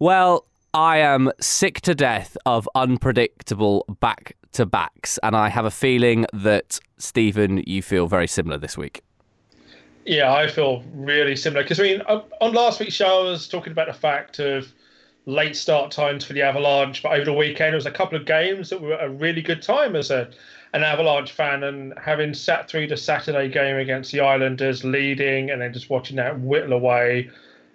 [0.00, 5.72] Well, I am sick to death of unpredictable back to backs, and I have a
[5.72, 9.02] feeling that, Stephen, you feel very similar this week.
[10.06, 13.72] Yeah, I feel really similar because I mean, on last week's show, I was talking
[13.72, 14.72] about the fact of
[15.26, 18.24] late start times for the Avalanche, but over the weekend, there was a couple of
[18.24, 20.30] games that were a really good time as a
[20.74, 25.60] an Avalanche fan, and having sat through the Saturday game against the Islanders, leading, and
[25.60, 27.30] then just watching that whittle away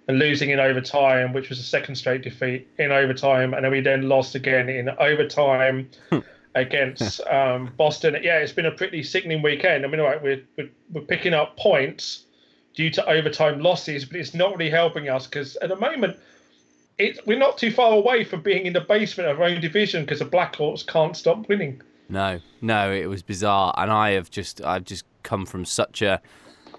[0.08, 3.80] and losing in overtime, which was a second straight defeat in overtime, and then we
[3.80, 6.18] then lost again in overtime hmm.
[6.54, 8.16] against um, Boston.
[8.22, 9.84] Yeah, it's been a pretty sickening weekend.
[9.84, 12.24] I mean, all right, we're, we're, we're picking up points
[12.74, 16.16] due to overtime losses, but it's not really helping us because at the moment,
[16.98, 20.04] it, we're not too far away from being in the basement of our own division
[20.04, 21.80] because the Blackhawks can't stop winning.
[22.08, 26.20] No, no, it was bizarre, and I have just, I've just come from such a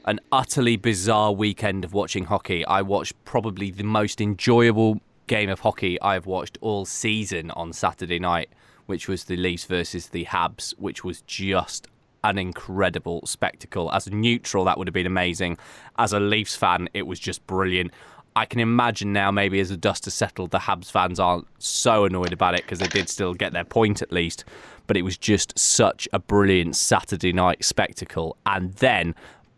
[0.06, 2.64] an utterly bizarre weekend of watching hockey.
[2.66, 8.20] I watched probably the most enjoyable game of hockey I've watched all season on Saturday
[8.20, 8.50] night,
[8.86, 11.88] which was the Leafs versus the Habs, which was just
[12.24, 13.92] an incredible spectacle.
[13.92, 15.58] As a neutral, that would have been amazing.
[15.98, 17.92] As a Leafs fan, it was just brilliant.
[18.36, 22.06] I can imagine now, maybe as the dust has settled, the Habs fans aren't so
[22.06, 24.44] annoyed about it because they did still get their point at least.
[24.88, 28.38] But it was just such a brilliant Saturday night spectacle.
[28.46, 29.16] And then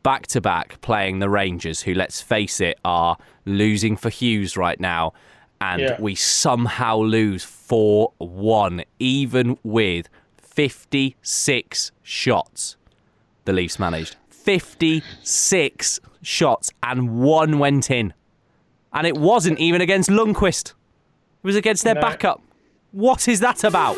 [0.08, 4.80] back to back playing the Rangers, who, let's face it, are losing for Hughes right
[4.80, 5.12] now.
[5.60, 5.98] And yeah.
[6.00, 12.78] we somehow lose 4 1, even with 56 shots
[13.44, 14.16] the Leafs managed.
[14.30, 18.14] 56 shots, and one went in.
[18.94, 20.74] And it wasn't even against Lundqvist, it
[21.44, 22.02] was against their no.
[22.02, 22.42] backup.
[22.94, 23.98] What is that about?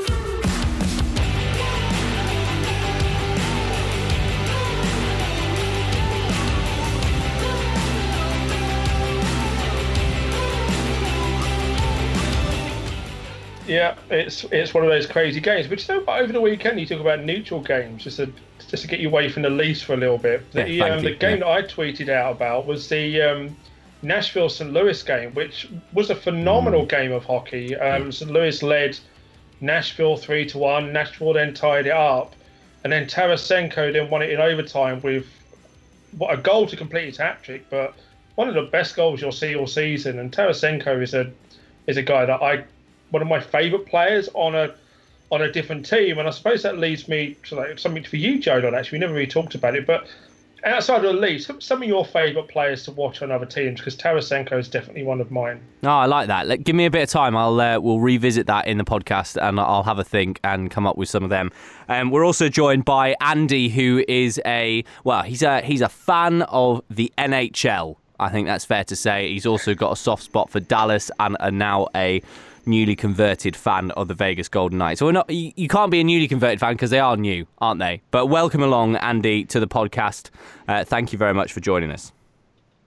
[13.69, 15.67] Yeah, it's it's one of those crazy games.
[15.67, 18.31] But you know, over the weekend you talk about neutral games just to
[18.67, 20.51] just to get you away from the Leafs for a little bit.
[20.51, 21.45] The, yeah, um, the game yeah.
[21.45, 23.55] that I tweeted out about was the um,
[24.01, 24.73] Nashville St.
[24.73, 26.89] Louis game, which was a phenomenal mm.
[26.89, 27.75] game of hockey.
[27.75, 28.31] Um, St.
[28.31, 28.97] Louis led
[29.61, 30.91] Nashville three to one.
[30.91, 32.35] Nashville then tied it up,
[32.83, 35.27] and then Tarasenko then won it in overtime with
[36.17, 37.93] what a goal to complete his hat trick, but
[38.35, 40.17] one of the best goals you'll see all season.
[40.19, 41.31] And Tarasenko is a
[41.87, 42.63] is a guy that I
[43.11, 44.73] one of my favourite players on a
[45.31, 48.39] on a different team, and I suppose that leads me to like something for you,
[48.39, 48.57] Joe.
[48.73, 50.07] Actually, we never really talked about it, but
[50.63, 53.95] outside of the league, some of your favourite players to watch on other teams because
[53.95, 55.61] Tarasenko is definitely one of mine.
[55.81, 56.47] No, I like that.
[56.47, 57.35] Let, give me a bit of time.
[57.35, 60.85] I'll uh, we'll revisit that in the podcast and I'll have a think and come
[60.85, 61.51] up with some of them.
[61.87, 66.43] Um, we're also joined by Andy, who is a well, he's a he's a fan
[66.43, 67.97] of the NHL.
[68.19, 69.31] I think that's fair to say.
[69.31, 72.21] He's also got a soft spot for Dallas and, and now a
[72.69, 74.99] newly converted fan of the Vegas Golden Knights.
[74.99, 77.79] So not, you, you can't be a newly converted fan because they are new, aren't
[77.79, 78.01] they?
[78.11, 80.29] But welcome along, Andy, to the podcast.
[80.67, 82.13] Uh, thank you very much for joining us.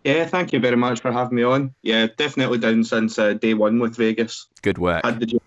[0.05, 1.75] Yeah, thank you very much for having me on.
[1.83, 4.47] Yeah, definitely down since uh, day one with Vegas.
[4.63, 5.05] Good work.
[5.05, 5.41] Had the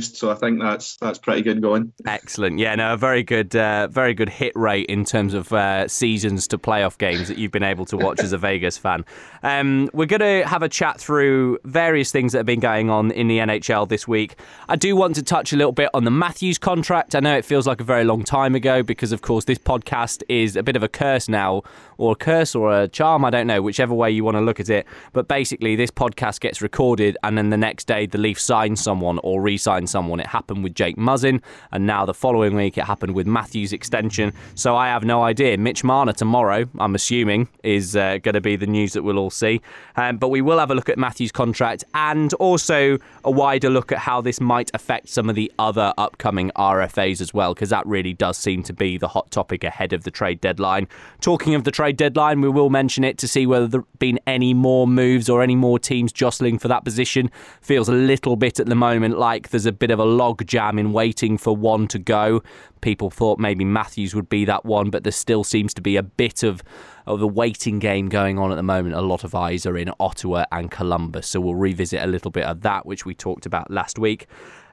[0.00, 1.92] so I think that's that's pretty good going.
[2.06, 2.58] Excellent.
[2.58, 6.48] Yeah, no, a very good, uh, very good hit rate in terms of uh, seasons
[6.48, 9.04] to playoff games that you've been able to watch as a Vegas fan.
[9.44, 13.12] Um, we're going to have a chat through various things that have been going on
[13.12, 14.36] in the NHL this week.
[14.68, 17.14] I do want to touch a little bit on the Matthews contract.
[17.14, 20.24] I know it feels like a very long time ago because, of course, this podcast
[20.28, 21.62] is a bit of a curse now,
[21.98, 23.24] or a curse or a charm.
[23.24, 24.84] I don't know, whichever way you want to look at it.
[25.12, 29.20] But basically, this podcast gets recorded, and then the next day, the Leafs sign someone
[29.22, 30.20] or re-sign someone.
[30.20, 31.42] It happened with Jake Muzzin,
[31.72, 34.32] and now the following week it happened with Matthews' extension.
[34.54, 35.58] So I have no idea.
[35.58, 39.30] Mitch Marner tomorrow, I'm assuming, is uh, going to be the news that we'll all
[39.30, 39.60] see.
[39.96, 43.90] Um, but we will have a look at Matthews' contract and also a wider look
[43.90, 47.84] at how this might affect some of the other upcoming RFAs as well, because that
[47.86, 50.86] really does seem to be the hot topic ahead of the trade deadline.
[51.20, 54.20] Talking of the trade deadline, we will mention it to see whether there have been
[54.26, 57.30] any more moves or any more teams jostling for that position.
[57.60, 60.78] Feels a little bit at the moment like there's a bit of a log jam
[60.78, 62.42] in waiting for one to go.
[62.80, 66.02] People thought maybe Matthews would be that one, but there still seems to be a
[66.02, 66.62] bit of
[67.06, 68.94] of a waiting game going on at the moment.
[68.94, 72.44] A lot of eyes are in Ottawa and Columbus, so we'll revisit a little bit
[72.44, 74.26] of that, which we talked about last week.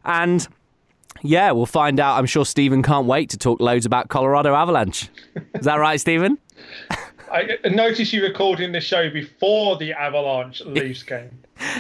[0.04, 0.48] And
[1.22, 2.18] yeah, we'll find out.
[2.18, 5.10] I'm sure Stephen can't wait to talk loads about Colorado Avalanche.
[5.54, 6.40] Is that right, Stephen?
[7.34, 11.32] I noticed you recording the show before the Avalanche Leafs game.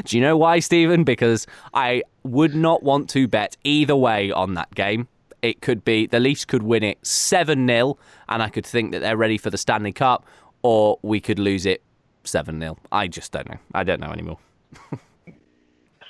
[0.04, 1.04] Do you know why, Stephen?
[1.04, 1.46] Because
[1.76, 5.08] I would not want to bet either way on that game.
[5.44, 7.98] It could be the Leafs could win it 7 0,
[8.30, 10.26] and I could think that they're ready for the Stanley Cup,
[10.64, 11.84] or we could lose it
[12.24, 12.76] 7 0.
[12.92, 13.58] I just don't know.
[13.76, 14.40] I don't know anymore.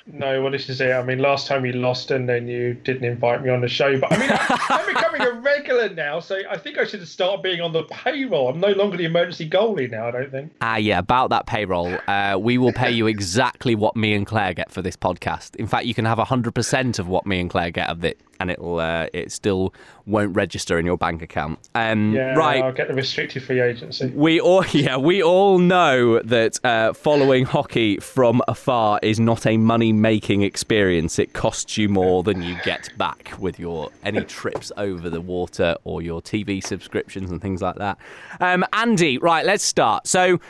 [0.06, 0.92] No, well, this is it.
[0.92, 3.98] I mean, last time you lost and then you didn't invite me on the show.
[3.98, 4.30] But I mean,
[4.68, 8.48] I'm becoming a regular now, so I think I should start being on the payroll.
[8.50, 10.52] I'm no longer the emergency goalie now, I don't think.
[10.60, 11.96] Ah, yeah, about that payroll.
[12.06, 15.56] Uh, we will pay you exactly what me and Claire get for this podcast.
[15.56, 18.50] In fact, you can have 100% of what me and Claire get of it and
[18.50, 19.74] it'll uh, it still
[20.06, 21.58] won't register in your bank account.
[21.74, 22.62] Um, yeah, right.
[22.62, 24.08] I'll get the restricted free agency.
[24.08, 29.56] We all yeah we all know that uh, following hockey from afar is not a
[29.56, 31.18] money making experience.
[31.18, 35.76] It costs you more than you get back with your any trips over the water
[35.84, 37.98] or your TV subscriptions and things like that.
[38.40, 40.06] Um, Andy, right, let's start.
[40.06, 40.40] So.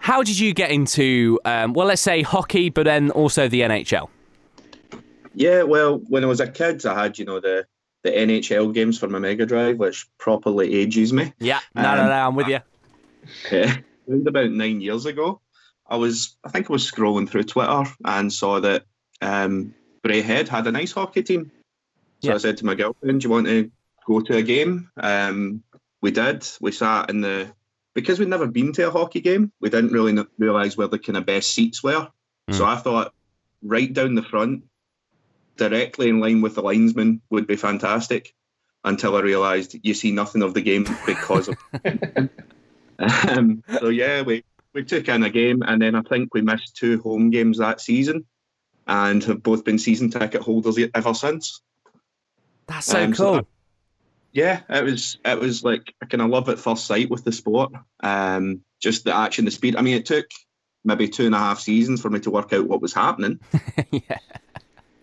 [0.00, 4.08] How did you get into, um, well, let's say hockey, but then also the NHL?
[5.38, 7.64] Yeah, well, when I was a kid, I had you know the
[8.02, 11.32] the NHL games for my Mega Drive, which properly ages me.
[11.38, 12.58] Yeah, no, um, no, no, I'm with you.
[13.52, 13.76] Yeah,
[14.26, 15.40] about nine years ago,
[15.86, 18.86] I was I think I was scrolling through Twitter and saw that
[19.20, 21.52] um, Braehead had a nice hockey team.
[22.22, 22.34] So yeah.
[22.34, 23.70] I said to my girlfriend, "Do you want to
[24.06, 25.62] go to a game?" Um,
[26.00, 26.48] we did.
[26.60, 27.52] We sat in the
[27.94, 29.52] because we'd never been to a hockey game.
[29.60, 32.08] We didn't really realise where the kind of best seats were.
[32.50, 32.54] Mm.
[32.54, 33.14] So I thought
[33.62, 34.64] right down the front
[35.58, 38.34] directly in line with the linesman would be fantastic
[38.84, 41.56] until I realised you see nothing of the game because of.
[43.28, 46.76] um, so yeah, we we took in a game, and then I think we missed
[46.76, 48.24] two home games that season,
[48.86, 51.60] and have both been season ticket holders ever since.
[52.66, 53.34] That's so um, cool.
[53.34, 53.46] So
[54.32, 57.32] yeah, it was it was like I kind of love at first sight with the
[57.32, 57.72] sport.
[58.00, 59.76] Um, just the action, the speed.
[59.76, 60.26] I mean, it took
[60.84, 63.40] maybe two and a half seasons for me to work out what was happening.
[63.90, 64.18] yeah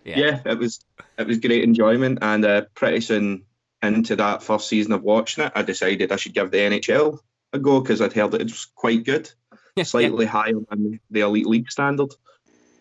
[0.06, 0.18] yeah.
[0.18, 0.84] yeah, it was
[1.18, 3.42] it was great enjoyment, and uh, pretty soon
[3.82, 7.18] into that first season of watching it, I decided I should give the NHL
[7.52, 9.30] a go because I'd heard that it was quite good,
[9.82, 12.12] slightly higher than the elite league standard.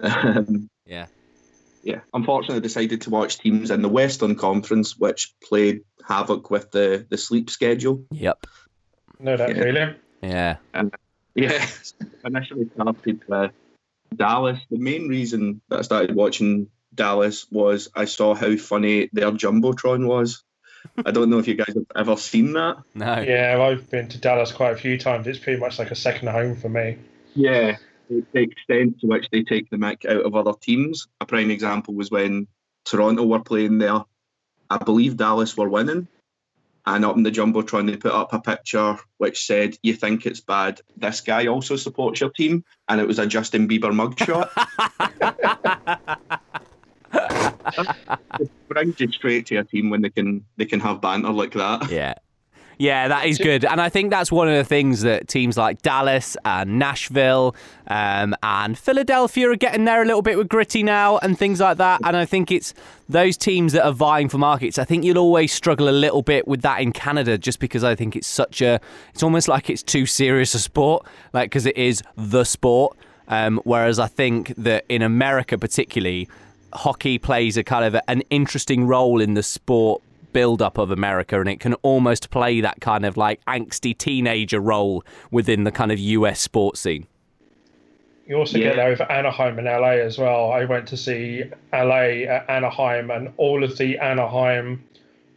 [0.02, 1.06] Um, yeah,
[1.82, 2.02] yeah.
[2.14, 7.06] Unfortunately, I decided to watch teams in the Western Conference, which played havoc with the
[7.10, 8.04] the sleep schedule.
[8.12, 8.46] Yep.
[9.20, 9.64] No, that yeah.
[9.64, 9.96] feeling.
[10.22, 10.58] Yeah.
[10.74, 10.94] And,
[11.34, 11.66] yeah,
[12.26, 13.48] initially started uh,
[14.14, 14.60] Dallas.
[14.70, 20.08] The main reason that I started watching Dallas was I saw how funny their jumbotron
[20.08, 20.44] was.
[21.06, 22.78] I don't know if you guys have ever seen that.
[22.94, 23.20] No.
[23.20, 25.28] Yeah, I've been to Dallas quite a few times.
[25.28, 26.98] It's pretty much like a second home for me.
[27.34, 27.78] Yeah,
[28.10, 31.08] the extent to which they take the mic out of other teams.
[31.22, 32.48] A prime example was when
[32.86, 34.02] Toronto were playing there.
[34.70, 36.08] I believe Dallas were winning,
[36.86, 40.42] and up in the jumbotron they put up a picture which said, "You think it's
[40.42, 40.82] bad?
[40.96, 44.50] This guy also supports your team," and it was a Justin Bieber mugshot.
[48.68, 51.90] brings you straight to a team when they can they can have banter like that.
[51.96, 52.16] Yeah.
[52.78, 53.64] Yeah, that is good.
[53.64, 57.56] And I think that's one of the things that teams like Dallas and Nashville
[57.88, 61.78] um, and Philadelphia are getting there a little bit with gritty now and things like
[61.78, 62.02] that.
[62.04, 62.74] And I think it's
[63.08, 64.78] those teams that are vying for markets.
[64.78, 67.96] I think you'll always struggle a little bit with that in Canada just because I
[67.96, 68.82] think it's such a,
[69.14, 72.98] it's almost like it's too serious a sport, like because it is the sport.
[73.28, 76.28] Um, whereas I think that in America, particularly,
[76.76, 80.02] hockey plays a kind of an interesting role in the sport
[80.34, 84.60] build up of America and it can almost play that kind of like angsty teenager
[84.60, 87.08] role within the kind of US sports scene.
[88.28, 88.70] You also yeah.
[88.70, 90.52] get that with Anaheim and LA as well.
[90.52, 94.84] I went to see LA at Anaheim and all of the Anaheim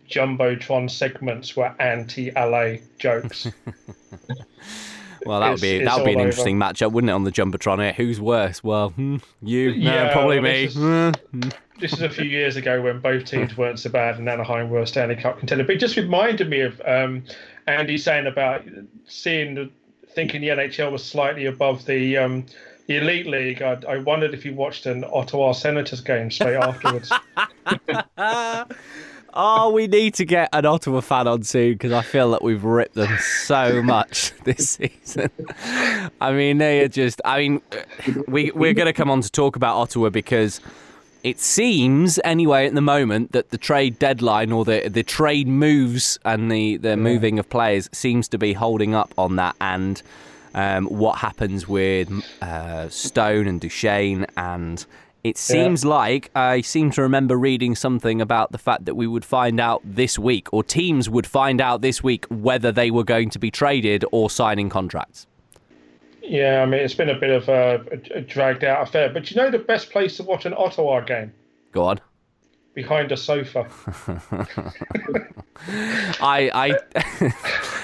[0.09, 3.47] Jumbotron segments were anti LA jokes.
[5.25, 6.29] Well, that would be that would be an over.
[6.29, 7.15] interesting matchup, wouldn't it?
[7.15, 8.63] On the jumbotron, here, who's worse?
[8.63, 10.67] Well, hmm, you, yeah, no, probably well, me.
[10.67, 11.49] This is, hmm.
[11.81, 14.81] this is, a few years ago when both teams weren't so bad, and Anaheim were
[14.81, 15.65] a Stanley Cup contender.
[15.65, 17.25] But it just reminded me of um,
[17.67, 18.65] Andy saying about
[19.07, 19.71] seeing, the,
[20.11, 22.17] thinking the NHL was slightly above the.
[22.17, 22.47] Um,
[22.87, 27.13] the Elite League, I, I wondered if you watched an Ottawa Senators game straight afterwards.
[29.35, 32.65] Oh, we need to get an Ottawa fan on soon because I feel that we've
[32.65, 35.31] ripped them so much this season.
[36.21, 37.21] I mean, they are just.
[37.25, 37.63] I mean,
[38.27, 40.61] we we're going to come on to talk about Ottawa because
[41.23, 46.19] it seems anyway at the moment that the trade deadline or the the trade moves
[46.25, 46.97] and the the yeah.
[46.97, 50.03] moving of players seems to be holding up on that and.
[50.55, 54.85] Um, what happens with uh, Stone and Duchene and
[55.29, 55.91] it seems yeah.
[55.91, 59.83] like I seem to remember reading something about the fact that we would find out
[59.85, 63.51] this week, or teams would find out this week, whether they were going to be
[63.51, 65.27] traded or signing contracts.
[66.23, 69.11] Yeah, I mean, it's been a bit of a, a dragged out affair.
[69.11, 71.33] But you know the best place to watch an Ottawa game?
[71.73, 72.01] Go on.
[72.79, 73.67] Behind a sofa.
[76.21, 77.33] I I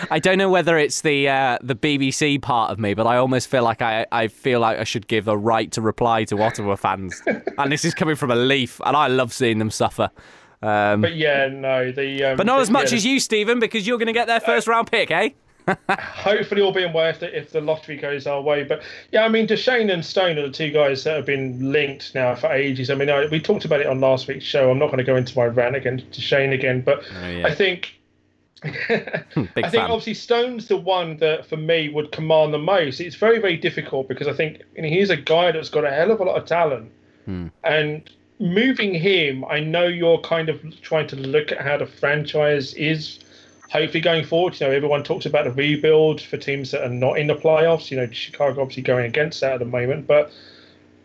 [0.10, 3.48] I don't know whether it's the uh, the BBC part of me, but I almost
[3.48, 6.76] feel like I, I feel like I should give a right to reply to Ottawa
[6.76, 7.20] fans,
[7.58, 10.10] and this is coming from a Leaf, and I love seeing them suffer.
[10.62, 13.88] Um, but yeah, no, the um, but not as much yeah, as you, Stephen, because
[13.88, 15.30] you're going to get their first round pick, eh?
[15.88, 18.64] Hopefully all being well if the, if the lottery goes our way.
[18.64, 22.14] But yeah, I mean, Duchene and Stone are the two guys that have been linked
[22.14, 22.90] now for ages.
[22.90, 24.71] I mean, I, we talked about it on last week's show.
[24.71, 27.47] I'm not going to go into my rant against Duchene again, but oh, yeah.
[27.47, 27.94] I think.
[28.64, 29.90] I think fan.
[29.90, 32.99] obviously Stone's the one that for me would command the most.
[32.99, 35.90] It's very very difficult because I think you know, he's a guy that's got a
[35.90, 36.90] hell of a lot of talent,
[37.26, 37.49] hmm.
[37.62, 42.75] and moving him, I know you're kind of trying to look at how the franchise
[42.75, 43.18] is
[43.75, 47.19] hopefully going forward, you know, everyone talks about the rebuild for teams that are not
[47.19, 47.90] in the playoffs.
[47.90, 50.33] You know, Chicago obviously going against that at the moment, but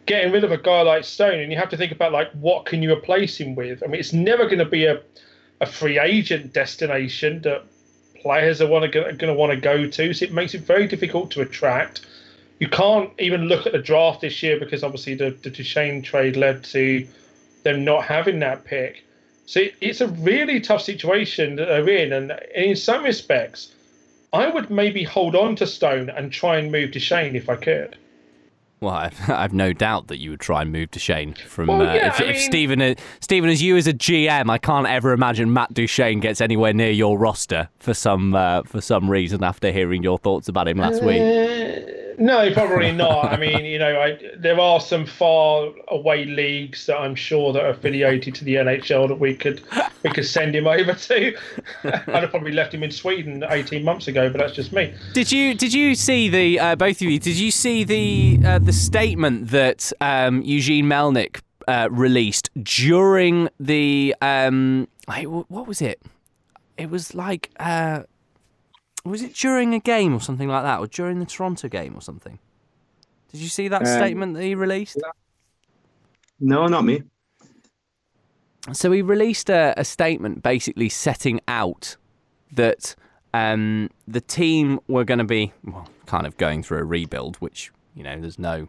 [0.06, 2.66] getting rid of a guy like Stone, and you have to think about like what
[2.66, 3.82] can you replace him with.
[3.84, 5.02] I mean, it's never going to be a
[5.62, 7.66] a free agent destination that
[8.22, 10.14] players are going to want to go to.
[10.14, 12.06] So it makes it very difficult to attract.
[12.60, 16.36] You can't even look at the draft this year because obviously the the Duchene trade
[16.36, 17.08] led to
[17.64, 19.04] them not having that pick.
[19.50, 23.74] So it's a really tough situation that they're in, and in some respects,
[24.32, 27.98] I would maybe hold on to Stone and try and move Duchene if I could.
[28.80, 31.66] Well, I've, I've no doubt that you would try and move Duchene from.
[31.66, 34.86] Well, yeah, uh, if, if Stephen, uh, Stephen, as you as a GM, I can't
[34.86, 39.44] ever imagine Matt Duchene gets anywhere near your roster for some uh, for some reason.
[39.44, 41.24] After hearing your thoughts about him last week.
[42.20, 43.32] No, probably not.
[43.32, 47.64] I mean, you know, I, there are some far away leagues that I'm sure that
[47.64, 49.62] are affiliated to the NHL that we could
[50.04, 51.38] we could send him over to.
[51.84, 54.94] I'd have probably left him in Sweden 18 months ago, but that's just me.
[55.14, 57.20] Did you did you see the uh, both of you?
[57.20, 64.14] Did you see the uh, the statement that um, Eugene Melnyk uh, released during the
[64.22, 66.02] um, what was it?
[66.78, 68.04] It was like uh,
[69.06, 72.02] was it during a game or something like that, or during the Toronto game or
[72.02, 72.40] something?
[73.32, 74.98] Did you see that um, statement that he released?
[76.40, 77.04] No, not me.
[78.74, 81.96] So he released a, a statement basically setting out
[82.52, 82.96] that
[83.34, 87.72] um, the team were going to be well, kind of going through a rebuild, which
[87.96, 88.68] you know, there's no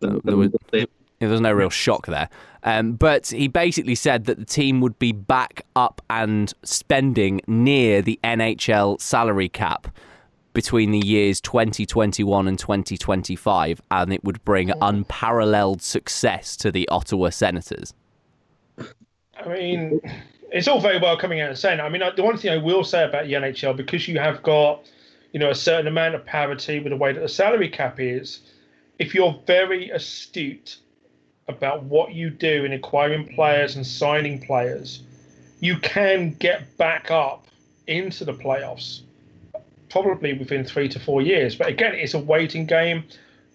[0.00, 0.50] there was,
[1.28, 2.28] there's no real shock there.
[2.64, 8.02] Um, but he basically said that the team would be back up and spending near
[8.02, 9.88] the NHL salary cap
[10.52, 17.30] between the years 2021 and 2025, and it would bring unparalleled success to the Ottawa
[17.30, 17.94] Senators.
[18.78, 20.00] I mean,
[20.52, 21.80] it's all very well coming out and saying.
[21.80, 24.84] I mean, the one thing I will say about the NHL, because you have got,
[25.32, 28.40] you know, a certain amount of parity with the way that the salary cap is,
[28.98, 30.76] if you're very astute
[31.48, 35.02] about what you do in acquiring players and signing players,
[35.60, 37.46] you can get back up
[37.86, 39.02] into the playoffs
[39.92, 41.54] probably within three to four years.
[41.54, 43.04] But again, it's a waiting game.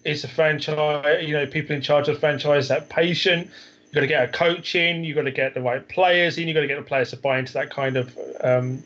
[0.04, 3.50] It's a franchise, you know, people in charge of the franchise that patient.
[3.84, 6.46] You've got to get a coach in, you've got to get the right players in,
[6.46, 8.82] you've got to get the players to buy into that kind of um,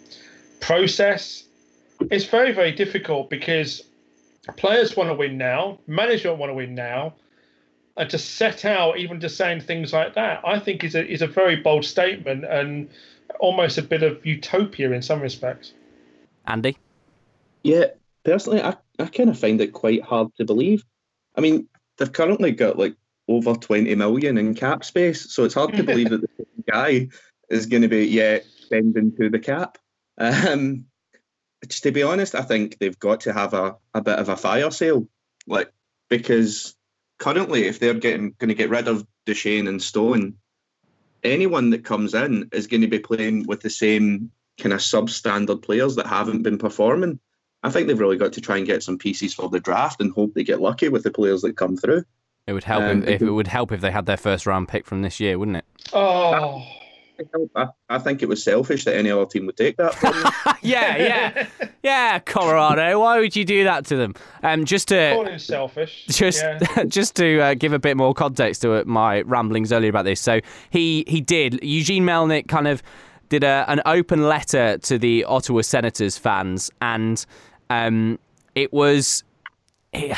[0.61, 1.45] process.
[2.11, 3.83] It's very, very difficult because
[4.57, 7.15] players want to win now, management want to win now,
[7.97, 11.23] and to set out even just saying things like that, I think is a is
[11.23, 12.89] a very bold statement and
[13.41, 15.73] almost a bit of utopia in some respects.
[16.47, 16.77] Andy,
[17.63, 17.87] yeah,
[18.25, 20.85] personally, I I kind of find it quite hard to believe.
[21.37, 21.69] I mean,
[21.99, 22.95] they've currently got like
[23.29, 27.09] over twenty million in cap space, so it's hard to believe that the guy
[27.51, 29.79] is going to be yeah spending to the cap.
[30.19, 30.87] Um,
[31.69, 34.37] just to be honest, I think they've got to have a, a bit of a
[34.37, 35.07] fire sale,
[35.47, 35.71] like
[36.09, 36.75] because
[37.23, 40.35] currently, if they're getting going to get rid of Duchene and Stone,
[41.23, 45.63] anyone that comes in is going to be playing with the same kind of substandard
[45.63, 47.21] players that haven't been performing.
[47.63, 50.13] I think they've really got to try and get some pieces for the draft and
[50.13, 52.03] hope they get lucky with the players that come through.
[52.49, 54.67] It would help um, if, if it would help if they had their first round
[54.67, 55.65] pick from this year, wouldn't it?
[55.93, 56.61] Oh.
[57.55, 60.59] I, I, think it was selfish that any other team would take that.
[60.63, 61.47] yeah, yeah,
[61.83, 62.19] yeah.
[62.21, 64.15] Colorado, why would you do that to them?
[64.43, 66.07] Um, just to selfish.
[66.07, 66.85] Just, yeah.
[66.89, 70.21] just to uh, give a bit more context to my ramblings earlier about this.
[70.21, 72.83] So he he did Eugene Melnyk kind of
[73.29, 77.25] did a, an open letter to the Ottawa Senators fans, and
[77.71, 78.19] um,
[78.55, 79.25] it was.
[79.93, 80.17] It,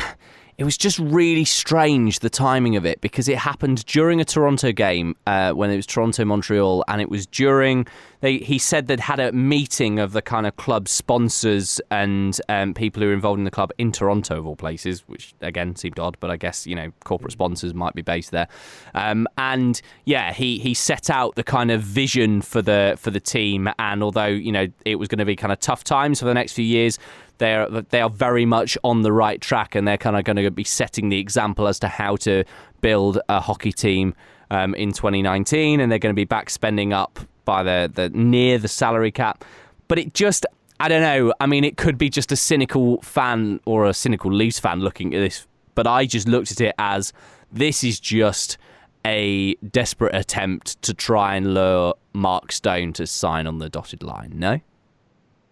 [0.56, 4.72] it was just really strange the timing of it because it happened during a Toronto
[4.72, 7.86] game uh, when it was Toronto Montreal, and it was during
[8.20, 12.72] they, he said they'd had a meeting of the kind of club sponsors and um,
[12.72, 15.98] people who are involved in the club in Toronto, of all places, which again seemed
[15.98, 18.48] odd, but I guess you know corporate sponsors might be based there.
[18.94, 23.20] Um, and yeah, he he set out the kind of vision for the for the
[23.20, 26.26] team, and although you know it was going to be kind of tough times for
[26.26, 26.98] the next few years,
[27.38, 30.36] they are they are very much on the right track, and they're kind of going
[30.36, 32.44] to be setting the example as to how to
[32.80, 34.14] build a hockey team
[34.50, 38.58] um, in 2019, and they're going to be back spending up by the, the near
[38.58, 39.44] the salary cap.
[39.88, 40.46] But it just,
[40.80, 41.34] I don't know.
[41.40, 45.14] I mean, it could be just a cynical fan or a cynical Leafs fan looking
[45.14, 47.12] at this, but I just looked at it as
[47.52, 48.58] this is just
[49.04, 54.32] a desperate attempt to try and lure Mark Stone to sign on the dotted line.
[54.34, 54.60] No.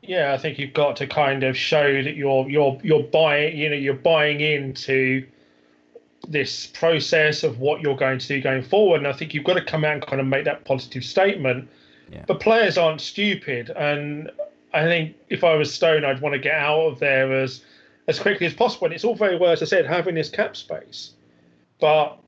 [0.03, 3.71] Yeah, I think you've got to kind of show that you're you're you're buying, you
[3.71, 5.27] know, you're buying into
[6.29, 8.99] this process of what you're going to do going forward.
[8.99, 11.69] And I think you've got to come out and kind of make that positive statement.
[12.11, 12.25] Yeah.
[12.27, 14.31] But players aren't stupid, and
[14.75, 17.63] I think if I was Stone, I'd want to get out of there as
[18.09, 18.87] as quickly as possible.
[18.87, 21.13] And it's all very well, as I said, having this cap space,
[21.81, 22.19] but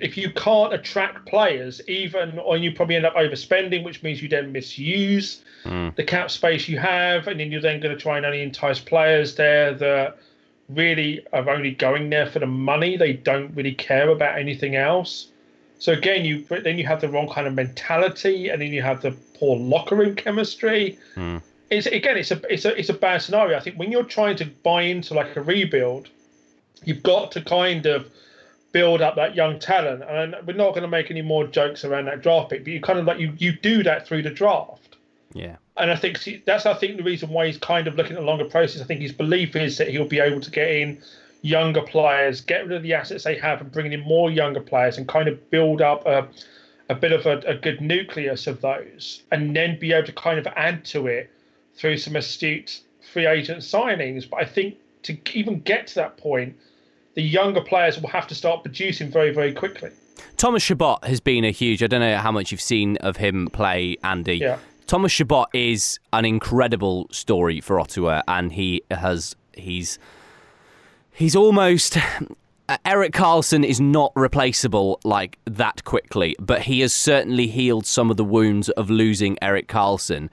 [0.00, 4.28] if you can't attract players, even or you probably end up overspending, which means you
[4.28, 5.94] then misuse mm.
[5.96, 8.80] the cap space you have, and then you're then going to try and only entice
[8.80, 10.16] players there that
[10.68, 12.96] really are only going there for the money.
[12.96, 15.28] They don't really care about anything else.
[15.78, 19.02] So again, you then you have the wrong kind of mentality, and then you have
[19.02, 20.98] the poor locker room chemistry.
[21.16, 21.42] Mm.
[21.70, 23.56] It's again, it's a it's a it's a bad scenario.
[23.56, 26.08] I think when you're trying to buy into like a rebuild,
[26.84, 28.10] you've got to kind of
[28.72, 30.02] build up that young talent.
[30.02, 32.80] And we're not going to make any more jokes around that draft pick, but you
[32.80, 34.93] kind of like you you do that through the draft.
[35.34, 35.56] Yeah.
[35.76, 38.22] And I think see, that's I think the reason why he's kind of looking at
[38.22, 38.80] a longer process.
[38.80, 41.02] I think his belief is that he'll be able to get in
[41.42, 44.96] younger players, get rid of the assets they have, and bring in more younger players,
[44.96, 46.28] and kind of build up a
[46.88, 50.38] a bit of a, a good nucleus of those, and then be able to kind
[50.38, 51.30] of add to it
[51.74, 52.80] through some astute
[53.12, 54.28] free agent signings.
[54.28, 56.56] But I think to even get to that point,
[57.14, 59.90] the younger players will have to start producing very, very quickly.
[60.36, 61.82] Thomas Chabot has been a huge.
[61.82, 64.36] I don't know how much you've seen of him play, Andy.
[64.36, 64.58] Yeah.
[64.86, 69.98] Thomas Chabot is an incredible story for Ottawa, and he has he's
[71.12, 71.96] he's almost
[72.84, 78.16] Erik Karlsson is not replaceable like that quickly, but he has certainly healed some of
[78.16, 80.28] the wounds of losing Erik Karlsson.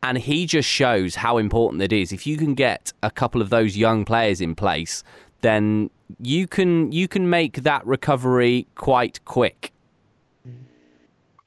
[0.00, 2.12] And he just shows how important it is.
[2.12, 5.02] If you can get a couple of those young players in place,
[5.40, 9.72] then you can you can make that recovery quite quick.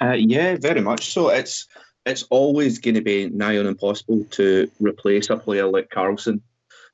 [0.01, 1.29] Uh, yeah, very much so.
[1.29, 1.67] It's
[2.05, 6.41] it's always going to be nigh on impossible to replace a player like Karlsson.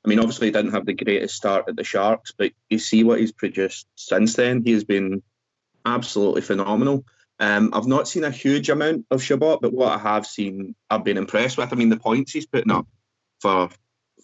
[0.04, 3.04] I mean, obviously, he didn't have the greatest start at the Sharks, but you see
[3.04, 4.62] what he's produced since then.
[4.62, 5.22] He has been
[5.84, 7.04] absolutely phenomenal.
[7.40, 11.04] Um, I've not seen a huge amount of Chabot, but what I have seen, I've
[11.04, 11.72] been impressed with.
[11.72, 12.86] I mean, the points he's putting up
[13.40, 13.70] for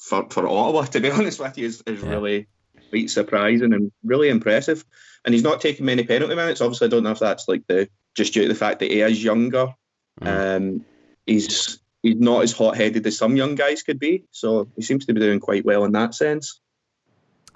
[0.00, 2.10] for, for Ottawa, to be honest with you, is, is yeah.
[2.10, 2.46] really
[2.90, 4.84] quite surprising and really impressive.
[5.24, 6.60] And he's not taking many penalty minutes.
[6.60, 9.00] Obviously, I don't know if that's like the just due to the fact that he
[9.00, 9.74] is younger
[10.20, 10.56] Mm.
[10.56, 10.84] Um,
[11.26, 15.06] he's he's not as hot headed as some young guys could be, so he seems
[15.06, 16.60] to be doing quite well in that sense.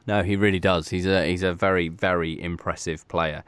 [0.07, 0.88] No, he really does.
[0.88, 3.44] He's a he's a very very impressive player.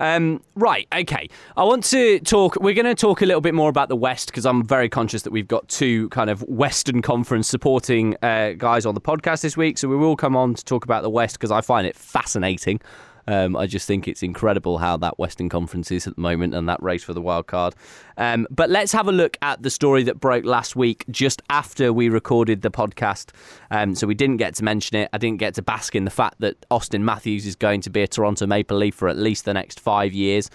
[0.00, 1.28] Um, right, okay.
[1.58, 2.56] I want to talk.
[2.56, 5.22] We're going to talk a little bit more about the West because I'm very conscious
[5.22, 9.58] that we've got two kind of Western Conference supporting uh, guys on the podcast this
[9.58, 9.76] week.
[9.76, 12.80] So we will come on to talk about the West because I find it fascinating.
[13.26, 16.68] Um, I just think it's incredible how that Western Conference is at the moment and
[16.68, 17.74] that race for the wild card.
[18.16, 21.92] Um, but let's have a look at the story that broke last week, just after
[21.92, 23.30] we recorded the podcast.
[23.70, 25.08] Um, so we didn't get to mention it.
[25.12, 28.02] I didn't get to bask in the fact that Auston Matthews is going to be
[28.02, 30.50] a Toronto Maple Leaf for at least the next five years.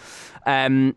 [0.45, 0.95] Um,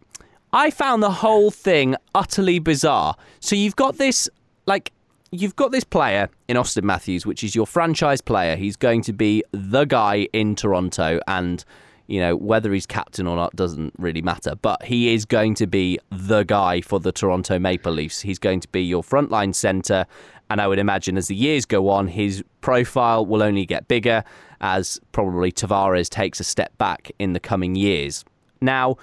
[0.52, 3.14] I found the whole thing utterly bizarre.
[3.40, 4.28] So you've got this
[4.66, 4.92] like
[5.30, 8.56] you've got this player in Auston Matthews, which is your franchise player.
[8.56, 11.64] He's going to be the guy in Toronto, and
[12.06, 14.54] you know whether he's captain or not doesn't really matter.
[14.54, 18.20] But he is going to be the guy for the Toronto Maple Leafs.
[18.20, 20.06] He's going to be your frontline center,
[20.50, 24.24] and I would imagine as the years go on, his profile will only get bigger
[24.60, 28.24] as probably Tavares takes a step back in the coming years.
[28.60, 28.96] Now,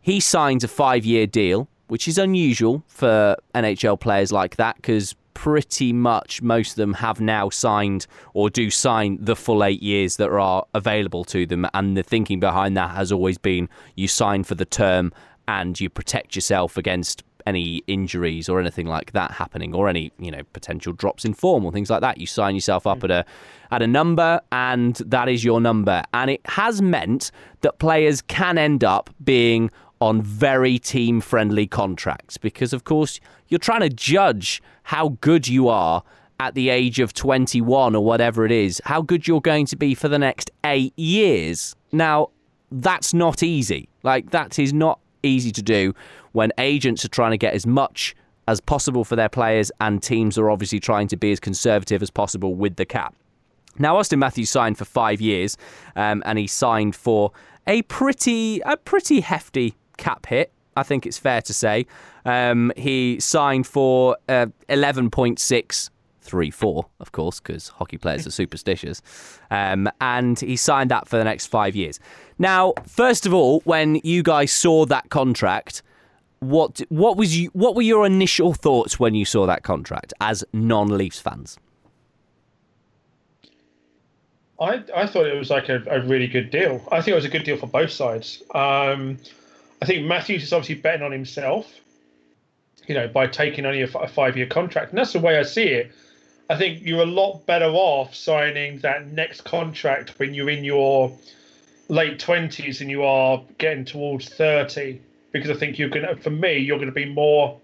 [0.00, 1.68] he signs a five-year deal.
[1.88, 7.20] Which is unusual for NHL players like that because pretty much most of them have
[7.20, 11.66] now signed or do sign the full eight years that are available to them.
[11.74, 15.12] And the thinking behind that has always been you sign for the term
[15.46, 20.30] and you protect yourself against any injuries or anything like that happening or any you
[20.30, 22.18] know potential drops in form or things like that.
[22.18, 23.06] You sign yourself up hmm.
[23.06, 23.24] at a
[23.70, 26.02] at a number and that is your number.
[26.12, 27.30] And it has meant
[27.62, 33.58] that players can end up being on very team friendly contracts because, of course, you're
[33.58, 36.02] trying to judge how good you are
[36.40, 39.94] at the age of 21 or whatever it is, how good you're going to be
[39.94, 41.76] for the next eight years.
[41.92, 42.30] Now,
[42.70, 43.88] that's not easy.
[44.02, 45.94] Like, that is not easy to do
[46.32, 48.14] when agents are trying to get as much
[48.48, 52.10] as possible for their players and teams are obviously trying to be as conservative as
[52.10, 53.14] possible with the cap.
[53.78, 55.56] Now, Austin Matthews signed for five years,
[55.96, 57.32] um, and he signed for
[57.66, 60.52] a pretty a pretty hefty cap hit.
[60.76, 61.86] I think it's fair to say.
[62.24, 68.26] Um, he signed for uh, eleven point six three four, of course, because hockey players
[68.26, 69.02] are superstitious,
[69.50, 72.00] um, and he signed that for the next five years.
[72.38, 75.82] Now, first of all, when you guys saw that contract,
[76.40, 80.44] what what was you what were your initial thoughts when you saw that contract as
[80.52, 81.58] non-Leafs fans?
[84.60, 86.86] I, I thought it was like a, a really good deal.
[86.92, 88.42] I think it was a good deal for both sides.
[88.54, 89.18] Um,
[89.82, 91.72] I think Matthews is obviously betting on himself,
[92.86, 94.90] you know, by taking only a, f- a five year contract.
[94.90, 95.92] And that's the way I see it.
[96.50, 101.16] I think you're a lot better off signing that next contract when you're in your
[101.88, 105.00] late 20s and you are getting towards 30
[105.32, 107.58] because I think you're going to, for me, you're going to be more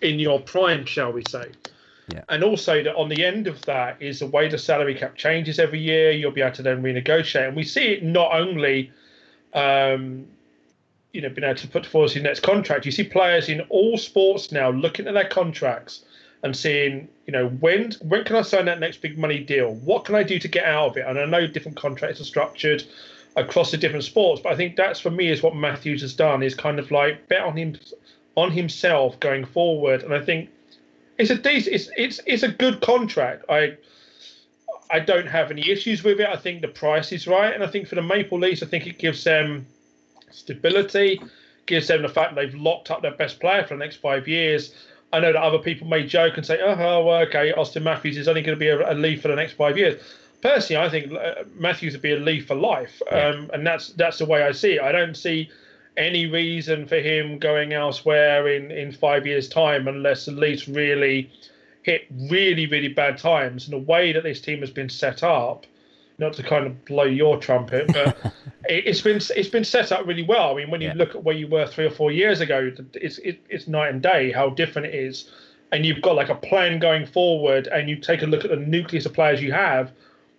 [0.00, 1.50] in your prime, shall we say.
[2.08, 2.22] Yeah.
[2.28, 5.58] And also that on the end of that is the way the salary cap changes
[5.58, 6.10] every year.
[6.10, 8.92] You'll be able to then renegotiate, and we see it not only,
[9.54, 10.26] um,
[11.14, 12.84] you know, been able to put forward your next contract.
[12.84, 16.04] You see players in all sports now looking at their contracts
[16.42, 19.74] and seeing, you know, when when can I sign that next big money deal?
[19.76, 21.06] What can I do to get out of it?
[21.06, 22.82] And I know different contracts are structured
[23.36, 26.42] across the different sports, but I think that's for me is what Matthews has done
[26.42, 27.76] is kind of like bet on him
[28.36, 30.50] on himself going forward, and I think
[31.16, 33.44] it's a decent, it's it's it's a good contract.
[33.48, 33.76] I
[34.90, 36.26] I don't have any issues with it.
[36.26, 38.88] I think the price is right, and I think for the Maple Leafs, I think
[38.88, 39.66] it gives them
[40.34, 41.20] stability,
[41.66, 44.74] gives them the fact they've locked up their best player for the next five years.
[45.12, 48.28] I know that other people may joke and say, "Oh, well, okay, Auston Matthews is
[48.28, 50.02] only going to be a, a Leaf for the next five years."
[50.42, 54.18] Personally, I think uh, Matthews would be a Leaf for life, um, and that's that's
[54.18, 54.82] the way I see it.
[54.82, 55.48] I don't see
[55.96, 61.30] any reason for him going elsewhere in, in five years' time unless the Leafs really
[61.82, 63.64] hit really, really bad times.
[63.64, 65.66] And the way that this team has been set up,
[66.18, 68.16] not to kind of blow your trumpet, but
[68.68, 70.52] it, has been it's been set up really well.
[70.52, 70.94] I mean, when you yeah.
[70.94, 74.02] look at where you were three or four years ago, it's it, it's night and
[74.02, 75.30] day how different it is.
[75.72, 78.56] And you've got like a plan going forward, and you take a look at the
[78.56, 79.92] nucleus of players you have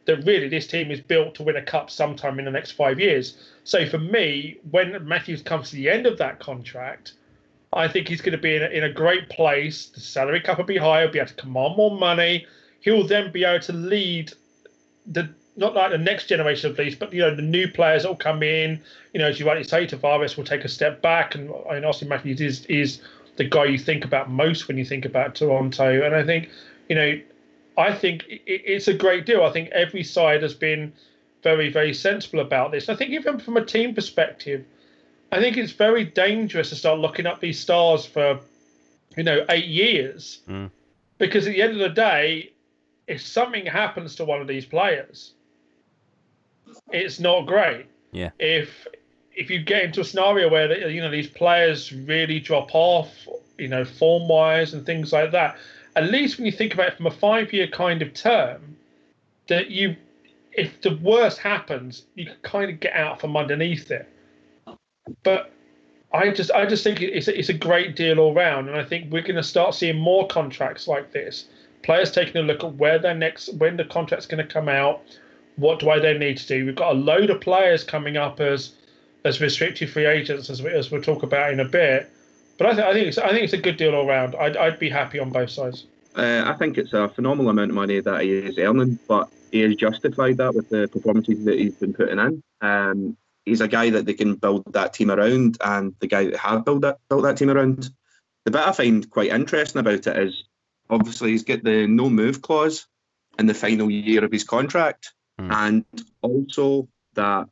[0.05, 2.99] that really this team is built to win a cup sometime in the next five
[2.99, 3.37] years.
[3.63, 7.13] So for me, when Matthews comes to the end of that contract,
[7.73, 9.87] I think he's going to be in a, in a great place.
[9.87, 12.45] The salary cap will be higher, be able to command more money.
[12.79, 14.31] He'll then be able to lead
[15.07, 18.09] the not like the next generation of Leafs, but you know the new players that
[18.09, 18.81] will come in.
[19.13, 21.83] You know, as you rightly say, Tavares will take a step back, and I mean,
[21.83, 23.01] Auston Matthews is is
[23.37, 26.05] the guy you think about most when you think about Toronto.
[26.05, 26.49] And I think,
[26.89, 27.19] you know,
[27.77, 29.43] I think it's a great deal.
[29.43, 30.93] I think every side has been
[31.43, 32.89] very, very sensible about this.
[32.89, 34.65] I think even from a team perspective,
[35.31, 38.39] I think it's very dangerous to start looking up these stars for,
[39.17, 40.71] you know, eight years, mm.
[41.17, 42.53] because at the end of the day,
[43.07, 45.33] if something happens to one of these players,
[46.91, 47.85] it's not great.
[48.11, 48.31] Yeah.
[48.39, 48.87] If
[49.35, 53.67] if you get into a scenario where you know these players really drop off, you
[53.67, 55.57] know, form wise and things like that,
[55.95, 58.75] at least when you think about it from a five year kind of term,
[59.47, 59.95] that you,
[60.51, 64.09] if the worst happens, you can kind of get out from underneath it.
[65.23, 65.51] But
[66.13, 68.83] I just, I just think it's a, it's a great deal all round, and I
[68.83, 71.47] think we're going to start seeing more contracts like this.
[71.83, 75.01] Players taking a look at where their next, when the contract's going to come out,
[75.55, 76.65] what do I then need to do?
[76.65, 78.73] We've got a load of players coming up as
[79.23, 82.11] as restricted free agents, as, we, as we'll talk about in a bit
[82.57, 84.35] but I, th- I think it's I think it's a good deal all round.
[84.35, 85.85] I'd, I'd be happy on both sides.
[86.15, 89.61] Uh, I think it's a phenomenal amount of money that he is earning, but he
[89.61, 92.43] has justified that with the performances that he's been putting in.
[92.61, 96.37] Um, he's a guy that they can build that team around, and the guy that
[96.37, 97.89] have built that built that team around.
[98.45, 100.45] The bit I find quite interesting about it is
[100.89, 102.87] obviously he's got the no move clause
[103.39, 105.51] in the final year of his contract, mm.
[105.51, 105.85] and
[106.21, 107.47] also that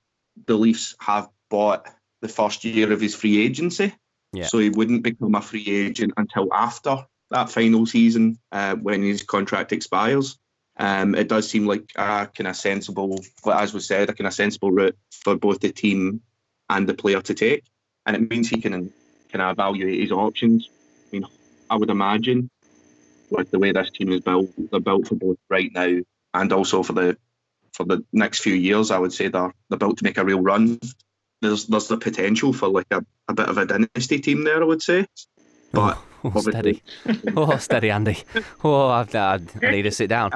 [0.46, 1.88] the Leafs have bought
[2.22, 3.94] the first year of his free agency.
[4.32, 4.48] Yeah.
[4.48, 9.24] So he wouldn't become a free agent until after that final season uh, when his
[9.24, 10.38] contract expires.
[10.78, 14.34] Um, it does seem like a kind of sensible, as was said, a kind of
[14.34, 16.22] sensible route for both the team
[16.70, 17.64] and the player to take,
[18.06, 18.92] and it means he can
[19.32, 20.70] kind of evaluate his options.
[20.72, 21.26] I mean,
[21.70, 22.50] I would imagine
[23.30, 26.00] with the way this team is built, they're built for both right now
[26.34, 27.18] and also for the
[27.74, 28.92] for the next few years.
[28.92, 30.80] I would say they're they're built to make a real run
[31.44, 34.62] there's there's the potential for like a, a bit of a dynasty team there.
[34.62, 35.06] I would say,
[35.72, 36.82] but oh, oh steady,
[37.38, 38.18] oh steady, Andy.
[38.64, 40.32] Oh, I, I, I need to sit down.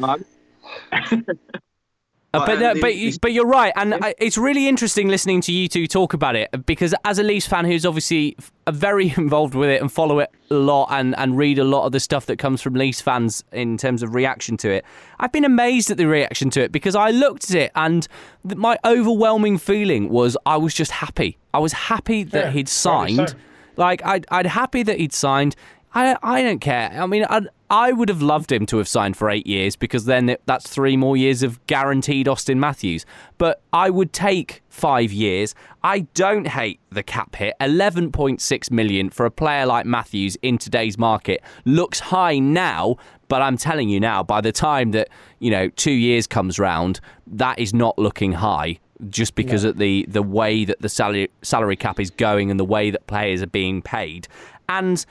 [2.46, 6.14] But no, but but you're right, and it's really interesting listening to you two talk
[6.14, 8.36] about it because as a Leafs fan who's obviously
[8.70, 11.92] very involved with it and follow it a lot and, and read a lot of
[11.92, 14.86] the stuff that comes from Leafs fans in terms of reaction to it,
[15.20, 18.08] I've been amazed at the reaction to it because I looked at it and
[18.44, 21.38] my overwhelming feeling was I was just happy.
[21.54, 23.36] I was happy that yeah, he'd signed.
[23.78, 25.56] Like I'd I'd happy that he'd signed.
[25.94, 26.92] I I don't care.
[26.94, 30.06] I mean, I I would have loved him to have signed for eight years because
[30.06, 33.06] then that's three more years of guaranteed Auston Matthews.
[33.38, 35.54] But I would take five years.
[35.84, 37.56] I don't hate the cap hit.
[37.60, 42.98] 11.6 million for a player like Matthews in today's market looks high now,
[43.28, 47.00] but I'm telling you now, by the time that you know two years comes round,
[47.28, 48.80] that is not looking high.
[49.10, 49.70] Just because yeah.
[49.72, 53.06] of the the way that the salary salary cap is going and the way that
[53.06, 54.28] players are being paid,
[54.70, 55.06] and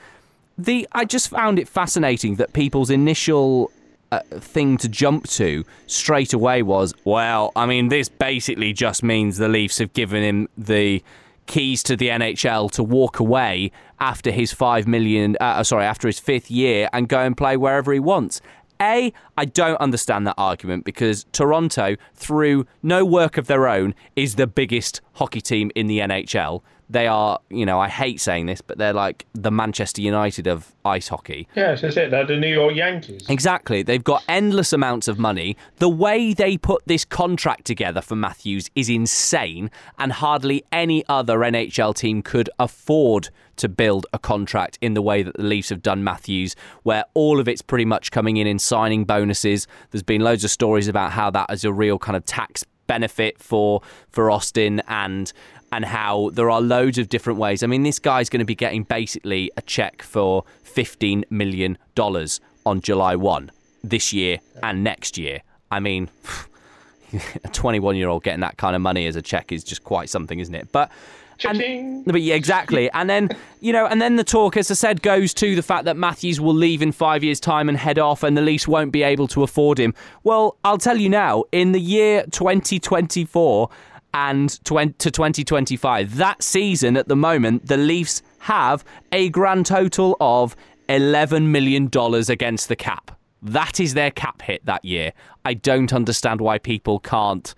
[0.57, 3.71] the I just found it fascinating that people's initial
[4.11, 9.37] uh, thing to jump to straight away was, well, I mean, this basically just means
[9.37, 11.03] the Leafs have given him the
[11.45, 16.19] keys to the NHL to walk away after his five million, uh, sorry, after his
[16.19, 18.41] fifth year and go and play wherever he wants.
[18.79, 24.35] A, I don't understand that argument because Toronto, through no work of their own, is
[24.35, 28.61] the biggest hockey team in the NHL they are, you know, I hate saying this,
[28.61, 31.47] but they're like the Manchester United of ice hockey.
[31.55, 32.11] Yes, that's it.
[32.11, 33.25] They're the New York Yankees.
[33.29, 33.83] Exactly.
[33.83, 35.57] They've got endless amounts of money.
[35.77, 39.69] The way they put this contract together for Matthews is insane,
[39.99, 45.23] and hardly any other NHL team could afford to build a contract in the way
[45.23, 48.59] that the Leafs have done Matthews, where all of it's pretty much coming in in
[48.59, 49.67] signing bonuses.
[49.91, 53.37] There's been loads of stories about how that is a real kind of tax benefit
[53.37, 55.31] for for Austin and
[55.71, 57.63] and how there are loads of different ways.
[57.63, 61.77] I mean, this guy's going to be getting basically a check for $15 million
[62.65, 63.51] on July 1
[63.83, 65.41] this year and next year.
[65.71, 66.09] I mean,
[67.43, 70.09] a 21 year old getting that kind of money as a check is just quite
[70.09, 70.71] something, isn't it?
[70.71, 70.91] But.
[71.45, 72.89] And, but yeah, exactly.
[72.93, 75.85] And then, you know, and then the talk, as I said, goes to the fact
[75.85, 78.91] that Matthews will leave in five years' time and head off, and the Leafs won't
[78.91, 79.93] be able to afford him.
[80.23, 83.69] Well, I'll tell you now, in the year 2024,
[84.17, 86.15] and to 2025.
[86.15, 90.55] That season, at the moment, the Leafs have a grand total of
[90.89, 91.87] $11 million
[92.27, 93.11] against the cap.
[93.43, 95.13] That is their cap hit that year.
[95.45, 97.53] I don't understand why people can't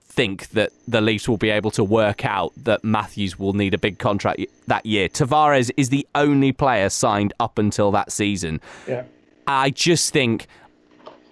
[0.00, 3.78] think that the Leafs will be able to work out that Matthews will need a
[3.78, 5.10] big contract that year.
[5.10, 8.58] Tavares is the only player signed up until that season.
[8.88, 9.02] Yeah.
[9.46, 10.46] I just think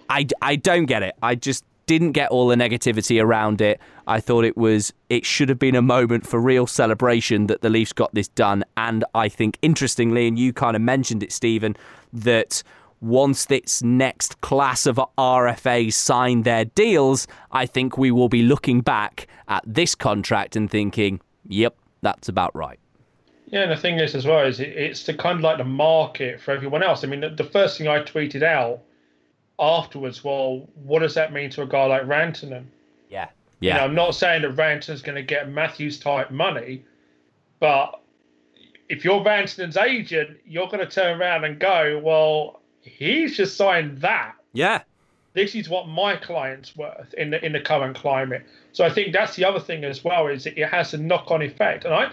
[0.09, 1.15] I, I don't get it.
[1.23, 1.65] I just
[1.97, 3.79] didn't get all the negativity around it.
[4.07, 7.69] I thought it was it should have been a moment for real celebration that the
[7.69, 8.63] Leafs got this done.
[8.77, 11.75] And I think interestingly, and you kind of mentioned it, Stephen,
[12.11, 12.63] that
[12.99, 18.81] once this next class of RFAs sign their deals, I think we will be looking
[18.81, 22.79] back at this contract and thinking, yep, that's about right.
[23.47, 26.41] Yeah, and the thing is as well is it's the kind of like the market
[26.41, 27.03] for everyone else.
[27.03, 28.79] I mean, the first thing I tweeted out
[29.59, 32.65] afterwards, well, what does that mean to a guy like Rantanen?
[33.09, 33.29] Yeah.
[33.59, 33.75] Yeah.
[33.75, 36.83] You know, I'm not saying that Rantanen's going to get Matthews type money,
[37.59, 38.01] but
[38.89, 43.99] if you're Rantanen's agent, you're going to turn around and go, well, he's just signed
[43.99, 44.35] that.
[44.51, 44.81] Yeah.
[45.33, 48.45] This is what my client's worth in the in the current climate.
[48.71, 51.41] So I think that's the other thing as well is it has a knock on
[51.41, 52.11] effect, and I.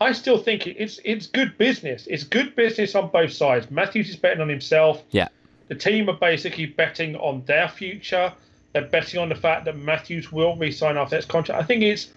[0.00, 2.08] I still think it's it's good business.
[2.10, 3.70] It's good business on both sides.
[3.70, 5.04] Matthews is betting on himself.
[5.10, 5.28] Yeah.
[5.72, 8.30] The team are basically betting on their future.
[8.74, 11.62] They're betting on the fact that Matthews will re-sign after his contract.
[11.62, 12.12] I think it's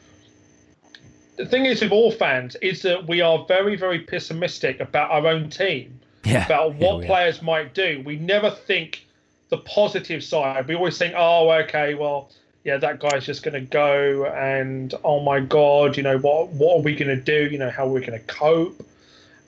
[1.37, 5.25] the thing is with all fans is that we are very, very pessimistic about our
[5.27, 6.45] own team, yeah.
[6.45, 8.03] about what yeah, players might do.
[8.05, 9.07] We never think
[9.47, 10.67] the positive side.
[10.67, 12.31] We always think, oh, okay, well,
[12.65, 16.49] yeah, that guy's just going to go, and oh my god, you know what?
[16.49, 17.49] What are we going to do?
[17.49, 18.85] You know, how we're we going to cope?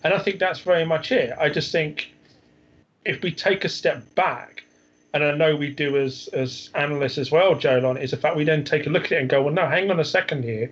[0.05, 1.33] And I think that's very much it.
[1.37, 2.13] I just think
[3.07, 4.63] if we take a step back,
[5.13, 8.43] and I know we do as as analysts as well, Jolon, is the fact we
[8.43, 10.69] then take a look at it and go, well, no, hang on a second here.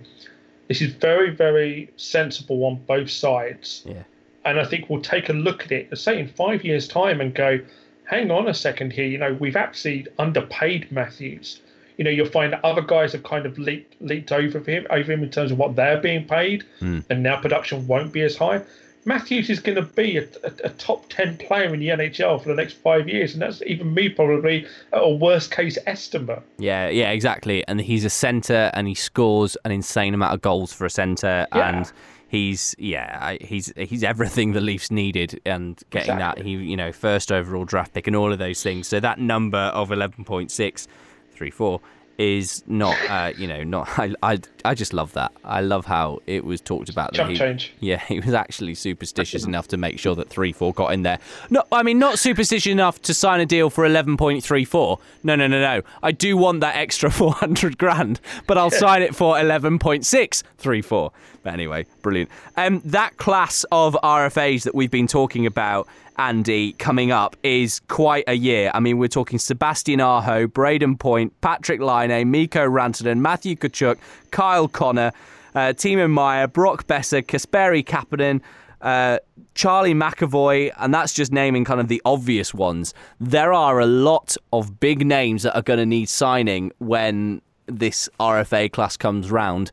[0.68, 3.82] This is very, very sensible on both sides.
[3.86, 4.02] Yeah.
[4.44, 7.34] And I think we'll take a look at it, say in five years' time, and
[7.34, 7.58] go,
[8.04, 9.06] hang on a second here.
[9.06, 11.60] You know, we've actually underpaid Matthews.
[11.96, 15.12] You know, you'll find that other guys have kind of leaped, leaped over him, over
[15.12, 17.02] him in terms of what they're being paid, mm.
[17.08, 18.62] and now production won't be as high
[19.06, 22.48] Matthews is going to be a, a, a, top 10 player in the NHL for
[22.48, 23.32] the next five years.
[23.32, 26.42] And that's even me probably at a worst case estimate.
[26.58, 27.66] Yeah, yeah, exactly.
[27.68, 31.46] And he's a centre and he scores an insane amount of goals for a centre.
[31.54, 31.68] Yeah.
[31.68, 31.92] And
[32.28, 36.42] he's yeah he's he's everything the Leafs needed and getting exactly.
[36.42, 39.20] that he you know first overall draft pick and all of those things so that
[39.20, 41.80] number of 11.634
[42.18, 43.88] is not, uh, you know, not.
[43.98, 45.32] I, I, I just love that.
[45.44, 47.12] I love how it was talked about.
[47.12, 47.72] Jump he, change.
[47.80, 51.18] Yeah, he was actually superstitious enough to make sure that three four got in there.
[51.50, 54.98] No, I mean not superstitious enough to sign a deal for eleven point three four.
[55.22, 55.82] No, no, no, no.
[56.02, 60.06] I do want that extra four hundred grand, but I'll sign it for eleven point
[60.06, 61.12] six three four.
[61.42, 62.30] But anyway, brilliant.
[62.56, 65.86] Um, that class of RFAs that we've been talking about
[66.18, 68.70] Andy, coming up is quite a year.
[68.74, 73.98] I mean, we're talking Sebastian Aho, Brayden Point, Patrick Laine, Mikko Rantanen, Matthew Tkachuk,
[74.30, 75.12] Kyle Connor,
[75.54, 78.40] uh, Timo Meier, Brock Boeser, Kasperi Kapanen,
[78.80, 79.18] uh,
[79.54, 82.94] Charlie McAvoy, and that's just naming kind of the obvious ones.
[83.20, 88.08] There are a lot of big names that are going to need signing when this
[88.20, 89.72] RFA class comes round.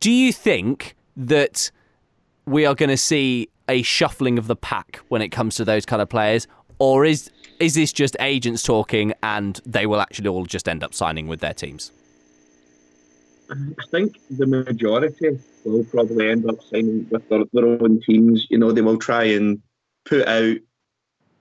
[0.00, 1.70] Do you think that
[2.46, 5.84] we are going to see a shuffling of the pack when it comes to those
[5.84, 6.46] kind of players,
[6.78, 10.94] or is is this just agents talking and they will actually all just end up
[10.94, 11.90] signing with their teams?
[13.50, 18.46] I think the majority will probably end up signing with their, their own teams.
[18.50, 19.62] You know, they will try and
[20.04, 20.56] put out,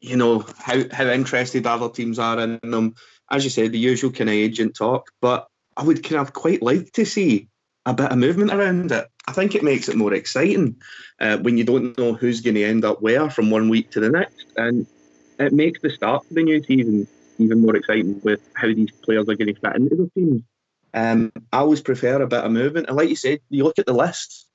[0.02, 2.96] you know, how how interested other teams are in them.
[3.30, 5.12] As you said, the usual kind of agent talk.
[5.22, 7.50] But I would kind of quite like to see
[7.88, 9.08] a bit of movement around it.
[9.28, 10.76] I think it makes it more exciting
[11.22, 14.02] uh, when you don't know who's going to end up where from one week to
[14.02, 14.86] the next, and
[15.40, 17.08] it makes the start of the new season
[17.40, 20.42] even more exciting with how these players are going to fit into the teams.
[20.94, 23.86] Um, I always prefer a bit of movement, and like you said, you look at
[23.86, 24.48] the list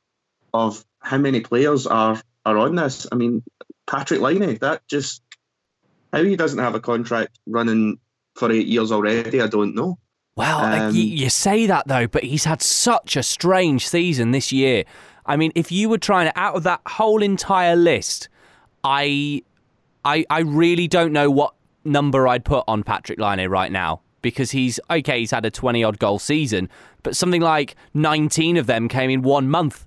[0.53, 3.07] of how many players are are on this.
[3.11, 3.42] I mean,
[3.87, 5.23] Patrick Laine, that just
[6.12, 7.99] how he doesn't have a contract running
[8.35, 9.99] for eight years already, I don't know.
[10.37, 14.53] Well, um, you, you say that though, but he's had such a strange season this
[14.53, 14.85] year.
[15.27, 18.29] I mean, if you were trying to out of that whole entire list,
[18.83, 19.42] I,
[20.05, 24.53] I, I really don't know what number I'd put on Patrick Laine right now because
[24.53, 25.21] he's okay.
[25.21, 26.68] He's had a twenty odd goal season,
[27.03, 29.87] but something like nineteen of them came in one month,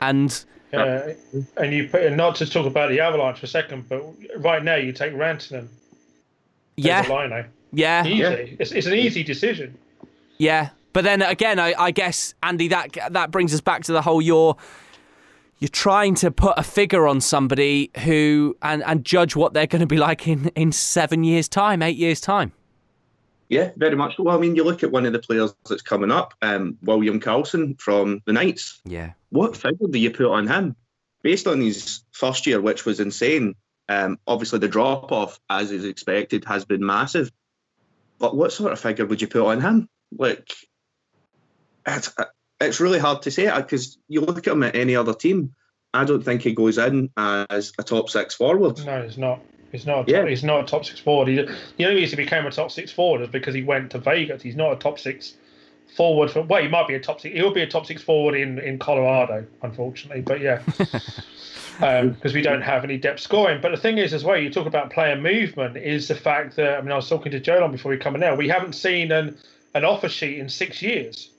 [0.00, 0.44] and.
[0.72, 1.14] Uh,
[1.56, 4.04] and you put not to talk about the Avalanche for a second, but
[4.36, 5.66] right now you take Rantanen.
[6.76, 7.46] Yeah, Laine.
[7.72, 8.16] Yeah, easy.
[8.16, 8.30] Yeah.
[8.58, 9.78] It's, it's an easy decision.
[10.38, 14.02] Yeah, but then again, I, I guess Andy, that that brings us back to the
[14.02, 14.56] whole you're
[15.58, 19.80] you're trying to put a figure on somebody who and and judge what they're going
[19.80, 22.52] to be like in in seven years' time, eight years' time.
[23.50, 24.16] Yeah, very much.
[24.18, 27.18] Well, I mean, you look at one of the players that's coming up, um, William
[27.18, 28.80] Karlsson from the Knights.
[28.84, 29.12] Yeah.
[29.30, 30.76] What figure do you put on him?
[31.22, 33.56] Based on his first year, which was insane,
[33.88, 37.32] um, obviously the drop off, as is expected, has been massive.
[38.20, 39.88] But what sort of figure would you put on him?
[40.16, 40.54] Like,
[41.86, 42.14] it's,
[42.60, 45.54] it's really hard to say uh, because you look at him at any other team.
[45.92, 48.84] I don't think he goes in as a top six forward.
[48.84, 49.40] No, he's not.
[49.72, 50.00] He's not.
[50.00, 50.28] A top, yeah.
[50.28, 51.28] He's not a top six forward.
[51.28, 53.98] He, the only reason he became a top six forward is because he went to
[53.98, 54.42] Vegas.
[54.42, 55.34] He's not a top six
[55.96, 56.30] forward.
[56.30, 57.34] For, well, he might be a top six.
[57.34, 60.22] He'll be a top six forward in, in Colorado, unfortunately.
[60.22, 61.22] But yeah, because
[61.82, 63.60] um, we don't have any depth scoring.
[63.60, 65.76] But the thing is, as well, you talk about player movement.
[65.76, 68.20] Is the fact that I mean, I was talking to Joe before we come in
[68.20, 68.34] now.
[68.34, 69.36] We haven't seen an
[69.74, 71.30] an offer sheet in six years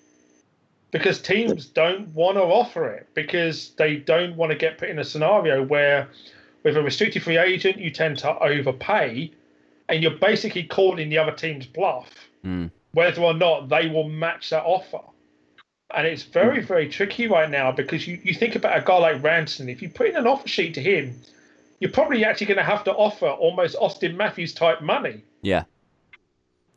[0.91, 4.99] because teams don't want to offer it because they don't want to get put in
[4.99, 6.09] a scenario where
[6.63, 9.31] with a restricted free agent you tend to overpay
[9.89, 12.09] and you're basically calling the other team's bluff
[12.45, 12.69] mm.
[12.93, 15.01] Whether or not they will match that offer.
[15.93, 16.67] And it's very hmm.
[16.67, 19.69] very tricky right now because you, you think about a guy like Ranson.
[19.69, 21.21] If you put in an offer sheet to him
[21.81, 25.23] you're probably actually going to have to offer almost Auston Matthews type money.
[25.41, 25.63] Yeah.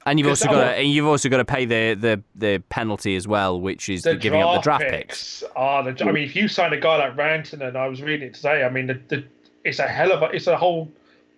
[0.07, 3.15] And you've also got to, and you've also got to pay the, the, the penalty
[3.15, 5.41] as well, which is the giving up the draft picks.
[5.41, 5.53] picks.
[5.55, 8.29] Are the, I mean, if you sign a guy like Ranton, and I was reading
[8.29, 9.25] it today, I mean, the, the,
[9.63, 10.91] it's a hell of a, it's a whole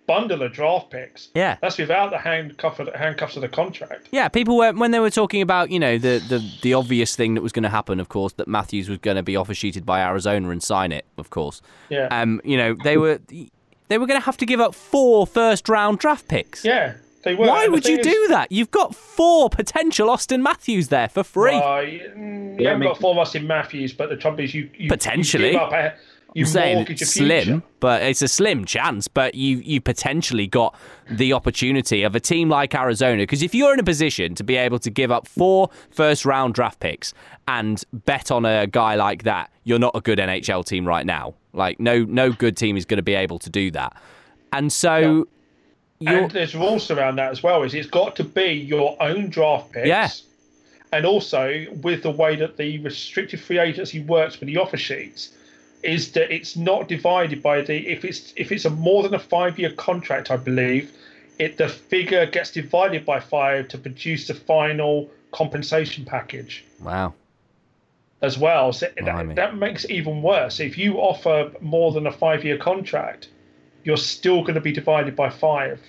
[0.07, 1.29] bundle of draft picks.
[1.35, 4.07] Yeah, that's without the handcuff of the, handcuffs of the contract.
[4.11, 7.35] Yeah, people were when they were talking about you know the the, the obvious thing
[7.35, 9.85] that was going to happen, of course, that Matthews was going to be offer sheeted
[9.85, 11.61] by Arizona and sign it, of course.
[11.89, 12.07] Yeah.
[12.07, 13.19] Um, you know they were
[13.89, 16.65] they were going to have to give up four first round draft picks.
[16.65, 16.95] Yeah.
[17.23, 17.47] They were.
[17.47, 18.51] Why would you is, do that?
[18.51, 21.55] You've got four potential Auston Matthews there for free.
[21.55, 24.87] Uh, you, you yeah, haven't got four Auston Matthews, but the trouble is you, you
[24.87, 25.95] potentially you give, up,
[26.37, 27.45] You I'm saying it's your future.
[27.45, 29.07] slim, but it's a slim chance.
[29.07, 30.75] But you you potentially got
[31.09, 34.55] the opportunity of a team like Arizona because if you're in a position to be
[34.55, 37.11] able to give up four first round draft picks
[37.47, 41.33] and bet on a guy like that, you're not a good NHL team right now.
[41.53, 43.99] Like no no good team is going to be able to do that.
[44.53, 45.25] And so
[45.97, 47.63] you're, And there's rules around that as well.
[47.63, 49.87] Is it's got to be your own draft picks.
[49.87, 50.07] Yeah.
[50.93, 55.31] And also with the way that the restricted free agency works with the offer sheets,
[55.83, 59.19] is that it's not divided by the if it's if it's a more than a
[59.19, 60.91] five year contract, I believe,
[61.39, 67.13] it the figure gets divided by five to produce the final compensation package wow.
[68.21, 68.73] as well.
[68.73, 70.59] So that, that makes it even worse.
[70.59, 73.29] If you offer more than a five year contract,
[73.83, 75.79] you're still going to be divided by five.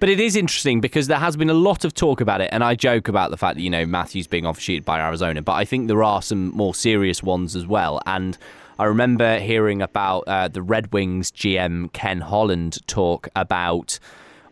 [0.00, 2.62] But it is interesting because there has been a lot of talk about it, and
[2.62, 5.64] I joke about the fact that you know Matthews being offsheeted by Arizona, but I
[5.64, 8.00] think there are some more serious ones as well.
[8.06, 8.36] And
[8.78, 13.98] I remember hearing about uh, the Red Wings GM Ken Holland talk about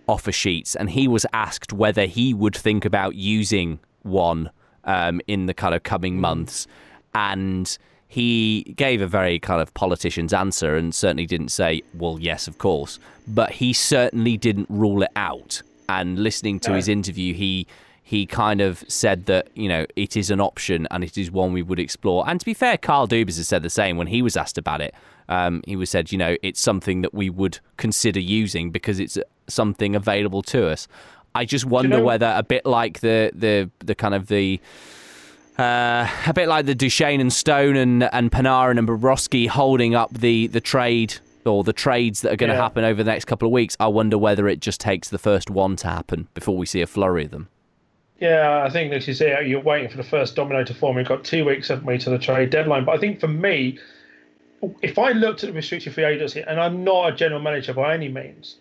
[0.09, 4.51] offer sheets, and he was asked whether he would think about using one
[4.85, 6.67] um, in the kind of coming months,
[7.15, 12.47] and he gave a very kind of politician's answer and certainly didn't say, well, yes,
[12.47, 12.99] of course.
[13.27, 15.63] But he certainly didn't rule it out.
[15.89, 16.77] And listening to No.
[16.77, 17.67] his interview, he
[18.03, 21.53] he kind of said that, you know, it is an option and it is one
[21.53, 22.29] we would explore.
[22.29, 24.81] And to be fair, Kyle Dubas has said the same when he was asked about
[24.81, 24.95] it.
[25.29, 29.17] Um, he was said, you know, it's something that we would consider using because it's
[29.47, 30.89] something available to us.
[31.35, 34.61] I just wonder know- whether a bit like the the the kind of the
[35.59, 40.13] uh, a bit like the Duchene and Stone and and Panarin and Bobrovsky holding up
[40.13, 42.63] the the trade or the trades that are going to Yeah.
[42.63, 43.77] happen over the next couple of weeks.
[43.81, 46.87] I wonder whether it just takes the first one to happen before we see a
[46.87, 47.49] flurry of them.
[48.23, 49.49] Yeah, I think this is it.
[49.49, 50.95] You're waiting for the first domino to form.
[50.95, 52.85] We've got two weeks, haven't we, to the trade deadline.
[52.85, 53.81] But I think for me,
[54.81, 57.95] if I looked at the restricted free agency, and I'm not a general manager by
[57.95, 58.59] any means,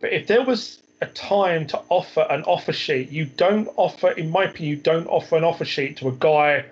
[0.00, 4.28] but if there was a time to offer an offer sheet, you don't offer, in
[4.28, 6.66] my opinion, you don't offer an offer sheet to a guy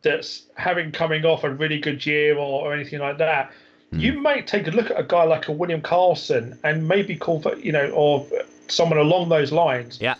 [0.00, 3.52] that's having coming off a really good year or, or anything like that.
[3.90, 4.00] Hmm.
[4.00, 7.42] You might take a look at a guy like a William Karlsson and maybe call
[7.42, 8.26] for, you know, or
[8.68, 10.14] someone along those lines Yeah.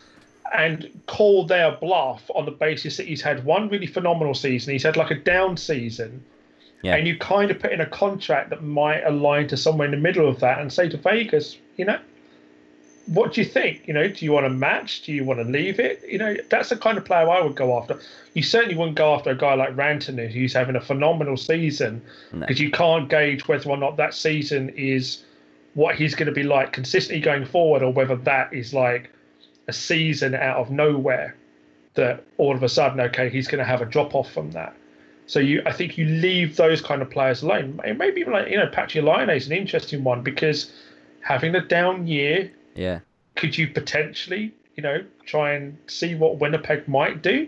[0.53, 4.73] And call their bluff on the basis that he's had one really phenomenal season.
[4.73, 6.25] He's had like a down season.
[6.83, 6.95] Yeah.
[6.95, 9.99] And you kind of put in a contract that might align to somewhere in the
[9.99, 11.99] middle of that and say to Vegas, you know,
[13.07, 13.89] what do you think?
[13.89, 15.03] You know, do you want to match?
[15.03, 16.03] Do you want to leave it?
[16.07, 17.99] You know, that's the kind of player I would go after.
[18.35, 22.61] You certainly wouldn't go after a guy like Rantanen, who's having a phenomenal season, because
[22.61, 25.25] you can't gauge whether or not that season is
[25.75, 29.11] what he's going to be like consistently going forward, or whether that is like
[29.69, 31.37] a season out of nowhere
[31.95, 34.75] that all of a sudden, okay, he's going to have a drop off from that.
[35.27, 37.81] So you, I think you leave those kind of players alone.
[37.97, 40.73] Maybe even like you know, Patrick Laine is an interesting one because
[41.21, 43.01] having a down year, Yeah.
[43.37, 47.47] could you potentially, you know, try and see what Winnipeg might do?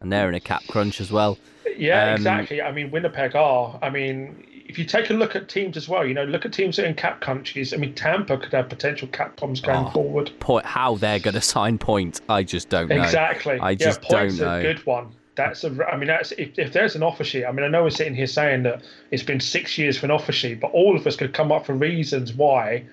[0.00, 1.36] And they're in a cap crunch as well.
[1.76, 2.62] Yeah, Um, exactly.
[2.62, 3.78] I mean, Winnipeg are.
[3.82, 6.52] I mean, if you take a look at teams as well, you know, look at
[6.52, 7.72] teams in cap countries.
[7.72, 10.30] I mean, Tampa could have potential cap problems going Oh, forward.
[10.40, 13.02] Point how they're going to sign point, I just don't know.
[13.02, 13.58] Exactly.
[13.60, 14.62] I just points don't a know.
[14.62, 15.14] good one.
[15.36, 15.86] That's a.
[15.86, 17.44] I mean, that's if, if there's an offer sheet.
[17.44, 20.10] I mean, I know we're sitting here saying that it's been six years for an
[20.12, 22.84] offer sheet, but all of us could come up for reasons why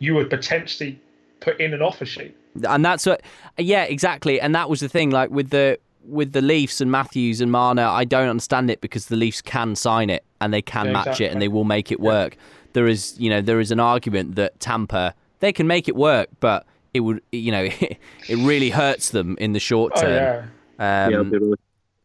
[0.00, 1.00] you would potentially
[1.40, 2.36] put in an offer sheet.
[2.68, 3.22] and that's what
[3.58, 7.40] yeah exactly and that was the thing like with the with the Leafs and Matthews
[7.40, 10.86] and Marner I don't understand it because the Leafs can sign it and they can
[10.86, 12.36] Yeah, match it and they will make it work.
[12.74, 16.28] There is you know there is an argument that Tampa they can make it work
[16.40, 17.64] but it would you know
[18.28, 20.50] it really hurts them in the short Oh term.
[20.78, 21.04] yeah.
[21.06, 21.56] um, yeah, they really-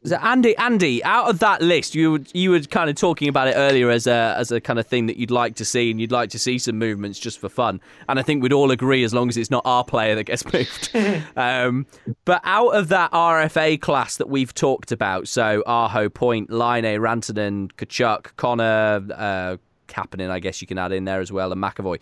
[0.06, 3.50] so Andy, Andy, out of that list, you were, you were kind of talking about
[3.50, 6.00] it earlier as a as a kind of thing that you'd like to see, and
[6.00, 7.82] you'd like to see some movements just for fun.
[8.08, 10.46] And I think we'd all agree, as long as it's not our player that gets
[10.54, 10.92] moved.
[11.36, 11.86] um,
[12.24, 17.70] but out of that RFA class that we've talked about, so Aho, Point, Laine, Rantanen,
[17.74, 19.58] Tkachuk, Connor, uh,
[19.90, 22.00] Kapanen, I guess you can add in there as well, and McAvoy.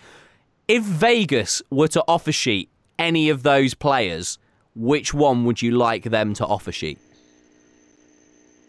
[0.68, 2.70] If Vegas were to offer sheet
[3.00, 4.38] any of those players,
[4.76, 7.00] which one would you like them to offer sheet?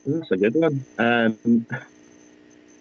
[0.07, 0.85] That's a good one.
[0.99, 1.67] Um,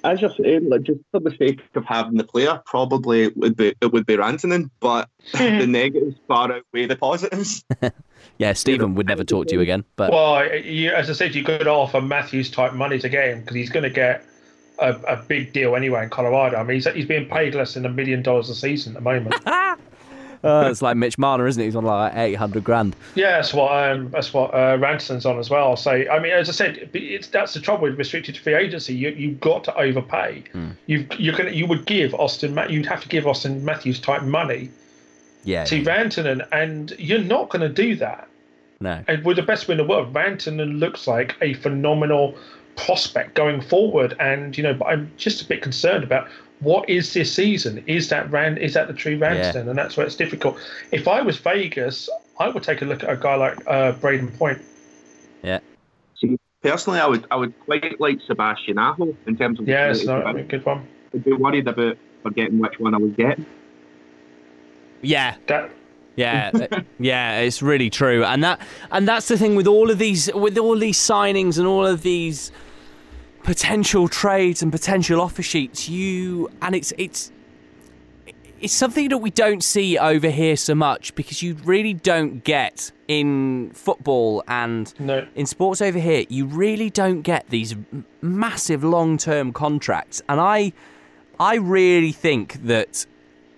[0.03, 3.57] as you're saying, like just for the sake of having the player, probably it would
[3.57, 7.63] be it would be Rantanen, but the negatives far outweigh the positives.
[8.39, 9.83] Yeah, Stephen would never talk to you again.
[9.95, 13.41] But Well, you, as I said, you could offer Matthews type money to get him
[13.41, 14.23] because he's going to get
[14.79, 16.57] a, a big deal anyway in Colorado.
[16.57, 19.09] I mean, he's, he's being paid less than a million dollars a season at the
[19.09, 19.35] moment.
[20.43, 21.65] uh, it's like Mitch Marner, isn't it?
[21.65, 22.95] He's on like eight hundred grand.
[23.15, 25.75] Yeah, that's what um, that's what uh, Ranson's on as well.
[25.75, 28.93] So I mean, as I said, it's that's the trouble with restricted free agency.
[28.93, 30.43] You you've got to overpay.
[30.53, 30.75] Mm.
[30.85, 34.69] You you can you would give Auston you'd have to give Auston Matthews type money.
[35.43, 35.63] Yeah.
[35.65, 35.83] To yeah.
[35.83, 38.27] Rantanen, and you're not going to do that.
[38.79, 39.03] No.
[39.07, 42.35] And with the best win in the world, Rantanen looks like a phenomenal
[42.75, 44.15] prospect going forward.
[44.19, 46.27] And you know, but I'm just a bit concerned about
[46.59, 47.83] what is this season?
[47.87, 48.57] Is that Rand?
[48.57, 49.53] Is that the true Rantanen?
[49.53, 49.69] Yeah.
[49.69, 50.57] And that's where it's difficult.
[50.91, 54.35] If I was Vegas, I would take a look at a guy like uh, Brayden
[54.37, 54.61] Point.
[55.43, 55.59] Yeah.
[56.19, 59.67] See, personally, I would I would quite like Sebastian Aho in terms of.
[59.67, 60.87] Yeah, it's not a good one.
[61.13, 63.39] I'd be worried about forgetting which one I would get.
[65.01, 65.35] Yeah.
[65.47, 65.71] That
[66.17, 66.51] yeah,
[66.99, 68.59] yeah, it's really true, and that
[68.91, 72.01] and that's the thing with all of these with all these signings and all of
[72.01, 72.51] these
[73.47, 75.87] potential trades and potential offer sheets.
[75.87, 77.31] You and it's it's
[78.59, 82.91] it's something that we don't see over here so much because you really don't get
[83.07, 85.25] in football and no.
[85.33, 86.25] in sports over here.
[86.27, 87.73] You really don't get these
[88.21, 90.73] massive long term contracts, and I
[91.39, 93.05] I really think that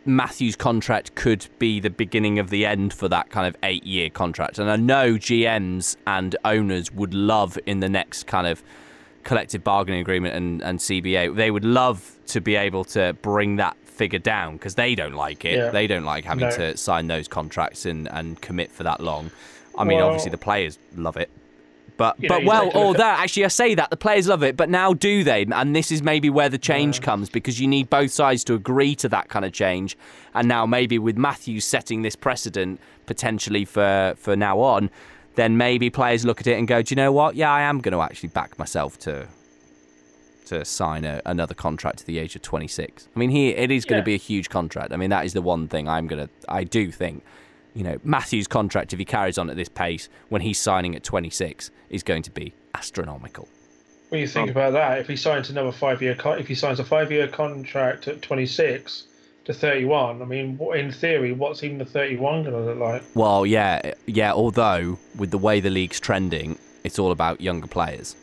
[0.06, 4.12] Matthew's contract could be the beginning of the end for that kind of eight year
[4.12, 4.60] contract.
[4.60, 8.62] And I know GMs and owners would love in the next kind of
[9.24, 13.78] collective bargaining agreement and, and CBA, they would love to be able to bring that
[13.86, 15.58] figure down because they don't like it.
[15.58, 15.70] Yeah.
[15.72, 16.56] They don't like having no.
[16.56, 19.32] to sign those contracts and, and commit for that long.
[19.78, 21.30] I mean, well, obviously, the players love it.
[22.00, 24.70] But you but well, or that actually, I say that the players love it, but
[24.70, 25.46] now do they?
[25.52, 27.06] And this is maybe where the change yeah.
[27.06, 29.98] comes because you need both sides to agree to that kind of change.
[30.34, 34.90] And now maybe with Matthews setting this precedent potentially for for now on,
[35.40, 37.36] then maybe players look at it and go, do you know what?
[37.36, 39.28] Yeah, I am going to actually back myself to
[40.46, 43.08] to sign a, another contract to the age of 26.
[43.16, 44.02] I mean, he it is going yeah.
[44.02, 44.92] to be a huge contract.
[44.92, 47.24] I mean, that is the one thing I'm going to I do think
[47.74, 51.04] you know, Matthew's contract, if he carries on at this pace, when he's signing at
[51.04, 53.48] 26, is going to be astronomical.
[54.10, 56.80] When you think um, about that, if he signs another five-year, con- if he signs
[56.80, 59.04] a five-year contract at 26
[59.50, 63.04] to 31, I mean, in theory, what's even the 31 going to look like?
[63.16, 64.32] Well, yeah, yeah.
[64.32, 68.16] Although with the way the league's trending, it's all about younger players,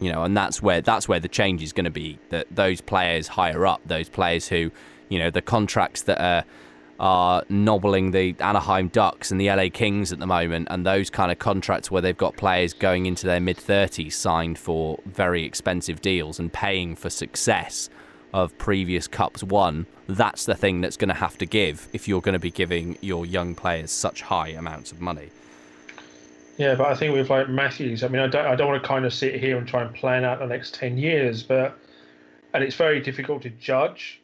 [0.00, 2.18] you know, and that's where that's where the change is going to be.
[2.30, 4.72] That those players higher up, those players who,
[5.08, 6.44] you know, the contracts that are
[6.98, 11.30] are nobbling the Anaheim Ducks and the LA Kings at the moment, and those kind
[11.30, 16.02] of contracts where they've got players going into their mid 30s signed for very expensive
[16.02, 17.88] deals and paying for success
[18.34, 19.86] of previous Cups won.
[20.08, 22.98] That's the thing that's going to have to give if you're going to be giving
[23.00, 25.30] your young players such high amounts of money.
[26.58, 28.86] Yeah, but I think with like Matthews, I mean, I don't, I don't want to
[28.86, 31.78] kind of sit here and try and plan out the next 10 years, but,
[32.52, 34.20] and it's very difficult to judge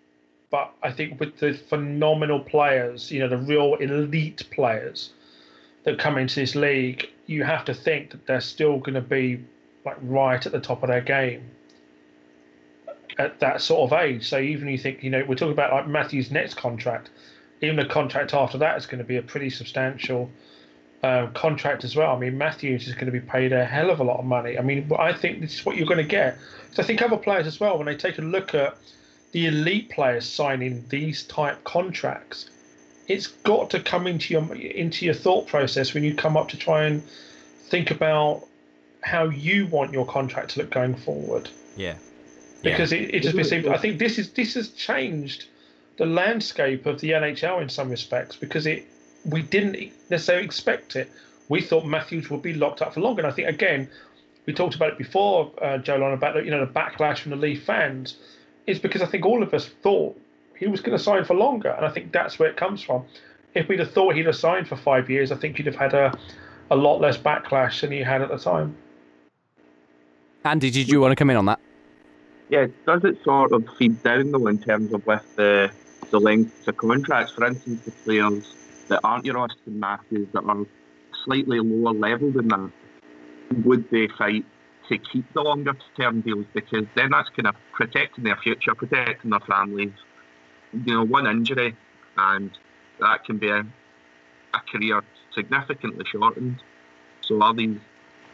[0.51, 5.11] but I think with the phenomenal players, you know, the real elite players
[5.85, 9.41] that come into this league, you have to think that they're still going to be
[9.87, 11.49] like right at the top of their game
[13.21, 14.29] at that sort of age.
[14.29, 17.11] So even you think, you know, we're talking about like Matthew's next contract,
[17.61, 20.31] even the contract after that is going to be a pretty substantial
[21.03, 22.17] um, contract as well.
[22.17, 24.59] I mean, Matthews is going to be paid a hell of a lot of money.
[24.59, 26.39] I mean, I think this is what you're going to get.
[26.73, 28.77] So I think other players as well, when they take a look at
[29.33, 32.49] the elite players signing these type contracts,
[33.07, 36.57] it's got to come into your into your thought process when you come up to
[36.57, 37.03] try and
[37.69, 38.47] think about
[39.03, 41.49] how you want your contract to look going forward.
[41.77, 41.95] Yeah.
[42.63, 43.01] Because yeah.
[43.01, 45.47] it, it just seems I think this is this has changed
[45.97, 48.87] the landscape of the NHL in some respects because it
[49.25, 51.11] we didn't necessarily expect it.
[51.49, 53.89] We thought Matthews would be locked up for longer, and I think again
[54.47, 57.65] we talked about it before, uh, Joe, about you know the backlash from the Leaf
[57.65, 58.17] fans
[58.67, 60.19] is because I think all of us thought
[60.57, 63.05] he was going to sign for longer, and I think that's where it comes from.
[63.55, 65.95] If we'd have thought he'd have signed for five years, I think he'd have had
[65.95, 66.17] a,
[66.71, 68.77] a lot less backlash than he had at the time.
[70.45, 71.61] Andy, did you want to come in on that?
[72.51, 75.71] Yeah, does it sort of feed down though in terms of with the
[76.11, 77.33] the length of contracts?
[77.37, 78.45] For instance, the players
[78.89, 80.67] that aren't your Auston Matthews that are
[81.25, 82.73] slightly lower level than that,
[83.65, 84.45] would they fight
[84.89, 89.31] to keep the longer term deals because then that's kind of protecting their future, protecting
[89.31, 89.93] their families.
[90.73, 91.77] You know, one injury
[92.17, 92.51] and
[92.99, 95.03] that can be a, a career
[95.37, 96.61] significantly shortened.
[97.23, 97.79] So are these,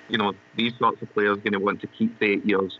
[0.08, 2.78] you know, these sorts of players going to want to keep the eight years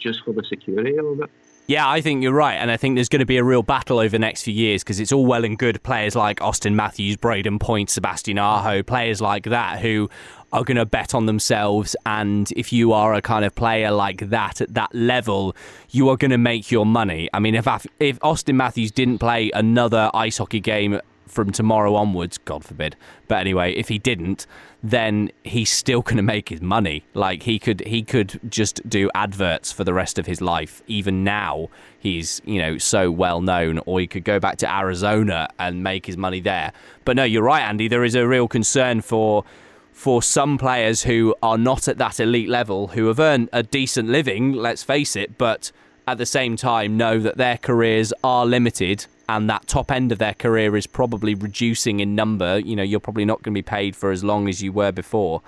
[0.00, 1.30] just for the security of it?
[1.70, 2.54] Yeah, I think you're right.
[2.54, 4.82] And I think there's going to be a real battle over the next few years
[4.82, 9.20] because it's all well and good players like Auston Matthews, Brayden Point, Sebastian Aho, players
[9.20, 10.10] like that who
[10.52, 11.94] are going to bet on themselves.
[12.04, 15.54] And if you are a kind of player like that at that level,
[15.90, 17.28] you are going to make your money.
[17.32, 17.68] I mean, if
[18.00, 22.96] if Auston Matthews didn't play another ice hockey game from tomorrow onwards, God forbid.
[23.28, 24.46] But anyway, if he didn't,
[24.82, 27.04] then he's still going to make his money.
[27.14, 30.82] Like he could he could just do adverts for the rest of his life.
[30.86, 31.68] Even now,
[31.98, 36.06] he's you know so well known, or he could go back to Arizona and make
[36.06, 36.72] his money there.
[37.04, 37.88] But no, you're right, Andy.
[37.88, 39.44] There is a real concern for
[39.92, 44.08] for some players who are not at that elite level, who have earned a decent
[44.08, 44.52] living.
[44.52, 45.72] Let's face it, but
[46.06, 50.18] at the same time know that their careers are limited and that top end of
[50.18, 52.58] their career is probably reducing in number.
[52.58, 54.90] You know, you're probably not going to be paid for as long as you were
[54.90, 55.40] before.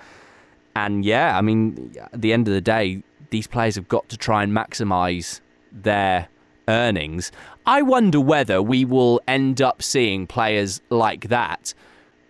[0.73, 4.15] And yeah, I mean, at the end of the day, these players have got to
[4.15, 6.29] try and maximise their
[6.69, 7.33] earnings.
[7.65, 11.73] I wonder whether we will end up seeing players like that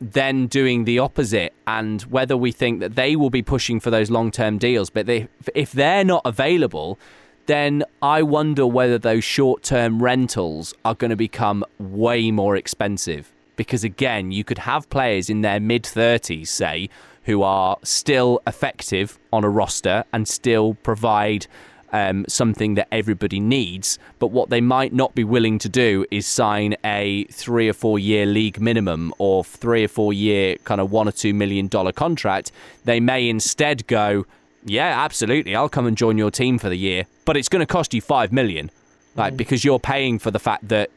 [0.01, 4.11] then doing the opposite and whether we think that they will be pushing for those
[4.11, 6.99] long-term deals but they, if they're not available
[7.45, 13.31] then I wonder whether those short term rentals are going to become way more expensive.
[13.55, 16.89] Because again, you could have players in their mid 30s, say,
[17.23, 21.47] who are still effective on a roster and still provide
[21.93, 23.99] um, something that everybody needs.
[24.19, 27.99] But what they might not be willing to do is sign a three or four
[27.99, 31.91] year league minimum or three or four year kind of one or two million dollar
[31.91, 32.51] contract.
[32.83, 34.25] They may instead go,
[34.65, 35.55] yeah, absolutely.
[35.55, 38.01] I'll come and join your team for the year, but it's going to cost you
[38.01, 38.71] five million,
[39.15, 39.37] like mm.
[39.37, 40.89] because you're paying for the fact that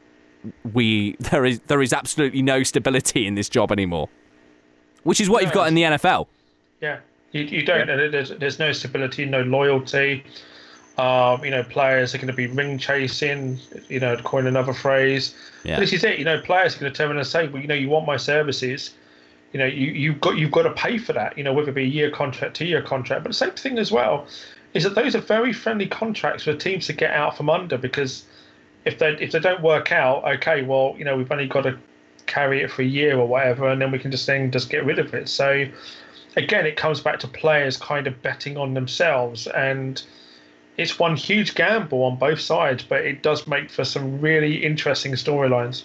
[0.73, 4.09] we there is there is absolutely no stability in this job anymore,
[5.03, 6.27] which is what you've got in the NFL.
[6.81, 7.01] Yeah,
[7.33, 7.89] you, you don't.
[7.89, 8.09] Yeah.
[8.09, 10.25] There's there's no stability, no loyalty.
[10.99, 13.59] Um, you know, players are going to be ring chasing.
[13.89, 15.35] You know, to coin another phrase.
[15.64, 15.81] Yeah.
[15.81, 16.19] this is it.
[16.19, 18.07] You know, players are going to turn around and say, "Well, you know, you want
[18.07, 18.95] my services."
[19.57, 21.38] You know, you, you've got you've got to pay for that.
[21.38, 23.22] You know, whether it be a year contract, two year contract.
[23.22, 24.26] But the same thing as well
[24.74, 28.26] is that those are very friendly contracts for teams to get out from under because
[28.84, 31.78] if they if they don't work out, okay, well, you know, we've only got to
[32.26, 34.84] carry it for a year or whatever, and then we can just then just get
[34.84, 35.26] rid of it.
[35.26, 35.64] So
[36.36, 40.02] again, it comes back to players kind of betting on themselves and.
[40.78, 45.12] It's one huge gamble on both sides, but it does make for some really interesting
[45.12, 45.84] storylines.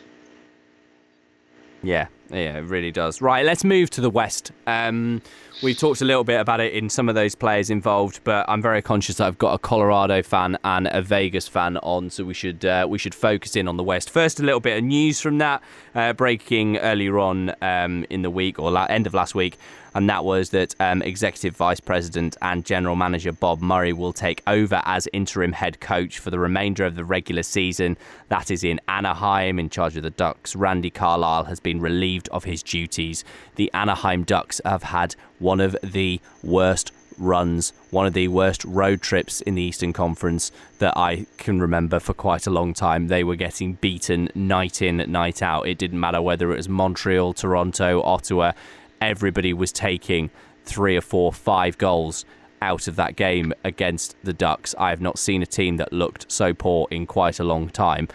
[1.82, 3.22] Yeah, yeah, it really does.
[3.22, 4.52] Right, let's move to the West.
[4.66, 5.22] Um,
[5.62, 8.62] we talked a little bit about it in some of those players involved, but I'm
[8.62, 12.34] very conscious that I've got a Colorado fan and a Vegas fan on, so we
[12.34, 14.10] should uh, we should focus in on the West.
[14.10, 15.62] First, a little bit of news from that
[15.94, 19.58] uh, breaking earlier on um, in the week or la- end of last week
[19.94, 24.42] and that was that um, Executive Vice President and General Manager Bob Murray will take
[24.48, 27.98] over as interim head coach for the remainder of the regular season.
[28.30, 30.56] That is in Anaheim, in charge of the Ducks.
[30.56, 33.24] Randy Carlyle has been relieved of his duties.
[33.56, 39.02] The Anaheim Ducks have had one of the worst runs, one of the worst road
[39.02, 43.08] trips in the Eastern Conference that I can remember for quite a long time.
[43.08, 45.68] They were getting beaten night in, night out.
[45.68, 48.54] It didn't matter whether it was Montreal, Toronto, Ottawa
[49.02, 50.30] everybody was taking
[50.64, 52.24] three or four, five goals
[52.62, 54.76] out of that game against the Ducks.
[54.78, 58.08] I have not seen a team that looked so poor in quite a long time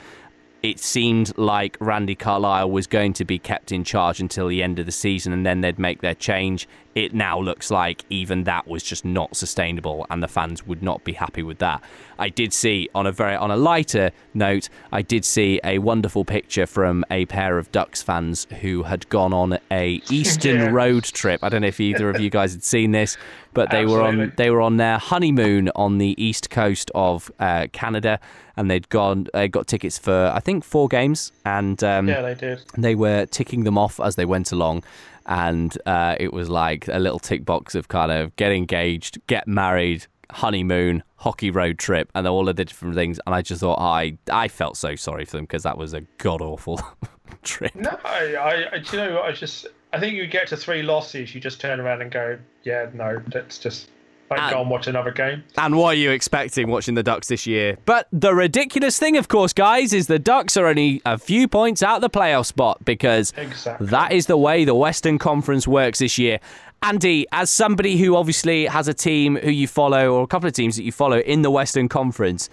[0.67, 4.81] it seemed like Randy Carlyle was going to be kept in charge until the end
[4.81, 6.69] of the season and then they'd make their change.
[6.97, 11.05] It now looks like even that was just not sustainable and the fans would not
[11.05, 11.83] be happy with that.
[12.19, 16.25] I did see on a very on a lighter note, I did see a wonderful
[16.25, 20.71] picture from a pair of Ducks fans who had gone on a Eastern yeah.
[20.71, 21.45] road trip.
[21.45, 23.19] I don't know if either of you guys had seen this,
[23.53, 24.17] but they Absolutely.
[24.17, 28.19] were on they were on their honeymoon on the east coast of uh, Canada
[28.57, 32.35] and they'd gone they got tickets for I think four games, and um, yeah, they
[32.35, 32.63] did.
[32.77, 34.83] They were ticking them off as they went along,
[35.27, 39.47] and uh, it was like a little tick box of kind of get engaged, get
[39.47, 43.21] married, honeymoon, hockey road trip, and all of the different things.
[43.27, 46.03] And I just thought I I felt so sorry for them because that was a
[46.19, 46.81] god awful
[47.43, 47.75] trip.
[47.75, 51.41] No, I, I, you know, I just I think you get to three losses, you
[51.41, 53.89] just turn around and go, yeah, no, let's just
[54.31, 55.45] like and, go and watch another game.
[55.59, 57.79] And what are you expecting watching the Ducks this year?
[57.85, 61.83] But the ridiculous thing, of course, guys, is the Ducks are only a few points
[61.83, 63.87] out the playoff spot because exactly.
[63.89, 66.41] that is the way the Western Conference works this year.
[66.83, 70.53] Andy, as somebody who obviously has a team who you follow, or a couple of
[70.53, 72.51] teams that you follow in the Western Conference,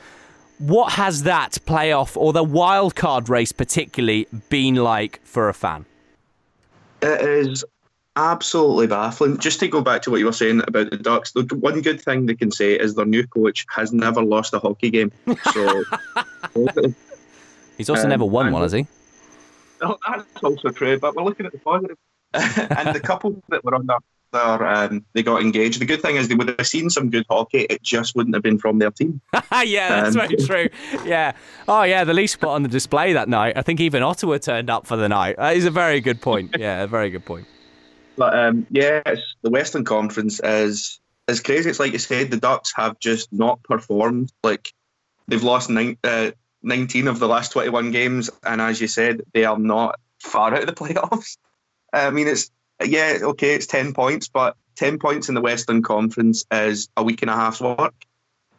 [0.59, 5.86] what has that playoff or the wild card race particularly been like for a fan?
[7.01, 7.65] It is
[8.16, 9.38] absolutely baffling.
[9.38, 12.01] Just to go back to what you were saying about the Ducks, the one good
[12.01, 15.11] thing they can say is their new coach has never lost a hockey game.
[15.53, 15.84] So
[17.78, 18.88] he's also um, never won one, has he?
[19.82, 20.99] No, that's also true.
[20.99, 21.97] But we're looking at the positive.
[22.34, 23.97] and the couple that were on their
[24.34, 25.80] um, they got engaged.
[25.80, 27.68] The good thing is they would have seen some good hockey.
[27.70, 29.22] It just wouldn't have been from their team.
[29.64, 30.70] yeah, that's um, very true.
[31.05, 31.34] Yeah.
[31.68, 32.03] Oh, yeah.
[32.03, 33.57] The Leafs put on the display that night.
[33.57, 35.38] I think even Ottawa turned up for the night.
[35.38, 36.55] That is a very good point.
[36.57, 37.45] Yeah, a very good point.
[38.18, 41.70] But um, the Western Conference is is crazy.
[41.70, 44.32] It's like you said, the Ducks have just not performed.
[44.43, 44.74] Like
[45.28, 49.45] they've lost nine, uh, 19 of the last 21 games, and as you said, they
[49.45, 51.38] are not far out of the playoffs.
[51.91, 52.51] I mean, it's
[52.84, 57.22] yeah, okay, it's 10 points, but 10 points in the Western Conference is a week
[57.22, 57.93] and a half's work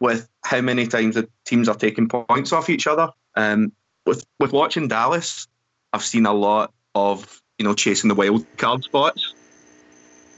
[0.01, 3.11] with how many times the teams are taking points off each other.
[3.37, 3.73] Um,
[4.07, 5.49] with with watching Dallas,
[5.93, 9.35] I've seen a lot of you know chasing the wild card spots.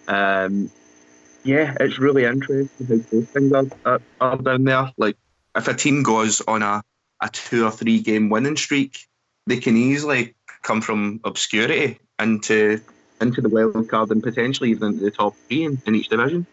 [0.09, 0.71] Um,
[1.45, 4.93] yeah, it's really interesting how things are, are, are down there.
[4.97, 5.17] Like
[5.55, 6.83] if a team goes on a,
[7.21, 9.07] a two or three game winning streak,
[9.47, 12.81] they can easily come from obscurity into
[13.21, 16.47] into the wild card and potentially even into the top three in, in each division.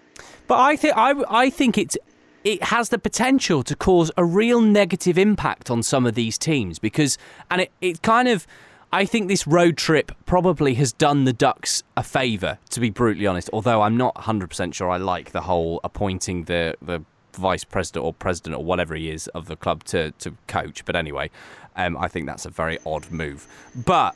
[0.48, 1.98] But I think I I think it's
[2.44, 6.78] it has the potential to cause a real negative impact on some of these teams
[6.78, 7.18] because
[7.50, 8.46] and it, it kind of
[8.94, 13.26] I think this road trip probably has done the Ducks a favour, to be brutally
[13.26, 13.50] honest.
[13.52, 18.14] Although I'm not 100% sure I like the whole appointing the, the vice president or
[18.14, 20.86] president or whatever he is of the club to, to coach.
[20.86, 21.32] But anyway,
[21.76, 23.48] um, I think that's a very odd move.
[23.84, 24.16] But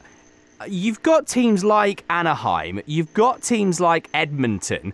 [0.67, 4.93] you've got teams like Anaheim, you've got teams like Edmonton.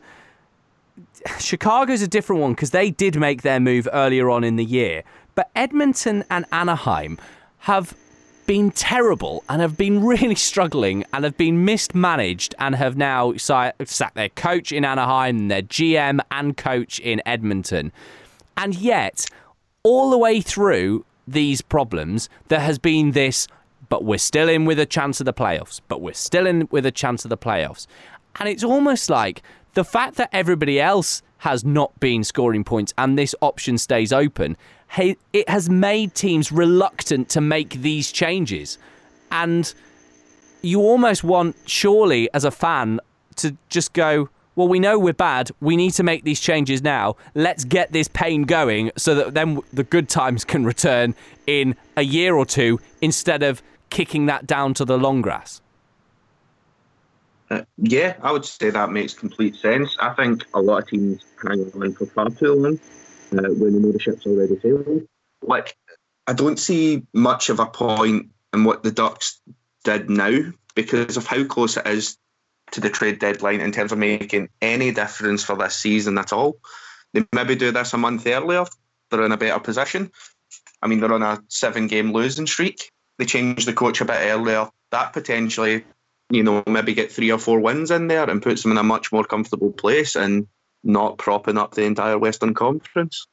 [1.40, 5.04] Chicago's a different one because they did make their move earlier on in the year.
[5.36, 7.18] But Edmonton and Anaheim
[7.58, 7.94] have
[8.46, 14.16] been terrible and have been really struggling and have been mismanaged and have now sacked
[14.16, 17.92] their coach in Anaheim, their GM and coach in Edmonton.
[18.58, 19.26] And yet,
[19.84, 23.48] all the way through these problems, there has been this
[23.94, 25.80] but we're still in with a chance of the playoffs.
[25.88, 27.86] But we're still in with a chance of the playoffs.
[28.40, 29.44] And it's almost like
[29.76, 34.58] the fact that everybody else has not been scoring points and this option stays open,
[34.98, 38.78] it has made teams reluctant to make these changes.
[39.32, 39.74] And
[40.62, 43.00] you almost want, surely, as a fan,
[43.38, 45.50] to just go, well, we know we're bad.
[45.62, 47.16] We need to make these changes now.
[47.34, 51.16] Let's get this pain going so that then the good times can return
[51.48, 53.64] in a year or two instead of
[53.94, 55.62] kicking that down to the long grass?
[57.50, 59.96] Uh, yeah, I would say that makes complete sense.
[60.00, 62.80] I think a lot of teams hang on for far too long
[63.40, 65.08] uh, when the ship's already.
[65.42, 65.76] Like,
[66.28, 69.42] I don't see much of a point in what the Ducks
[69.84, 72.18] did now because of how close it is
[72.72, 76.58] to the trade deadline in terms of making any difference for this season at all.
[77.14, 78.66] They maybe do this a month earlier,
[79.10, 80.12] they're in a better position.
[80.82, 84.20] I mean, they're on a seven game losing streak they change the coach a bit
[84.22, 85.84] earlier, that potentially,
[86.30, 88.84] you know, maybe get three or four wins in there and puts them in a
[88.84, 90.48] much more comfortable place and
[90.84, 93.26] not propping up the entire Western Conference.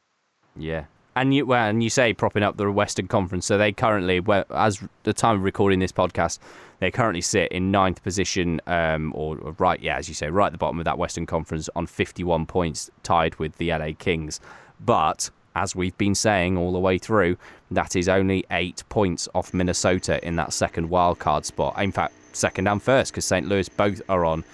[0.56, 0.84] Yeah.
[1.16, 3.46] And you, well, and you say propping up the Western Conference.
[3.46, 6.38] So they currently, well, as the time of recording this podcast,
[6.78, 10.52] they currently sit in ninth position, um, or right, yeah, as you say, right at
[10.52, 14.40] the bottom of that Western Conference on 51 points, tied with the LA Kings.
[14.78, 17.36] But as we've been saying all the way through,
[17.70, 21.80] that is only eight points off Minnesota in that second wildcard spot.
[21.82, 23.46] In fact, second and first, because St.
[23.46, 24.44] Louis both are on.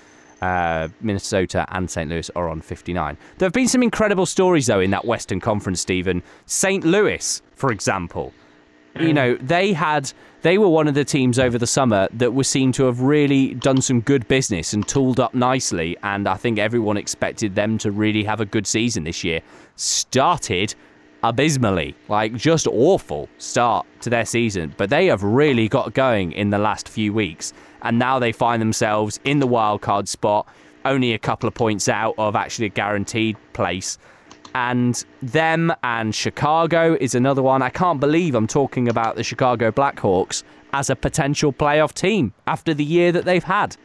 [0.42, 2.10] Uh, Minnesota and St.
[2.10, 3.16] Louis are on 59.
[3.38, 6.22] There have been some incredible stories, though, in that Western Conference, Stephen.
[6.44, 6.84] St.
[6.84, 8.34] Louis, for example,
[9.00, 10.12] you know, they had
[10.42, 13.54] they were one of the teams over the summer that were seen to have really
[13.54, 15.96] done some good business and tooled up nicely.
[16.02, 19.40] And I think everyone expected them to really have a good season this year.
[19.76, 20.74] Started
[21.22, 26.50] abysmally, like just awful start to their season, but they have really got going in
[26.50, 27.52] the last few weeks,
[27.86, 30.48] and now they find themselves in the wild card spot,
[30.84, 33.96] only a couple of points out of actually a guaranteed place.
[34.56, 37.62] And them and Chicago is another one.
[37.62, 42.74] I can't believe I'm talking about the Chicago Blackhawks as a potential playoff team after
[42.74, 43.76] the year that they've had.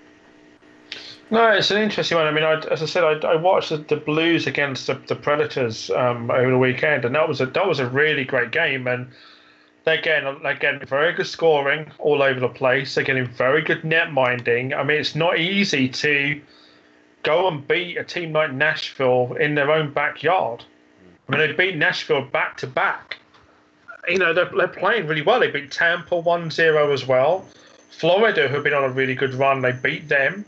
[1.30, 2.26] No, it's an interesting one.
[2.26, 5.16] I mean, I, as I said, I, I watched the, the, Blues against the, the
[5.16, 8.88] Predators um, over the weekend, and that was a that was a really great game.
[8.88, 9.08] And
[9.84, 12.96] they're getting they're getting very good scoring all over the place.
[12.96, 14.74] They're getting very good net minding.
[14.74, 16.42] I mean, it's not easy to
[17.24, 20.64] go and beat a team like Nashville in their own backyard.
[21.28, 23.18] I mean, they beat Nashville back to back.
[24.08, 25.40] You know, they're, they're playing really well.
[25.40, 27.46] They beat Tampa 1 0 as well.
[27.92, 30.46] Florida, who've been on a really good run, they beat them.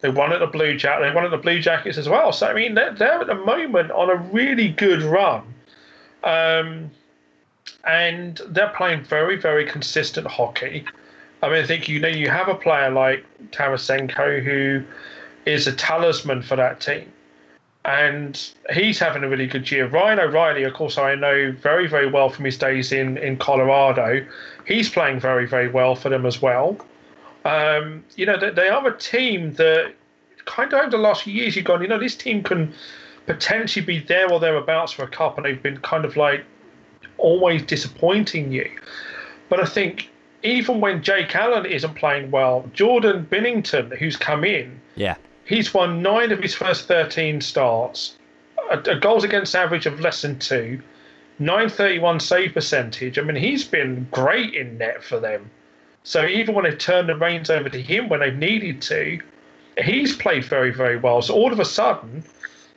[0.00, 1.00] They won at the Blue Jack.
[1.00, 2.32] They won at the Blue Jackets as well.
[2.32, 5.42] So I mean, they're, they're at the moment on a really good run,
[6.24, 6.90] um,
[7.84, 10.84] and they're playing very, very consistent hockey.
[11.42, 14.84] I mean, I think you know you have a player like Tarasenko who
[15.46, 17.10] is a talisman for that team.
[17.86, 18.38] And
[18.74, 19.86] he's having a really good year.
[19.88, 24.26] Ryan O'Reilly, of course, I know very, very well from his days in, in Colorado.
[24.66, 26.76] He's playing very, very well for them as well.
[27.46, 29.94] Um, you know, they, they are a team that
[30.44, 32.74] kind of over the last few years, you've gone, you know, this team can
[33.26, 36.44] potentially be there or thereabouts for a cup, and they've been kind of like
[37.20, 38.70] always disappointing you.
[39.48, 40.10] But I think
[40.42, 46.02] even when Jake Allen isn't playing well, Jordan Binnington, who's come in, yeah, he's won
[46.02, 48.16] nine of his first 13 starts,
[48.70, 50.80] a, a goals against average of less than two,
[51.38, 53.18] 931 save percentage.
[53.18, 55.50] I mean, he's been great in net for them.
[56.02, 59.20] So even when they've turned the reins over to him when they've needed to,
[59.82, 61.22] he's played very, very well.
[61.22, 62.24] So all of a sudden,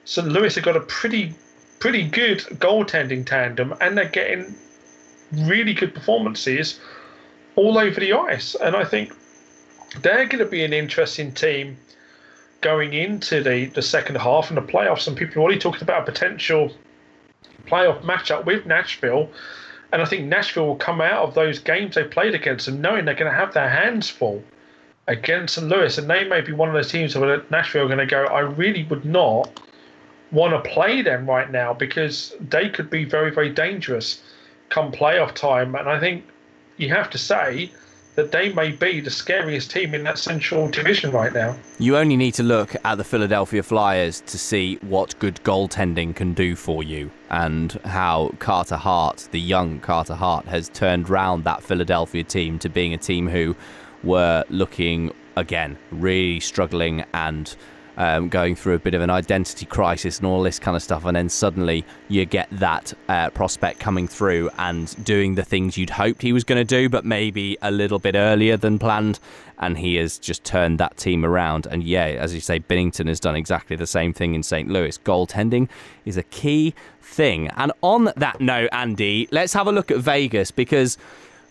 [0.05, 0.27] St.
[0.27, 1.33] Louis have got a pretty,
[1.83, 4.55] pretty good goaltending tandem, and they're getting
[5.33, 6.79] really good performances
[7.57, 8.55] all over the ice.
[8.55, 9.13] And I think
[10.01, 11.75] they're going to be an interesting team
[12.61, 15.09] going into the, the second half and the playoffs.
[15.09, 16.71] And people are already talking about a potential
[17.67, 19.29] playoff matchup with Nashville.
[19.91, 23.03] And I think Nashville will come out of those games they played against them knowing
[23.03, 24.41] they're going to have their hands full
[25.07, 25.67] against St.
[25.67, 25.97] Louis.
[25.97, 28.39] And they may be one of those teams where Nashville are going to go, I
[28.39, 29.59] really would not
[30.33, 34.21] want to play them right now because they could be very, very dangerous
[34.69, 35.75] come playoff time.
[35.75, 36.25] And I think
[36.77, 37.71] you have to say
[38.15, 41.55] that they may be the scariest team in that central division right now.
[41.79, 46.33] You only need to look at the Philadelphia Flyers to see what good goaltending can
[46.33, 51.63] do for you and how Carter Hart, the young Carter Hart, has turned round that
[51.63, 53.55] Philadelphia team to being a team who
[54.03, 57.55] were looking again really struggling and
[57.97, 61.05] um, going through a bit of an identity crisis and all this kind of stuff,
[61.05, 65.89] and then suddenly you get that uh, prospect coming through and doing the things you'd
[65.89, 69.19] hoped he was going to do, but maybe a little bit earlier than planned,
[69.59, 71.65] and he has just turned that team around.
[71.67, 74.69] And yeah, as you say, Binnington has done exactly the same thing in St.
[74.69, 74.97] Louis.
[74.99, 75.69] Goaltending
[76.05, 77.47] is a key thing.
[77.55, 80.97] And on that note, Andy, let's have a look at Vegas because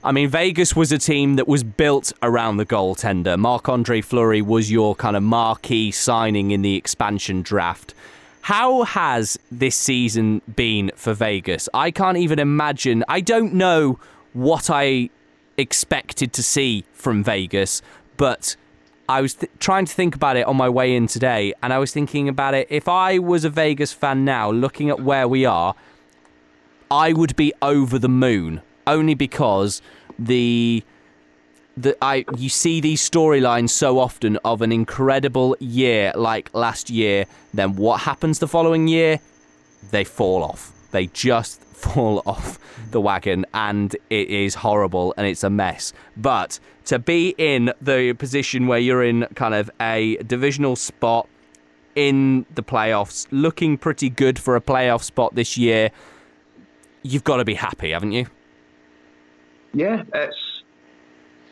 [0.04, 3.38] I mean, Vegas was a team that was built around the goaltender.
[3.38, 7.94] Marc Andre Fleury was your kind of marquee signing in the expansion draft.
[8.40, 11.68] How has this season been for Vegas?
[11.72, 13.04] I can't even imagine.
[13.06, 14.00] I don't know
[14.32, 15.10] what I
[15.56, 17.80] expected to see from Vegas,
[18.16, 18.56] but
[19.08, 21.78] I was th- trying to think about it on my way in today, and I
[21.78, 22.66] was thinking about it.
[22.70, 25.76] If I was a Vegas fan now, looking at where we are,
[26.90, 29.82] I would be over the moon only because
[30.18, 30.82] the
[31.76, 37.26] the I you see these storylines so often of an incredible year like last year.
[37.54, 39.20] Then what happens the following year?
[39.90, 40.72] They fall off.
[40.90, 42.58] They just fall off
[42.90, 45.92] the wagon, and it is horrible and it's a mess.
[46.16, 51.28] But to be in the position where you're in kind of a divisional spot
[51.94, 55.90] in the playoffs, looking pretty good for a playoff spot this year,
[57.02, 58.26] you've got to be happy, haven't you?
[59.74, 60.62] Yeah, it's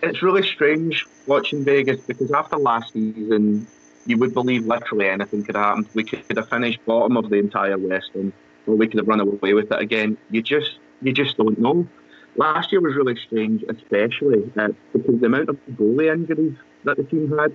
[0.03, 3.67] it's really strange watching Vegas because after last season,
[4.07, 5.89] you would believe literally anything could happen.
[5.95, 8.33] We could have finished bottom of the entire Western,
[8.67, 10.17] or we could have run away with it again.
[10.31, 11.87] You just you just don't know.
[12.37, 17.05] Last year was really strange, especially uh, because the amount of goalie injuries that the
[17.05, 17.55] team had.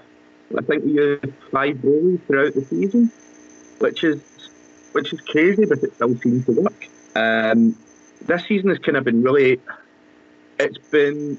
[0.56, 3.12] I think we had five goalies throughout the season,
[3.80, 4.22] which is
[4.92, 6.88] which is crazy, but it still seems to work.
[7.16, 7.76] Um,
[8.22, 9.60] this season has kind of been really
[10.60, 11.38] it's been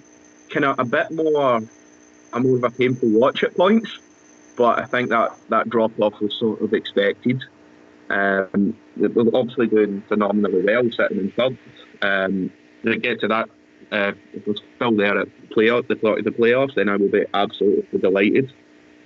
[0.50, 1.62] kind of a bit more
[2.32, 3.98] a more of a painful watch at points,
[4.56, 7.42] but I think that that drop off was sort of expected.
[8.10, 11.58] Um, they're obviously doing phenomenally well, sitting in third.
[12.02, 12.52] Um,
[12.84, 13.48] get to that,
[13.90, 17.98] uh, if we're still there at playoff, the the playoffs, then I will be absolutely
[17.98, 18.52] delighted.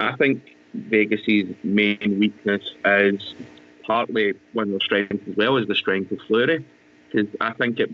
[0.01, 3.35] I think Vegas's main weakness is
[3.85, 6.65] partly one of their strengths as well as the strength of Fleury,
[7.11, 7.91] because I think it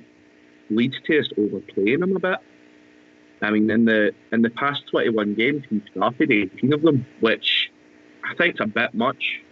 [0.71, 2.39] leads to us overplaying him a bit.
[3.43, 7.71] I mean, in the in the past 21 games, he started 18 of them, which
[8.25, 9.43] I think is a bit much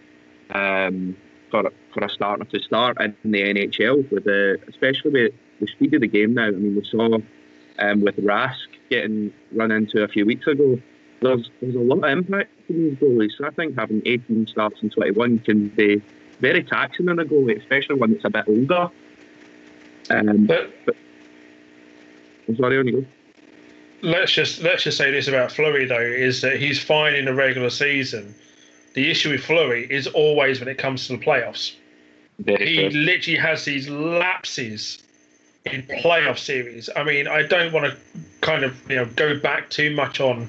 [0.51, 1.17] um,
[1.51, 5.95] for for a starter to start in the NHL, with the especially with the speed
[5.95, 6.47] of the game now.
[6.47, 7.19] I mean, we saw
[7.79, 10.81] um, with Rask getting run into a few weeks ago.
[11.21, 13.33] There's there's a lot of impact from these goalies.
[13.37, 16.03] So I think having 18 starts in 21 can be
[16.41, 18.91] very taxing on a goalie, especially one that's a bit older.
[20.11, 20.97] Um, but, but
[22.57, 23.07] sorry, on you
[24.03, 27.33] Let's just let's just say this about Fleury though is that he's fine in the
[27.33, 28.35] regular season.
[28.93, 31.75] The issue with Fleury is always when it comes to the playoffs.
[32.37, 32.91] He true.
[32.91, 35.03] literally has these lapses
[35.65, 36.91] in playoff series.
[36.95, 37.97] I mean, I don't want to
[38.41, 40.49] kind of you know go back too much on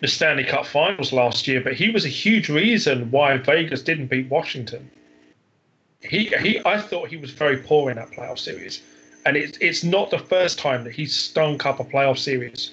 [0.00, 4.06] the Stanley Cup Finals last year, but he was a huge reason why Vegas didn't
[4.06, 4.90] beat Washington.
[6.02, 8.82] He he, I thought he was very poor in that playoff series,
[9.26, 12.72] and it's it's not the first time that he's stunk up a playoff series.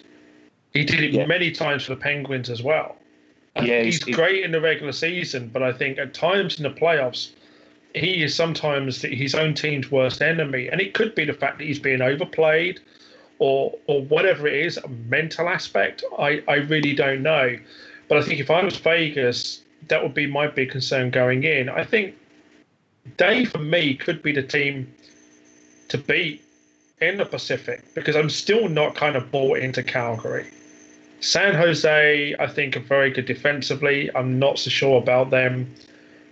[0.73, 1.25] He did it yeah.
[1.25, 2.97] many times for the Penguins as well.
[3.61, 6.69] Yeah, he's, he's great in the regular season, but I think at times in the
[6.69, 7.31] playoffs,
[7.95, 11.63] he is sometimes his own team's worst enemy, and it could be the fact that
[11.63, 12.79] he's being overplayed,
[13.39, 16.03] or or whatever it is, a mental aspect.
[16.19, 17.57] I I really don't know,
[18.07, 21.69] but I think if I was Vegas, that would be my big concern going in.
[21.69, 22.15] I think
[23.15, 24.91] Day for me could be the team
[25.89, 26.43] to beat
[27.01, 30.47] in the Pacific because I'm still not kind of bought into Calgary.
[31.19, 34.09] San Jose, I think, are very good defensively.
[34.15, 35.73] I'm not so sure about them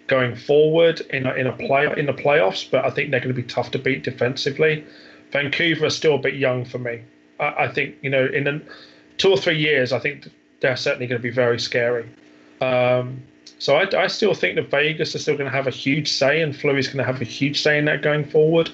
[0.08, 3.36] going forward in a, in a play in the playoffs, but I think they're going
[3.36, 4.86] to be tough to beat defensively.
[5.32, 7.02] Vancouver is still a bit young for me.
[7.40, 8.66] I, I think you know in
[9.18, 10.30] two or three years, I think
[10.62, 12.08] they're certainly going to be very scary.
[12.62, 13.22] Um,
[13.58, 16.42] so I, I, still think that Vegas is still going to have a huge say,
[16.42, 18.70] and Fleury's going to have a huge say in that going forward.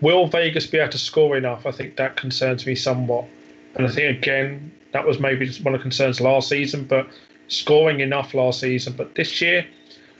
[0.00, 1.66] Will Vegas be able to score enough?
[1.66, 3.26] I think that concerns me somewhat.
[3.74, 7.06] And I think again that was maybe just one of the concerns last season, but
[7.48, 8.94] scoring enough last season.
[8.94, 9.66] But this year,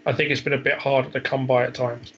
[0.06, 2.12] I think it's been a bit harder to come by at times.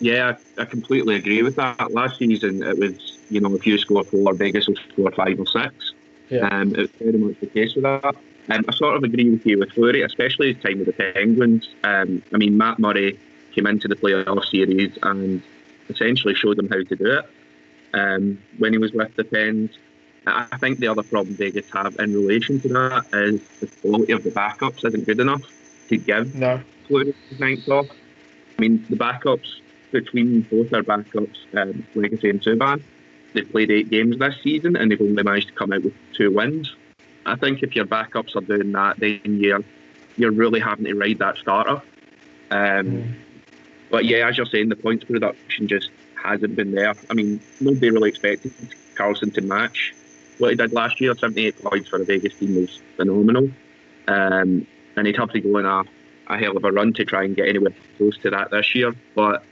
[0.00, 1.92] Yeah, I completely agree with that.
[1.92, 5.46] Last season, it was you know if you score four, Vegas will score five or
[5.46, 5.92] six.
[6.28, 6.48] Yeah.
[6.48, 8.16] Um, it's very much the case with that.
[8.48, 11.68] Um, I sort of agree with you with Fleury, especially his time with the Penguins.
[11.84, 13.18] Um, I mean, Matt Murray
[13.52, 15.42] came into the playoff series and
[15.88, 17.24] essentially showed them how to do it.
[17.94, 19.70] Um, when he was with the Pens,
[20.26, 24.22] I think the other problem Vegas have in relation to that is the quality of
[24.22, 25.42] the backups isn't good enough
[25.88, 26.60] to give no.
[26.86, 27.88] Fleury nights off.
[27.90, 29.60] I mean, the backups
[29.90, 32.82] between both our backups, um, Lagacé and Subban,
[33.34, 36.30] they've played eight games this season and they've only managed to come out with two
[36.30, 36.74] wins.
[37.26, 39.62] I think if your backups are doing that, then you're
[40.16, 41.82] you're really having to ride that starter.
[42.50, 43.14] Um, mm.
[43.92, 46.94] But yeah, as you're saying, the points production just hasn't been there.
[47.10, 48.50] I mean, nobody really expected
[48.94, 49.94] Karlsson to match
[50.38, 51.14] what he did last year.
[51.14, 53.50] 78 points for the Vegas team was phenomenal.
[54.08, 54.66] Um,
[54.96, 57.36] and he'd have to go on a, a hell of a run to try and
[57.36, 58.94] get anywhere close to that this year.
[59.14, 59.44] But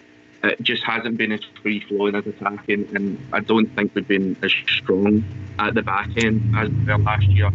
[0.43, 4.38] it just hasn't been as free flowing as attacking, and I don't think we've been
[4.43, 5.22] as strong
[5.59, 7.51] at the back end as we were last year.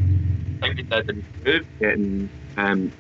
[0.62, 2.30] I think did improve getting.
[2.58, 2.92] Um,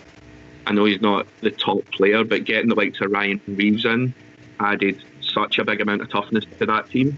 [0.67, 4.13] I know he's not the top player, but getting the likes of Ryan Reaves in
[4.59, 7.17] added such a big amount of toughness to that team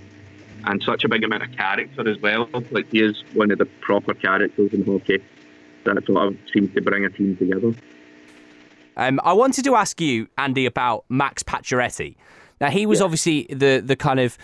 [0.65, 2.49] and such a big amount of character as well.
[2.71, 5.23] Like he is one of the proper characters in hockey
[5.83, 7.73] that sort of seems to bring a team together.
[8.97, 12.15] Um, I wanted to ask you, Andy, about Max Pacioretty.
[12.59, 13.05] Now he was yeah.
[13.05, 14.37] obviously the the kind of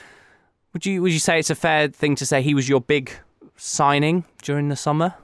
[0.73, 3.11] would you would you say it's a fair thing to say he was your big
[3.55, 5.15] signing during the summer?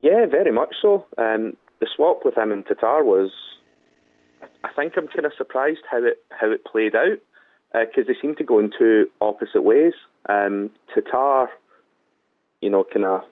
[0.00, 1.04] Yeah, very much so.
[1.18, 3.30] Um, the swap with him and Tatar was,
[4.64, 7.18] I think I'm kind of surprised how it how it played out
[7.72, 9.92] because uh, they seem to go in two opposite ways.
[10.28, 11.48] Um, Tatar,
[12.60, 13.22] you know, kind of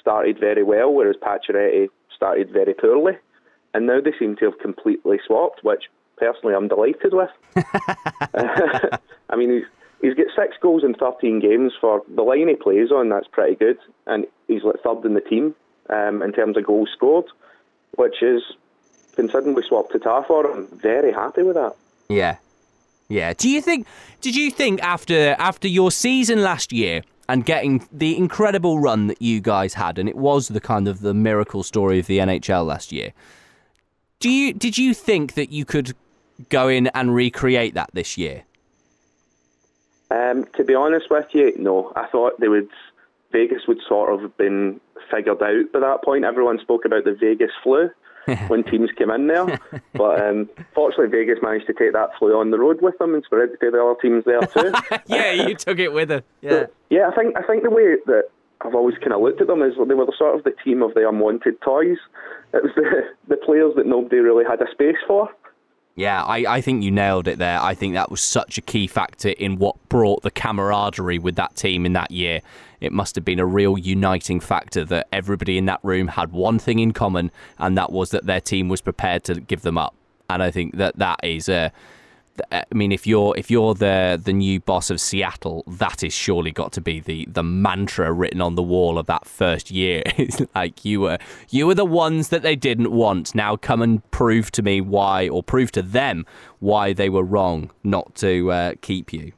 [0.00, 3.14] started very well, whereas Pacioretty started very poorly,
[3.72, 5.84] and now they seem to have completely swapped, which
[6.16, 7.30] personally I'm delighted with.
[9.30, 9.64] I mean, he's
[10.00, 13.08] he's got six goals in 13 games for the line he plays on.
[13.08, 15.54] That's pretty good, and he's like third in the team
[15.90, 17.26] um, in terms of goals scored,
[17.96, 18.42] which is
[19.14, 20.68] considering we swapped Tatar for him.
[20.72, 21.74] Very happy with that.
[22.08, 22.36] Yeah,
[23.08, 23.32] yeah.
[23.32, 23.86] Do you think?
[24.20, 27.02] Did you think after after your season last year?
[27.26, 31.00] And getting the incredible run that you guys had, and it was the kind of
[31.00, 33.14] the miracle story of the NHL last year.
[34.20, 35.94] Do you did you think that you could
[36.50, 38.44] go in and recreate that this year?
[40.10, 41.92] Um, to be honest with you, no.
[41.96, 42.68] I thought they would.
[43.34, 44.80] Vegas would sort of have been
[45.10, 46.24] figured out by that point.
[46.24, 47.90] Everyone spoke about the Vegas flu,
[48.48, 49.60] when teams came in there.
[49.94, 53.22] But um, fortunately, Vegas managed to take that flu on the road with them and
[53.24, 54.72] spread it to the other teams there too.
[55.06, 56.24] yeah, you took it with it.
[56.40, 57.08] Yeah, so, yeah.
[57.10, 58.24] I think I think the way that
[58.62, 60.82] I've always kind of looked at them is they were the sort of the team
[60.82, 61.98] of the unwanted toys.
[62.52, 65.28] It was the the players that nobody really had a space for.
[65.96, 67.60] Yeah, I, I think you nailed it there.
[67.60, 71.54] I think that was such a key factor in what brought the camaraderie with that
[71.54, 72.40] team in that year.
[72.80, 76.58] It must have been a real uniting factor that everybody in that room had one
[76.58, 79.94] thing in common, and that was that their team was prepared to give them up.
[80.28, 81.70] And I think that that is a.
[82.50, 86.50] I mean, if you're if you're the the new boss of Seattle, that is surely
[86.50, 90.02] got to be the the mantra written on the wall of that first year.
[90.16, 91.18] It's like you were
[91.50, 93.34] you were the ones that they didn't want.
[93.34, 96.24] Now come and prove to me why, or prove to them
[96.60, 99.32] why they were wrong not to uh, keep you.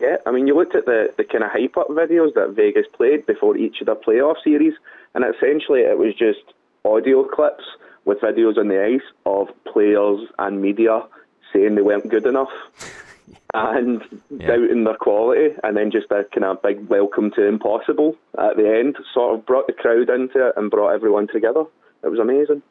[0.00, 2.86] Yeah, I mean, you looked at the, the kind of hype up videos that Vegas
[2.92, 4.74] played before each of their playoff series,
[5.14, 6.40] and essentially it was just
[6.84, 7.64] audio clips
[8.04, 11.00] with videos on the ice of players and media
[11.52, 12.50] saying they weren't good enough
[13.54, 14.48] and yeah.
[14.48, 18.68] doubting their quality, and then just a kind of big welcome to impossible at the
[18.68, 21.64] end sort of brought the crowd into it and brought everyone together.
[22.02, 22.62] It was amazing.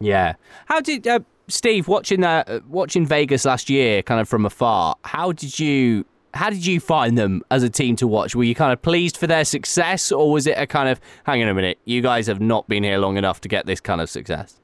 [0.00, 0.34] Yeah.
[0.66, 4.96] How did uh, Steve watching that uh, watching Vegas last year, kind of from afar?
[5.04, 8.34] How did you how did you find them as a team to watch?
[8.34, 11.42] Were you kind of pleased for their success, or was it a kind of hang
[11.42, 14.00] on a minute, you guys have not been here long enough to get this kind
[14.00, 14.59] of success?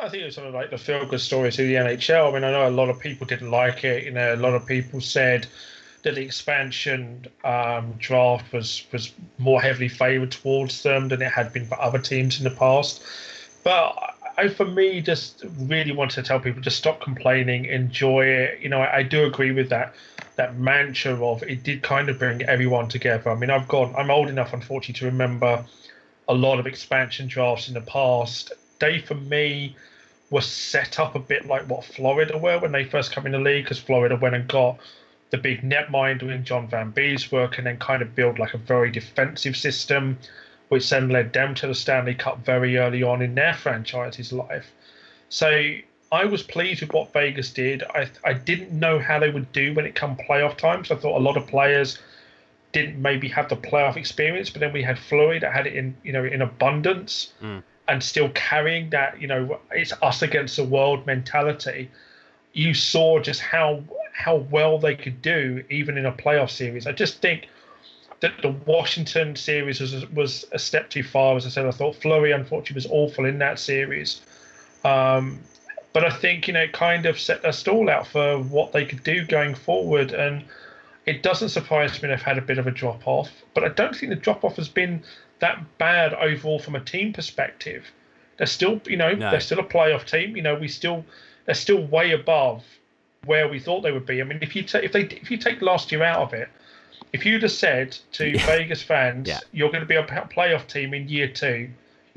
[0.00, 2.30] I think it was sort of like the feel good story to the NHL.
[2.30, 4.04] I mean, I know a lot of people didn't like it.
[4.04, 5.46] You know, a lot of people said
[6.02, 11.52] that the expansion um, draft was was more heavily favoured towards them than it had
[11.52, 13.02] been for other teams in the past.
[13.62, 18.60] But I, for me, just really want to tell people just stop complaining, enjoy it.
[18.60, 19.94] You know, I, I do agree with that
[20.36, 23.30] that mantra of it did kind of bring everyone together.
[23.30, 25.64] I mean, I've gone, I'm old enough, unfortunately, to remember
[26.28, 28.52] a lot of expansion drafts in the past.
[28.80, 29.76] They, for me,
[30.30, 33.38] were set up a bit like what Florida were when they first came in the
[33.38, 34.78] league, because Florida went and got
[35.30, 36.92] the big netminder in John Van
[37.30, 40.18] work, and then kind of build like a very defensive system,
[40.68, 44.72] which then led them to the Stanley Cup very early on in their franchise's life.
[45.28, 45.74] So
[46.12, 47.82] I was pleased with what Vegas did.
[47.82, 50.90] I I didn't know how they would do when it come playoff times.
[50.90, 51.98] I thought a lot of players
[52.72, 55.96] didn't maybe have the playoff experience, but then we had Fleury that had it in
[56.02, 57.62] you know in abundance mm.
[57.90, 61.90] And still carrying that you know it's us against the world mentality.
[62.52, 63.82] You saw just how
[64.12, 66.86] how well they could do even in a playoff series.
[66.86, 67.48] I just think
[68.20, 71.36] that the Washington series was was a step too far.
[71.36, 74.22] As I said, I thought Fleury unfortunately was awful in that series.
[74.84, 75.40] Um,
[75.92, 78.84] but I think you know it kind of set a stall out for what they
[78.84, 80.44] could do going forward, and
[81.06, 83.30] it doesn't surprise me they've had a bit of a drop off.
[83.52, 85.02] But I don't think the drop off has been
[85.40, 87.90] that bad overall from a team perspective.
[88.36, 89.30] They're still, you know, no.
[89.30, 90.36] they're still a playoff team.
[90.36, 91.04] You know, we still
[91.44, 92.64] they're still way above
[93.26, 94.20] where we thought they would be.
[94.20, 96.48] I mean, if you take if they if you take last year out of it,
[97.12, 99.40] if you'd have said to Vegas fans, yeah.
[99.52, 101.68] you're going to be a playoff team in year two,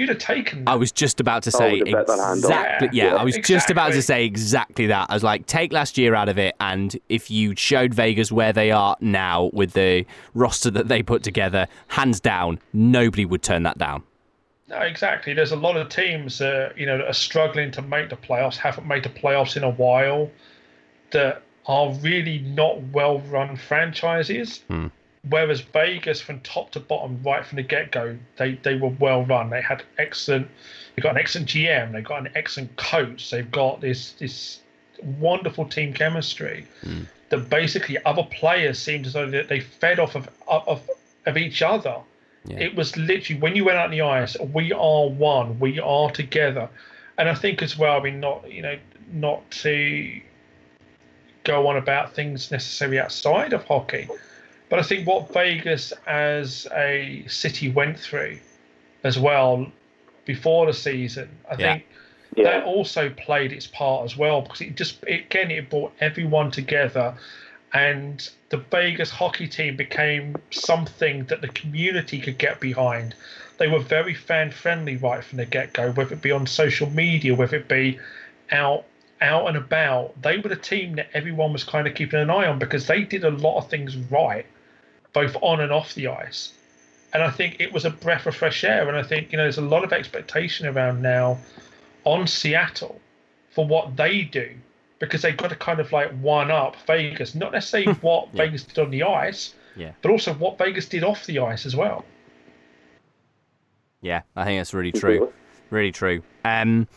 [0.03, 0.67] You'd have taken.
[0.67, 2.89] I was just about to say exactly.
[2.91, 3.55] Yeah, yeah, I was exactly.
[3.55, 5.07] just about to say exactly that.
[5.09, 8.51] I was like, take last year out of it, and if you showed Vegas where
[8.51, 13.63] they are now with the roster that they put together, hands down, nobody would turn
[13.63, 14.03] that down.
[14.67, 15.33] No, exactly.
[15.33, 18.57] There's a lot of teams, uh, you know, that are struggling to make the playoffs,
[18.57, 20.29] haven't made the playoffs in a while,
[21.11, 24.65] that are really not well-run franchises.
[24.67, 24.87] Hmm
[25.29, 29.23] Whereas Vegas, from top to bottom, right from the get go, they, they were well
[29.23, 29.49] run.
[29.49, 30.49] They had excellent,
[30.95, 34.59] they got an excellent GM, they got an excellent coach, they've got this this
[35.01, 36.67] wonderful team chemistry.
[36.83, 37.07] Mm.
[37.29, 40.89] That basically other players seemed as though they, they fed off of of
[41.25, 41.97] of each other.
[42.45, 42.59] Yeah.
[42.59, 46.11] It was literally when you went out on the ice, we are one, we are
[46.11, 46.67] together,
[47.17, 47.97] and I think as well.
[47.97, 48.77] I mean, not you know,
[49.13, 50.19] not to
[51.45, 54.09] go on about things necessarily outside of hockey
[54.73, 58.39] but I think what Vegas as a city went through
[59.03, 59.67] as well
[60.25, 61.57] before the season, I yeah.
[61.57, 61.85] think
[62.35, 62.43] yeah.
[62.45, 66.49] that also played its part as well because it just it, again it brought everyone
[66.49, 67.13] together
[67.71, 73.13] and the Vegas hockey team became something that the community could get behind.
[73.59, 76.89] They were very fan friendly right from the get go, whether it be on social
[76.89, 77.99] media, whether it be
[78.49, 78.85] out
[79.21, 80.19] out and about.
[80.23, 83.03] They were the team that everyone was kind of keeping an eye on because they
[83.03, 84.47] did a lot of things right
[85.13, 86.53] both on and off the ice.
[87.13, 88.87] And I think it was a breath of fresh air.
[88.87, 91.37] And I think, you know, there's a lot of expectation around now
[92.03, 92.99] on Seattle
[93.51, 94.49] for what they do
[94.99, 98.45] because they've got to kind of like one up Vegas, not necessarily what yeah.
[98.45, 99.91] Vegas did on the ice, yeah.
[100.01, 102.03] but also what Vegas did off the ice as well.
[104.01, 105.31] Yeah, I think that's really true.
[105.69, 106.21] Really true.
[106.45, 106.87] Um,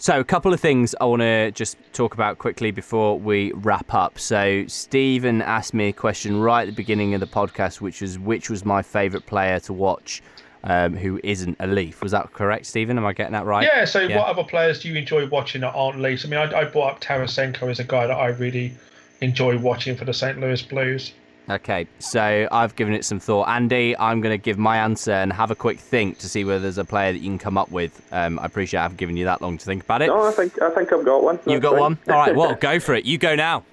[0.00, 3.92] so, a couple of things I want to just talk about quickly before we wrap
[3.92, 4.18] up.
[4.18, 8.18] So, Stephen asked me a question right at the beginning of the podcast, which was
[8.18, 10.22] which was my favourite player to watch
[10.64, 12.02] um, who isn't a Leaf.
[12.02, 12.96] Was that correct, Stephen?
[12.96, 13.62] Am I getting that right?
[13.62, 13.84] Yeah.
[13.84, 14.16] So, yeah.
[14.16, 16.24] what other players do you enjoy watching that aren't Leafs?
[16.24, 18.72] I mean, I, I brought up Tarasenko as a guy that I really
[19.20, 20.40] enjoy watching for the St.
[20.40, 21.12] Louis Blues.
[21.50, 23.48] Okay, so I've given it some thought.
[23.48, 26.60] Andy, I'm going to give my answer and have a quick think to see whether
[26.60, 28.00] there's a player that you can come up with.
[28.12, 30.06] Um, I appreciate I've given you that long to think about it.
[30.06, 31.40] No, I think I think I've got one.
[31.46, 31.80] You've got fine.
[31.80, 31.98] one.
[32.08, 33.04] All right, well, go for it.
[33.04, 33.64] You go now.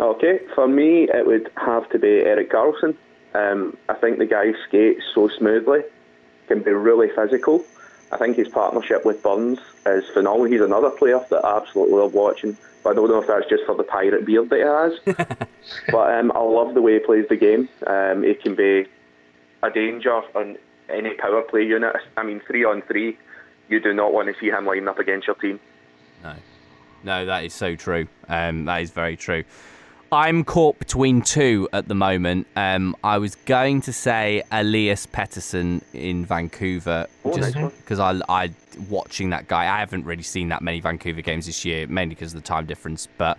[0.00, 2.96] Okay, for me, it would have to be Erik Karlsson.
[3.34, 5.80] Um, I think the guy skates so smoothly,
[6.48, 7.62] can be really physical,
[8.10, 10.50] I think his partnership with Burns is phenomenal.
[10.50, 12.56] He's another player that I absolutely love watching.
[12.82, 15.38] But I don't know if that's just for the pirate beard that he has.
[15.90, 17.68] but um, I love the way he plays the game.
[17.86, 18.86] Um, he can be
[19.62, 20.56] a danger on
[20.88, 21.94] any power play unit.
[22.16, 23.16] I mean, three on three,
[23.68, 25.60] you do not want to see him lining up against your team.
[26.22, 26.34] No,
[27.04, 28.08] no, that is so true.
[28.28, 29.44] Um, that is very true.
[30.12, 32.46] I'm caught between two at the moment.
[32.54, 38.50] Um, I was going to say Elias Pettersson in Vancouver, oh, just because I, I
[38.90, 39.62] watching that guy.
[39.62, 42.66] I haven't really seen that many Vancouver games this year, mainly because of the time
[42.66, 43.08] difference.
[43.16, 43.38] But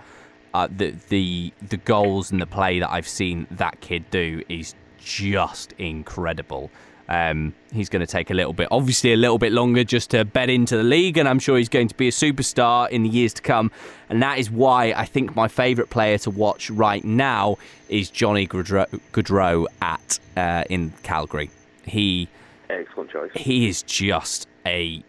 [0.55, 4.73] uh, the the the goals and the play that I've seen that kid do is
[4.97, 6.71] just incredible.
[7.09, 10.23] Um, he's going to take a little bit, obviously a little bit longer just to
[10.23, 13.09] bed into the league, and I'm sure he's going to be a superstar in the
[13.09, 13.71] years to come.
[14.09, 17.57] And that is why I think my favourite player to watch right now
[17.89, 21.49] is Johnny Gaudreau, at uh, in Calgary.
[21.85, 22.29] He
[22.69, 23.31] excellent choice.
[23.35, 25.03] He is just a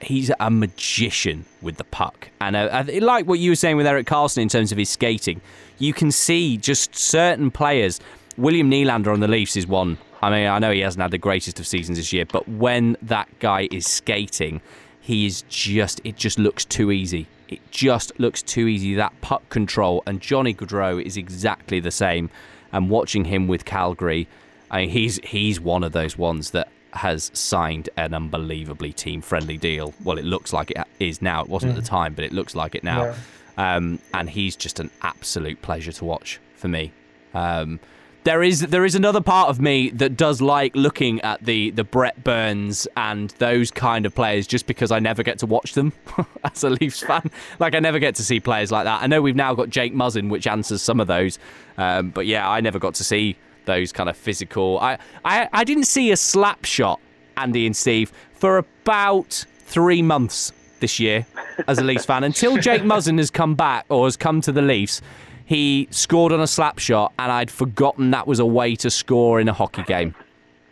[0.00, 4.06] he's a magician with the puck, and uh, like what you were saying with Erik
[4.06, 5.40] Karlsson in terms of his skating,
[5.78, 8.00] you can see just certain players.
[8.36, 11.18] William Nylander on the Leafs is one I mean, I know he hasn't had the
[11.18, 14.62] greatest of seasons this year, but when that guy is skating,
[15.00, 17.26] he is just, it just looks too easy.
[17.48, 18.94] It just looks too easy.
[18.94, 22.30] That puck control, and Johnny Gaudreau is exactly the same.
[22.72, 24.26] And watching him with Calgary,
[24.70, 29.58] I mean, he's he's one of those ones that has signed an unbelievably team friendly
[29.58, 29.92] deal.
[30.02, 31.42] Well, it looks like it is now.
[31.42, 31.76] It wasn't mm.
[31.76, 31.90] at the mm.
[31.90, 33.14] time, but it looks like it now.
[33.58, 33.76] Yeah.
[33.76, 36.92] Um, and he's just an absolute pleasure to watch for me.
[37.34, 37.78] Um,
[38.24, 41.84] there is there is another part of me that does like looking at the the
[41.84, 45.92] Brent Burns and those kind of players just because I never get to watch them
[46.44, 47.30] as a Leafs fan.
[47.60, 49.02] Like I never get to see players like that.
[49.02, 51.38] I know we've now got Jake Muzzin, which answers some of those,
[51.76, 53.36] um, but yeah, I never got to see
[53.66, 54.78] those kind of physical.
[54.80, 57.00] I I, I didn't see a slap shot,
[57.36, 61.26] Andy and Steve, for about three months this year
[61.68, 64.62] as a Leafs fan until Jake Muzzin has come back or has come to the
[64.62, 65.02] Leafs
[65.44, 69.40] he scored on a slap shot, and I'd forgotten that was a way to score
[69.40, 70.14] in a hockey game.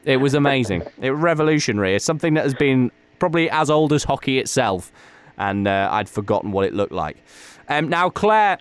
[0.05, 0.83] It was amazing.
[1.01, 1.95] It was revolutionary.
[1.95, 4.91] It's something that has been probably as old as hockey itself,
[5.39, 7.17] and uh, I'd forgotten what it looked like.
[7.69, 8.59] Um, now, Claire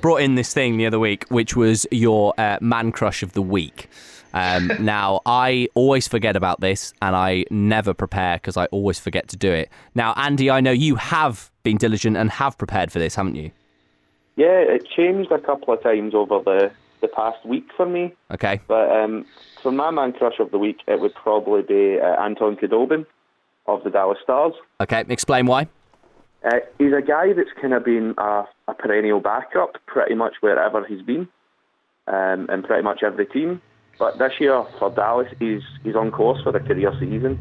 [0.00, 3.42] brought in this thing the other week, which was your uh, man crush of the
[3.42, 3.88] week.
[4.32, 9.28] Um, now, I always forget about this and I never prepare because I always forget
[9.28, 9.70] to do it.
[9.94, 13.50] Now, Andy, I know you have been diligent and have prepared for this, haven't you?
[14.36, 16.70] Yeah, it changed a couple of times over the,
[17.00, 18.14] the past week for me.
[18.30, 18.60] Okay.
[18.68, 19.26] But um,
[19.62, 23.06] for my man crush of the week, it would probably be uh, Anton Khudobin
[23.66, 24.54] of the Dallas Stars.
[24.80, 25.68] Okay, explain why.
[26.44, 30.84] Uh, he's a guy that's kind of been a, a, perennial backup pretty much wherever
[30.86, 31.28] he's been,
[32.06, 33.60] um, in pretty much every team.
[33.98, 37.38] But this year for Dallas, he's he's on course for the career season.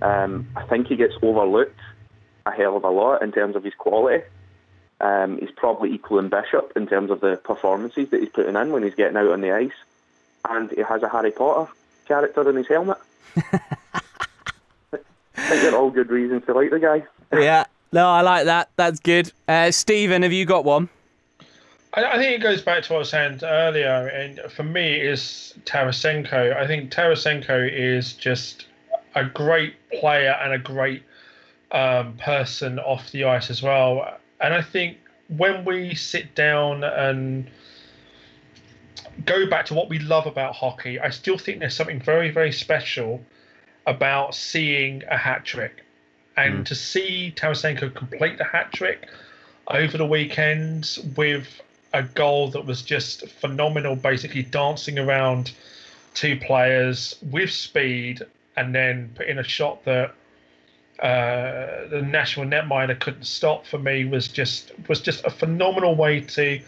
[0.00, 1.80] Um, I think he gets overlooked
[2.46, 4.24] a hell of a lot in terms of his quality.
[5.00, 8.82] Um, he's probably equaling Bishop in terms of the performances that he's putting in when
[8.82, 9.70] he's getting out on the ice.
[10.48, 11.70] And he has a Harry Potter
[12.06, 12.98] character in his helmet.
[13.36, 15.00] I
[15.50, 17.04] think they're all good reasons to like the guy.
[17.32, 18.70] yeah, no, I like that.
[18.76, 19.32] That's good.
[19.46, 20.88] Uh, Stephen, have you got one?
[21.94, 25.00] I, I, think it goes back to what I was saying earlier, and for me,
[25.00, 26.56] is Tarasenko.
[26.56, 28.66] I think Tarasenko is just
[29.14, 31.02] a great player and a great
[31.72, 34.18] um, person off the ice as well.
[34.40, 34.98] And I think
[35.28, 37.50] when we sit down and
[39.24, 42.52] go back to what we love about hockey, I still think there's something very, very
[42.52, 43.22] special
[43.86, 45.84] about seeing a hat trick.
[46.36, 46.64] And mm.
[46.66, 49.08] to see Tarasenko complete the hat trick
[49.66, 51.60] over the weekend with
[51.92, 55.52] a goal that was just phenomenal, basically dancing around
[56.14, 58.22] two players with speed
[58.56, 60.14] and then put in a shot that
[61.00, 66.20] uh, the national netminder couldn't stop for me was just was just a phenomenal way
[66.20, 66.60] to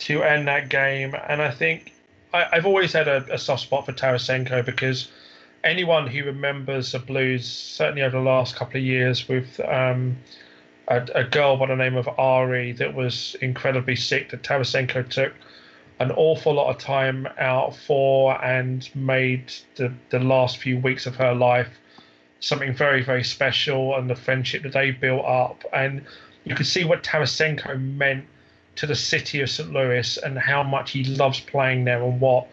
[0.00, 1.16] to end that game.
[1.28, 1.92] And I think
[2.32, 5.08] I, have always had a, a, soft spot for Tarasenko because
[5.64, 10.16] anyone who remembers the Blues, certainly over the last couple of years, with um,
[10.88, 15.32] a, a, girl by the name of Ari that was incredibly sick, that Tarasenko took
[16.00, 21.16] an awful lot of time out for and made the, the last few weeks of
[21.16, 21.78] her life
[22.42, 25.64] something very, very special and the friendship that they built up.
[25.72, 26.04] And
[26.44, 28.26] you could see what Tarasenko meant
[28.76, 29.72] to the city of St.
[29.72, 32.48] Louis and how much he loves playing there and what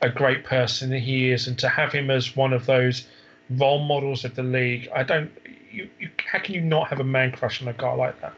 [0.00, 1.46] a great person he is.
[1.46, 3.06] And to have him as one of those
[3.50, 5.30] role models of the league, I don't.
[5.70, 8.32] You, you, how can you not have a man crush on a guy like that?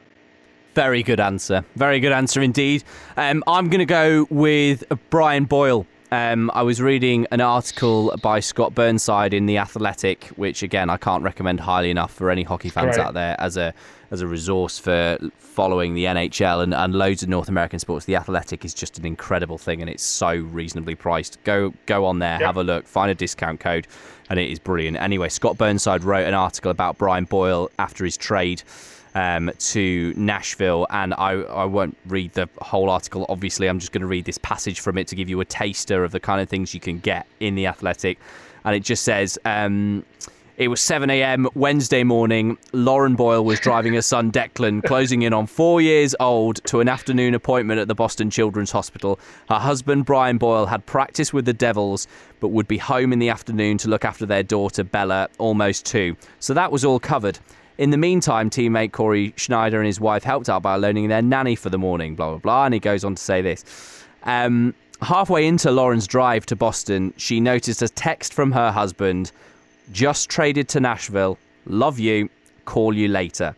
[0.75, 1.65] Very good answer.
[1.77, 2.83] Very good answer indeed.
[3.17, 5.87] Um, I'm going to go with Brian Boyle
[6.17, 10.97] Um, I was reading an article by Scott Burnside in the Athletic, which again I
[10.97, 13.75] can't recommend highly enough for any hockey fans out there as a
[14.11, 18.07] as a resource for following the NHL and, and loads of North American sports.
[18.07, 21.43] The Athletic is just an incredible thing, and it's so reasonably priced.
[21.45, 23.87] Go go on there, have a look, find a discount code,
[24.31, 24.97] and it is brilliant.
[24.97, 28.63] Anyway, Scott Burnside wrote an article about Brian Boyle after his trade.
[29.17, 33.25] Um, to Nashville, and I, I won't read the whole article.
[33.31, 36.05] Obviously, I'm just going to read this passage from it to give you a taster
[36.05, 38.19] of the kind of things you can get in the Athletic.
[38.67, 40.05] And it just says, um,
[40.57, 41.47] it was 7 a.m.
[41.55, 42.57] Wednesday morning.
[42.73, 46.89] Lauren Boyle was driving her son Declan, closing in on four years old, to an
[46.89, 49.19] afternoon appointment at the Boston Children's Hospital.
[49.51, 52.07] Her husband, Brian Boyle, had practice with the Devils,
[52.41, 56.17] but would be home in the afternoon to look after their daughter, Bella, almost two.
[56.41, 57.39] So that was all covered.
[57.79, 61.57] In the meantime, teammate Cory Schneider and his wife helped out by loaning their nanny
[61.57, 62.65] for the morning, blah, blah, blah.
[62.65, 64.03] And he goes on to say this.
[64.23, 69.31] Um, halfway into Lauren's drive to Boston, she noticed a text from her husband
[69.93, 71.39] just traded to Nashville.
[71.67, 72.31] Love you.
[72.65, 73.55] Call you later.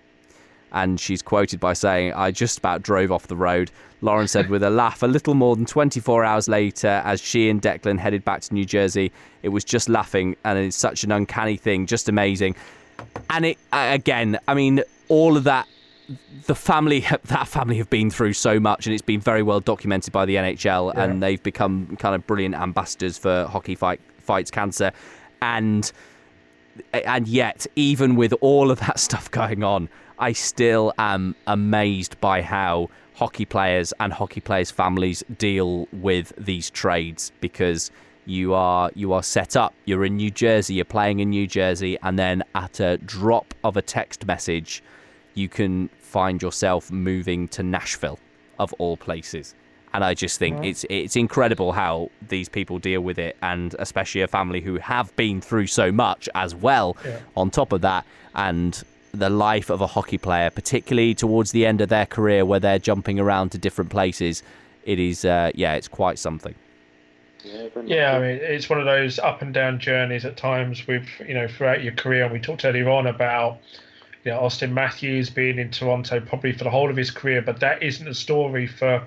[0.72, 3.70] And she's quoted by saying, I just about drove off the road.
[4.02, 7.62] Lauren said with a laugh, a little more than 24 hours later, as she and
[7.62, 9.10] Declan headed back to New Jersey,
[9.42, 12.54] it was just laughing, and it's such an uncanny thing, just amazing.
[13.30, 15.66] And it, again, I mean, all of that
[16.46, 20.10] the family that family have been through so much and it's been very well documented
[20.10, 21.04] by the NHL yeah.
[21.04, 24.90] and they've become kind of brilliant ambassadors for hockey fight fights cancer
[25.42, 25.92] and
[26.92, 29.88] and yet, even with all of that stuff going on,
[30.18, 36.70] I still am amazed by how hockey players and hockey players' families deal with these
[36.70, 37.90] trades because
[38.28, 39.74] you are you are set up.
[39.84, 40.74] You're in New Jersey.
[40.74, 44.82] You're playing in New Jersey, and then at a drop of a text message,
[45.34, 48.18] you can find yourself moving to Nashville,
[48.58, 49.54] of all places
[49.92, 54.20] and I just think it's it's incredible how these people deal with it, and especially
[54.20, 56.96] a family who have been through so much as well.
[57.04, 57.18] Yeah.
[57.36, 58.82] On top of that, and
[59.12, 62.78] the life of a hockey player, particularly towards the end of their career, where they're
[62.78, 64.42] jumping around to different places,
[64.84, 66.54] it is uh, yeah, it's quite something.
[67.44, 71.34] Yeah, I mean, it's one of those up and down journeys at times with you
[71.34, 72.24] know throughout your career.
[72.24, 73.58] And we talked earlier on about
[74.24, 77.60] you know Auston Matthews being in Toronto probably for the whole of his career, but
[77.60, 79.02] that isn't a story for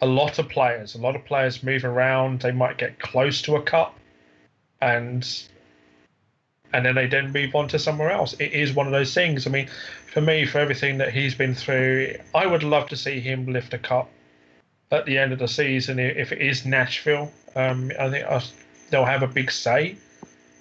[0.00, 0.94] a lot of players.
[0.94, 2.40] A lot of players move around.
[2.40, 3.98] They might get close to a cup,
[4.80, 5.26] and
[6.72, 8.34] and then they then move on to somewhere else.
[8.34, 9.46] It is one of those things.
[9.46, 9.68] I mean,
[10.12, 13.74] for me, for everything that he's been through, I would love to see him lift
[13.74, 14.10] a cup
[14.90, 17.32] at the end of the season if it is Nashville.
[17.54, 18.26] Um, I think
[18.90, 19.96] they'll have a big say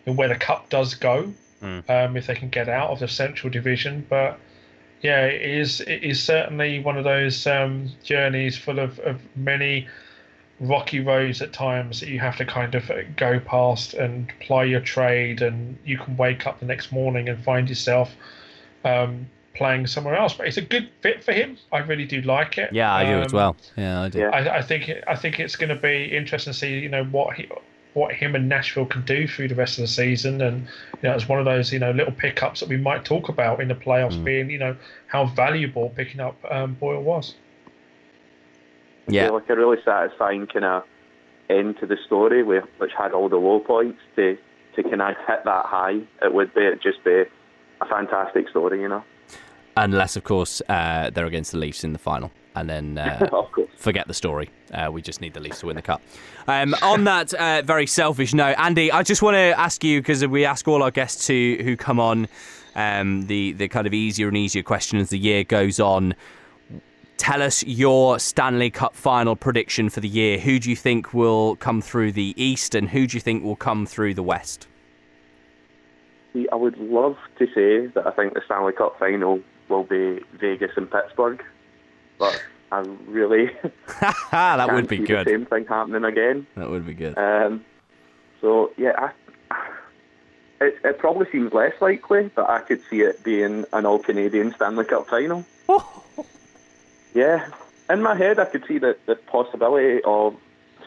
[0.06, 1.90] in where the cup does go mm.
[1.90, 4.40] um, if they can get out of the Central Division, but
[5.02, 5.82] yeah, it is.
[5.82, 9.88] It is certainly one of those um, journeys full of, of many
[10.60, 14.80] rocky roads at times that you have to kind of go past and ply your
[14.80, 18.16] trade, and you can wake up the next morning and find yourself
[18.84, 20.34] um, playing somewhere else.
[20.34, 21.57] But it's a good fit for him.
[21.72, 22.73] I really do like it.
[22.73, 23.57] Yeah, I do as um, well.
[23.76, 24.23] Yeah, I do.
[24.26, 27.36] I, I think I think it's going to be interesting to see you know what
[27.36, 27.49] he
[27.94, 30.41] what him and Nashville can do through the rest of the season.
[30.41, 30.68] And
[31.02, 33.61] you know, it's one of those you know little pickups that we might talk about
[33.61, 34.23] in the playoffs, mm.
[34.23, 34.76] being you know
[35.07, 37.36] how valuable picking up um, Boyle was.
[39.07, 40.84] Yeah, like a really satisfying kind of
[41.49, 44.38] end to the story, which had all the low points to
[44.76, 46.02] to kind of hit that high.
[46.22, 47.23] It would be it'd just be
[47.82, 49.03] a fantastic story, you know.
[49.78, 53.28] Unless, of course, uh, they're against the Leafs in the final and then uh,
[53.78, 54.50] forget the story.
[54.74, 56.02] Uh, we just need the Leafs to win the cup.
[56.48, 60.26] Um, on that uh, very selfish note, Andy, I just want to ask you because
[60.26, 62.28] we ask all our guests who who come on
[62.76, 66.16] um, the the kind of easier and easier question as the year goes on.
[67.18, 70.38] Tell us your Stanley Cup final prediction for the year.
[70.38, 73.56] Who do you think will come through the East, and who do you think will
[73.56, 74.68] come through the West?
[76.52, 79.40] I would love to say that I think the Stanley Cup final
[79.70, 81.44] will be Vegas and Pittsburgh
[82.18, 83.52] but I really
[84.32, 85.28] that would be good.
[85.28, 86.48] same thing happening again.
[86.56, 87.18] That would be good.
[87.18, 87.64] Um,
[88.42, 89.12] so yeah,
[89.52, 89.58] I,
[90.62, 94.54] it it probably seems less likely, but I could see it being an all Canadian
[94.56, 95.46] Stanley Cup final.
[97.14, 97.50] yeah,
[97.90, 100.36] in my head, I could see the the possibility of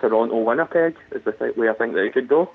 [0.00, 2.50] Toronto Winnipeg is the way I think that it could go.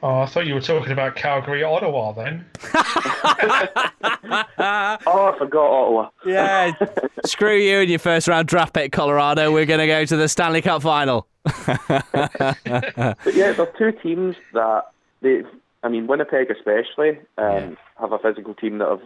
[0.00, 2.44] Oh, I thought you were talking about Calgary, Ottawa then.
[2.74, 2.80] oh,
[4.56, 6.10] I forgot Ottawa.
[6.24, 6.72] yeah,
[7.26, 9.52] screw you and your first round draft pick, Colorado.
[9.52, 11.26] We're going to go to the Stanley Cup final.
[11.66, 12.04] but
[13.34, 14.84] yeah, there's two teams that
[15.20, 15.42] they,
[15.82, 17.70] I mean, Winnipeg especially, um, yeah.
[17.98, 19.02] have a physical team that have,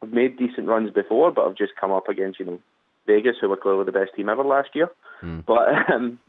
[0.00, 2.60] have made decent runs before, but have just come up against, you know,
[3.06, 4.90] Vegas, who were clearly the best team ever last year.
[5.22, 5.44] Mm.
[5.44, 6.20] But um,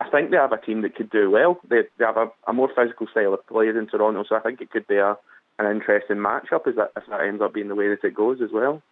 [0.00, 1.58] I think they have a team that could do well.
[1.68, 4.60] They, they have a, a more physical style of play than Toronto, so I think
[4.60, 5.16] it could be a,
[5.58, 8.40] an interesting matchup if that, if that ends up being the way that it goes
[8.42, 8.82] as well.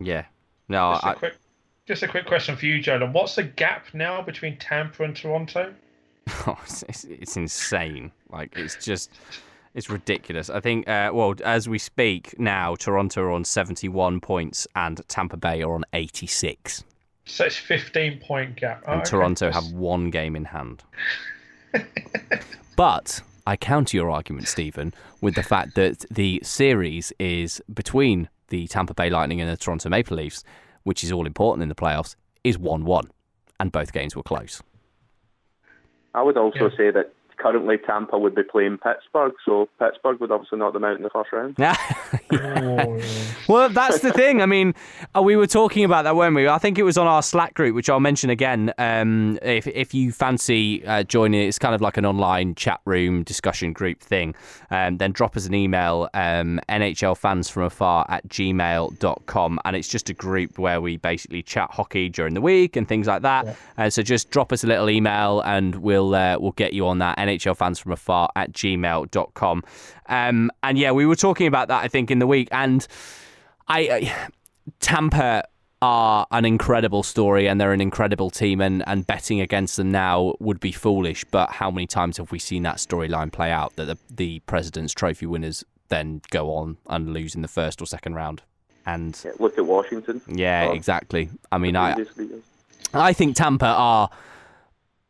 [0.00, 0.24] Yeah.
[0.68, 1.36] No, just, I, a quick,
[1.86, 3.12] just a quick question for you, Jordan.
[3.12, 5.74] What's the gap now between Tampa and Toronto?
[6.46, 8.10] Oh, it's, it's, insane.
[8.30, 9.10] Like it's just
[9.74, 10.48] it's ridiculous.
[10.48, 10.88] I think.
[10.88, 15.74] Uh, well, as we speak now, Toronto are on seventy-one points and Tampa Bay are
[15.74, 16.82] on eighty-six.
[17.26, 18.84] So it's fifteen point gap.
[18.86, 19.54] And oh, Toronto okay.
[19.54, 20.82] have one game in hand.
[22.76, 28.66] but I counter your argument, Stephen, with the fact that the series is between the
[28.66, 30.44] Tampa Bay Lightning and the Toronto Maple Leafs,
[30.82, 32.14] which is all important in the playoffs,
[32.44, 33.10] is one-one,
[33.58, 34.62] and both games were close.
[36.14, 36.76] I would also Yeah.
[36.76, 40.96] say that currently Tampa would be playing Pittsburgh, so Pittsburgh would obviously knock them out
[40.96, 41.56] in the first round.
[41.58, 41.76] Yeah.
[43.46, 44.40] Well, that's the thing.
[44.40, 44.74] I mean,
[45.14, 46.48] uh, we were talking about that, weren't we?
[46.48, 48.72] I think it was on our Slack group, which I'll mention again.
[48.78, 53.22] Um, if if you fancy uh, joining, it's kind of like an online chat room
[53.22, 54.34] discussion group thing.
[54.70, 59.60] Um, then drop us an email, um, nhlfansfromafar at gmail.com.
[59.64, 63.06] And it's just a group where we basically chat hockey during the week and things
[63.06, 63.56] like that.
[63.76, 66.98] Uh, so just drop us a little email and we'll uh, we'll get you on
[66.98, 69.62] that, nhlfansfromafar at gmail.com.
[70.08, 72.48] Um, and yeah, we were talking about that, I think, in the week.
[72.52, 72.86] And
[73.68, 74.28] I, I
[74.80, 75.44] Tampa
[75.82, 80.34] are an incredible story and they're an incredible team and, and betting against them now
[80.40, 83.84] would be foolish but how many times have we seen that storyline play out that
[83.84, 88.14] the, the president's trophy winners then go on and lose in the first or second
[88.14, 88.40] round
[88.86, 90.22] and Yeah, look at Washington.
[90.26, 90.72] yeah Oh.
[90.72, 91.94] exactly i mean i
[92.94, 94.08] i think tampa are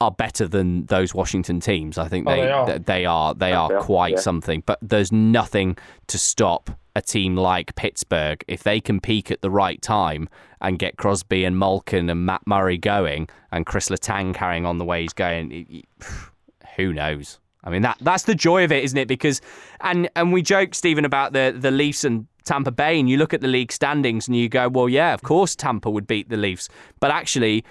[0.01, 1.99] are better than those Washington teams.
[1.99, 2.79] I think Oh, they they are.
[2.79, 4.21] they are they are Yeah, quite yeah.
[4.21, 4.62] something.
[4.66, 5.77] But there's nothing
[6.09, 10.29] to stop a team like Pittsburgh if they can peak at the right time
[10.61, 14.85] and get Crosby and Malkin and Matt Murray going and Chris Letang carrying on the
[14.85, 15.51] way he's going.
[15.53, 15.85] it- it-
[16.77, 17.39] Who knows?
[17.62, 19.07] I mean that that's the joy of it, isn't it?
[19.09, 19.41] Because
[19.81, 23.33] and and we joke, Stephen, about the the Leafs and Tampa Bay, and you look
[23.33, 26.37] at the league standings and you go, well, yeah, of course Tampa would beat the
[26.37, 26.69] Leafs,
[27.01, 27.65] but actually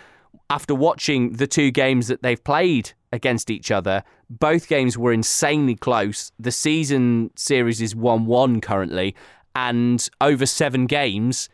[0.50, 5.76] after watching the two games that they've played against each other, both games were insanely
[5.76, 6.32] close.
[6.40, 9.16] The season series is 1 1 currently,
[9.56, 11.50] and over seven games,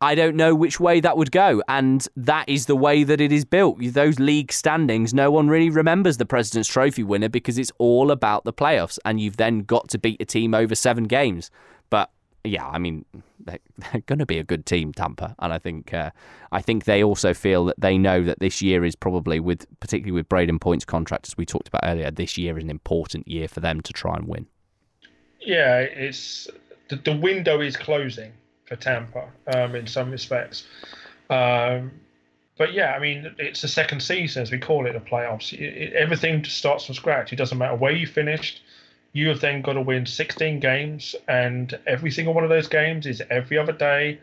[0.00, 1.62] I don't know which way that would go.
[1.68, 3.78] And that is the way that it is built.
[3.80, 8.44] Those league standings, no one really remembers the President's Trophy winner because it's all about
[8.44, 11.50] the playoffs, and you've then got to beat a team over seven games.
[12.44, 13.04] Yeah, I mean,
[13.38, 13.58] they're,
[13.92, 16.10] they're going to be a good team, Tampa, and I think uh,
[16.52, 20.12] I think they also feel that they know that this year is probably with particularly
[20.12, 22.10] with Brayden Point's contract, as we talked about earlier.
[22.10, 24.46] This year is an important year for them to try and win.
[25.40, 26.48] yeah, it's
[26.88, 28.32] the, the window is closing
[28.66, 30.66] for Tampa um, in some respects.
[31.28, 31.92] Um,
[32.58, 35.52] but yeah, I mean, it's the second season, as we call it, the playoffs.
[35.52, 37.32] It, it, everything starts from scratch.
[37.32, 38.62] It doesn't matter where you finished.
[39.12, 43.06] You have then got to win 16 games, and every single one of those games
[43.06, 44.20] is every other day.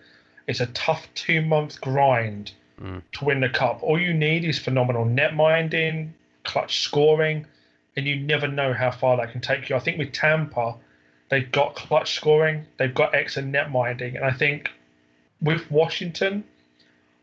[0.47, 3.01] It's a tough two month grind mm.
[3.13, 3.83] to win the cup.
[3.83, 7.45] All you need is phenomenal net minding, clutch scoring,
[7.97, 9.75] and you never know how far that can take you.
[9.75, 10.75] I think with Tampa,
[11.29, 14.71] they've got clutch scoring, they've got excellent net minding, and I think
[15.41, 16.43] with Washington,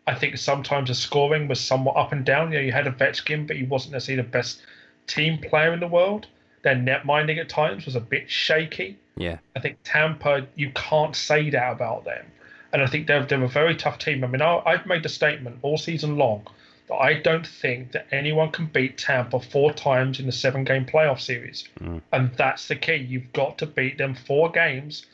[0.07, 2.53] I think sometimes the scoring was somewhat up and down.
[2.53, 4.61] You know, you had Ovechkin, but he wasn't necessarily the best
[5.07, 6.27] team player in the world.
[6.65, 8.99] Their net minding at times was a bit shaky.
[9.17, 12.27] Yeah, I think Tampa, you can't say that about them.
[12.73, 14.25] And I think they're, they're a very tough team.
[14.25, 16.45] I mean, I, I've made the statement all season long
[16.89, 20.85] that I don't think that anyone can beat Tampa four times in the seven game
[20.85, 21.69] playoff series.
[21.81, 22.03] Mm.
[22.13, 22.97] And that's the key.
[22.97, 25.07] You've got to beat them four games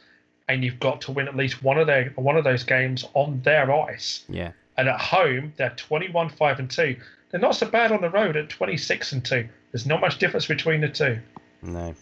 [0.49, 3.41] and you've got to win at least one of their one of those games on
[3.43, 4.25] their ice.
[4.29, 4.53] yeah.
[4.77, 6.97] And at home, they're 21 5 and 2.
[7.31, 9.47] They're not so bad on the road at 26 and 2.
[9.73, 11.19] There's not much difference between the two.
[11.63, 11.95] No.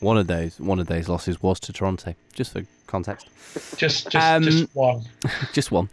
[0.00, 3.28] One of those one of those losses was to Toronto, just for context.
[3.76, 5.02] Just just Um, just one.
[5.52, 5.88] just one.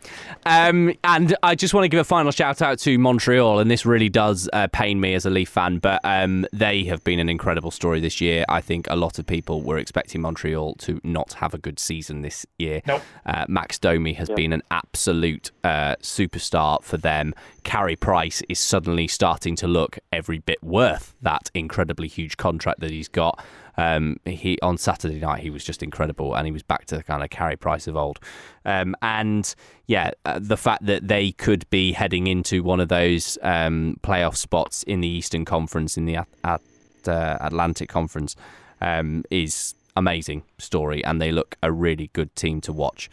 [0.45, 3.86] Um, and I just want to give a final shout out to Montreal, and this
[3.86, 7.30] really does uh, pain me as a Leaf fan, but um, they have been an
[7.30, 8.45] incredible story this year.
[8.49, 12.22] I think a lot of people were expecting Montreal to not have a good season
[12.22, 12.82] this year.
[12.86, 13.02] Nope.
[13.26, 17.34] Uh, Max Domi has been an absolute uh, superstar for them.
[17.64, 22.91] Carey Price is suddenly starting to look every bit worth that incredibly huge contract that
[22.91, 23.44] he's got.
[23.77, 27.03] Um, he on Saturday night he was just incredible, and he was back to the
[27.03, 28.19] kind of Carey Price of old.
[28.64, 29.53] Um, and
[29.88, 34.35] yeah, uh, the fact that they could be heading into one of those um, playoff
[34.35, 36.61] spots in the Eastern Conference, in the at, at,
[37.07, 38.35] uh, Atlantic Conference,
[38.81, 40.43] um, is amazing.
[40.57, 43.10] Story, and they look a really good team to watch.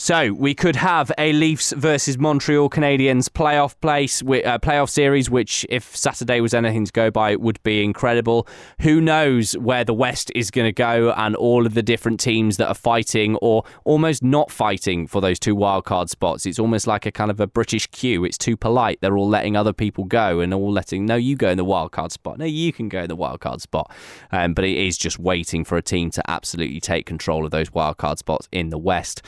[0.00, 5.66] So we could have a Leafs versus Montreal Canadiens playoff place, uh, playoff series, which,
[5.68, 8.46] if Saturday was anything to go by, would be incredible.
[8.82, 12.58] Who knows where the West is going to go, and all of the different teams
[12.58, 16.46] that are fighting or almost not fighting for those two wildcard spots.
[16.46, 18.24] It's almost like a kind of a British queue.
[18.24, 19.00] It's too polite.
[19.00, 22.12] They're all letting other people go and all letting no, you go in the wildcard
[22.12, 22.38] spot.
[22.38, 23.90] No, you can go in the wildcard spot.
[24.30, 27.70] Um, but it is just waiting for a team to absolutely take control of those
[27.70, 29.22] wildcard spots in the West.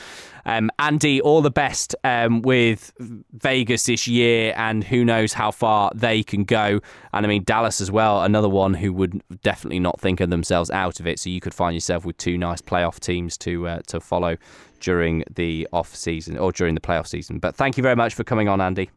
[0.45, 5.91] Um, Andy, all the best um, with Vegas this year, and who knows how far
[5.93, 6.79] they can go.
[7.13, 10.71] And I mean, Dallas as well, another one who would definitely not think of themselves
[10.71, 11.19] out of it.
[11.19, 14.37] So you could find yourself with two nice playoff teams to uh, to follow
[14.79, 17.39] during the off season or during the playoff season.
[17.39, 18.89] But thank you very much for coming on, Andy.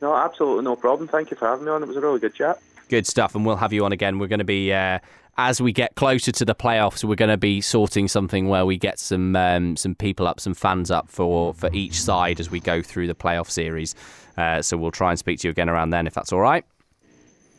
[0.00, 1.08] No, absolutely no problem.
[1.08, 1.82] Thank you for having me on.
[1.82, 2.58] It was a really good chat.
[2.88, 4.18] Good stuff, and we'll have you on again.
[4.18, 4.98] We're going to be uh,
[5.38, 8.76] as we get closer to the playoffs, we're going to be sorting something where we
[8.76, 12.60] get some um, some people up, some fans up for for each side as we
[12.60, 13.94] go through the playoff series.
[14.36, 16.64] Uh, so we'll try and speak to you again around then, if that's all right.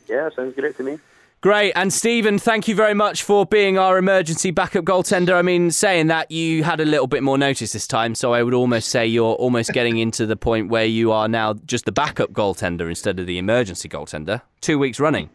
[0.08, 1.00] Yeah, sounds great to me.
[1.42, 1.72] Great.
[1.74, 5.36] And Stephen, thank you very much for being our emergency backup goaltender.
[5.36, 8.44] I mean, saying that, you had a little bit more notice this time, so I
[8.44, 11.94] would almost say you're almost getting into the point where you are now just the
[11.94, 14.42] backup goaltender instead of the emergency goaltender.
[14.60, 15.30] Two weeks running.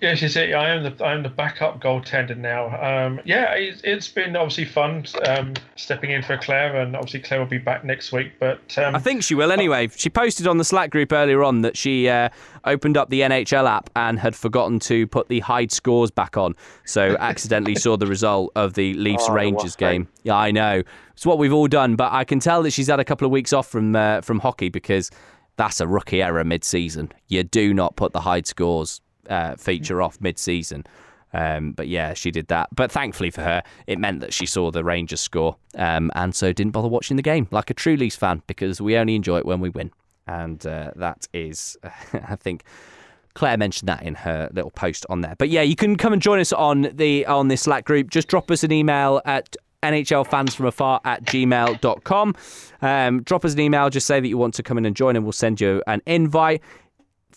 [0.00, 2.68] Yes, you see, I am the I am the backup goaltender now.
[2.80, 7.40] Um, yeah, it's, it's been obviously fun um, stepping in for Claire, and obviously Claire
[7.40, 8.32] will be back next week.
[8.40, 9.90] But um, I think she will anyway.
[9.94, 12.30] She posted on the Slack group earlier on that she uh,
[12.64, 16.56] opened up the NHL app and had forgotten to put the hide scores back on,
[16.86, 20.08] so accidentally saw the result of the Leafs oh, Rangers game.
[20.22, 20.82] Yeah, I know
[21.12, 23.32] it's what we've all done, but I can tell that she's had a couple of
[23.32, 25.10] weeks off from uh, from hockey because
[25.56, 27.12] that's a rookie error mid-season.
[27.28, 30.84] You do not put the hide scores uh, feature off mid season.
[31.32, 32.68] Um, but yeah, she did that.
[32.74, 36.52] But thankfully for her, it meant that she saw the Rangers score um, and so
[36.52, 39.46] didn't bother watching the game like a true Leafs fan because we only enjoy it
[39.46, 39.92] when we win.
[40.26, 41.76] And uh, that is,
[42.12, 42.64] I think.
[43.34, 45.36] Claire mentioned that in her little post on there.
[45.38, 48.10] But yeah, you can come and join us on the on this Slack group.
[48.10, 52.34] Just drop us an email at nhlfansfromafar at gmail.com.
[52.82, 55.16] Um, drop us an email, just say that you want to come in and join,
[55.16, 56.60] and we'll send you an invite.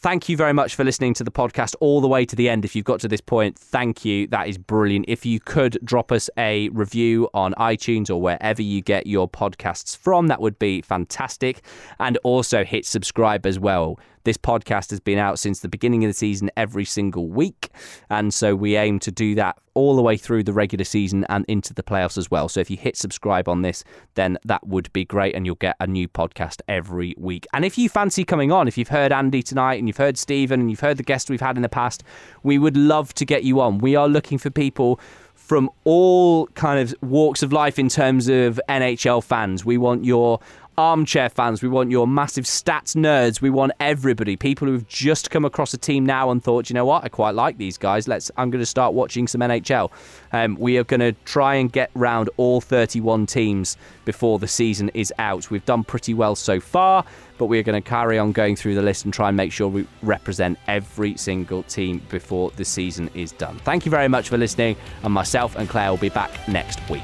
[0.04, 2.66] Thank you very much for listening to the podcast all the way to the end.
[2.66, 4.28] If you've got to this point, thank you.
[4.28, 5.06] That is brilliant.
[5.08, 9.96] If you could drop us a review on iTunes or wherever you get your podcasts
[9.96, 11.62] from, that would be fantastic.
[12.02, 13.98] And also hit subscribe as well.
[14.24, 17.70] This podcast has been out since the beginning of the season every single week.
[18.10, 21.46] And so we aim to do that all the way through the regular season and
[21.48, 22.48] into the playoffs as well.
[22.48, 23.84] So if you hit subscribe on this,
[24.16, 27.48] then that would be great and you'll get a new podcast every week.
[27.54, 30.60] And if you fancy coming on, if you've heard Andy tonight and you've heard Stephen
[30.60, 32.04] and you've heard the guests we've had in the past,
[32.44, 33.80] we would love to get you on.
[33.80, 35.00] We are looking for people
[35.34, 39.66] from all kind of walks of life in terms of NHL fans.
[39.66, 40.40] We want your
[40.78, 41.62] armchair fans.
[41.62, 43.42] We want your massive stats nerds.
[43.42, 44.36] We want everybody.
[44.36, 47.36] People who've just come across a team now and thought, you know what, I quite
[47.36, 48.08] like these guys.
[48.08, 48.32] Let's.
[48.38, 49.92] I'm going to start watching some NHL.
[50.32, 54.90] Um, we are going to try and get round all 31 teams before the season
[54.94, 55.50] is out.
[55.50, 57.06] We've done pretty well so far,
[57.38, 59.52] but we are going to carry on going through the list and try and make
[59.52, 63.58] sure we represent every single team before the season is done.
[63.60, 67.04] Thank you very much for listening, and myself and Claire will be back next week.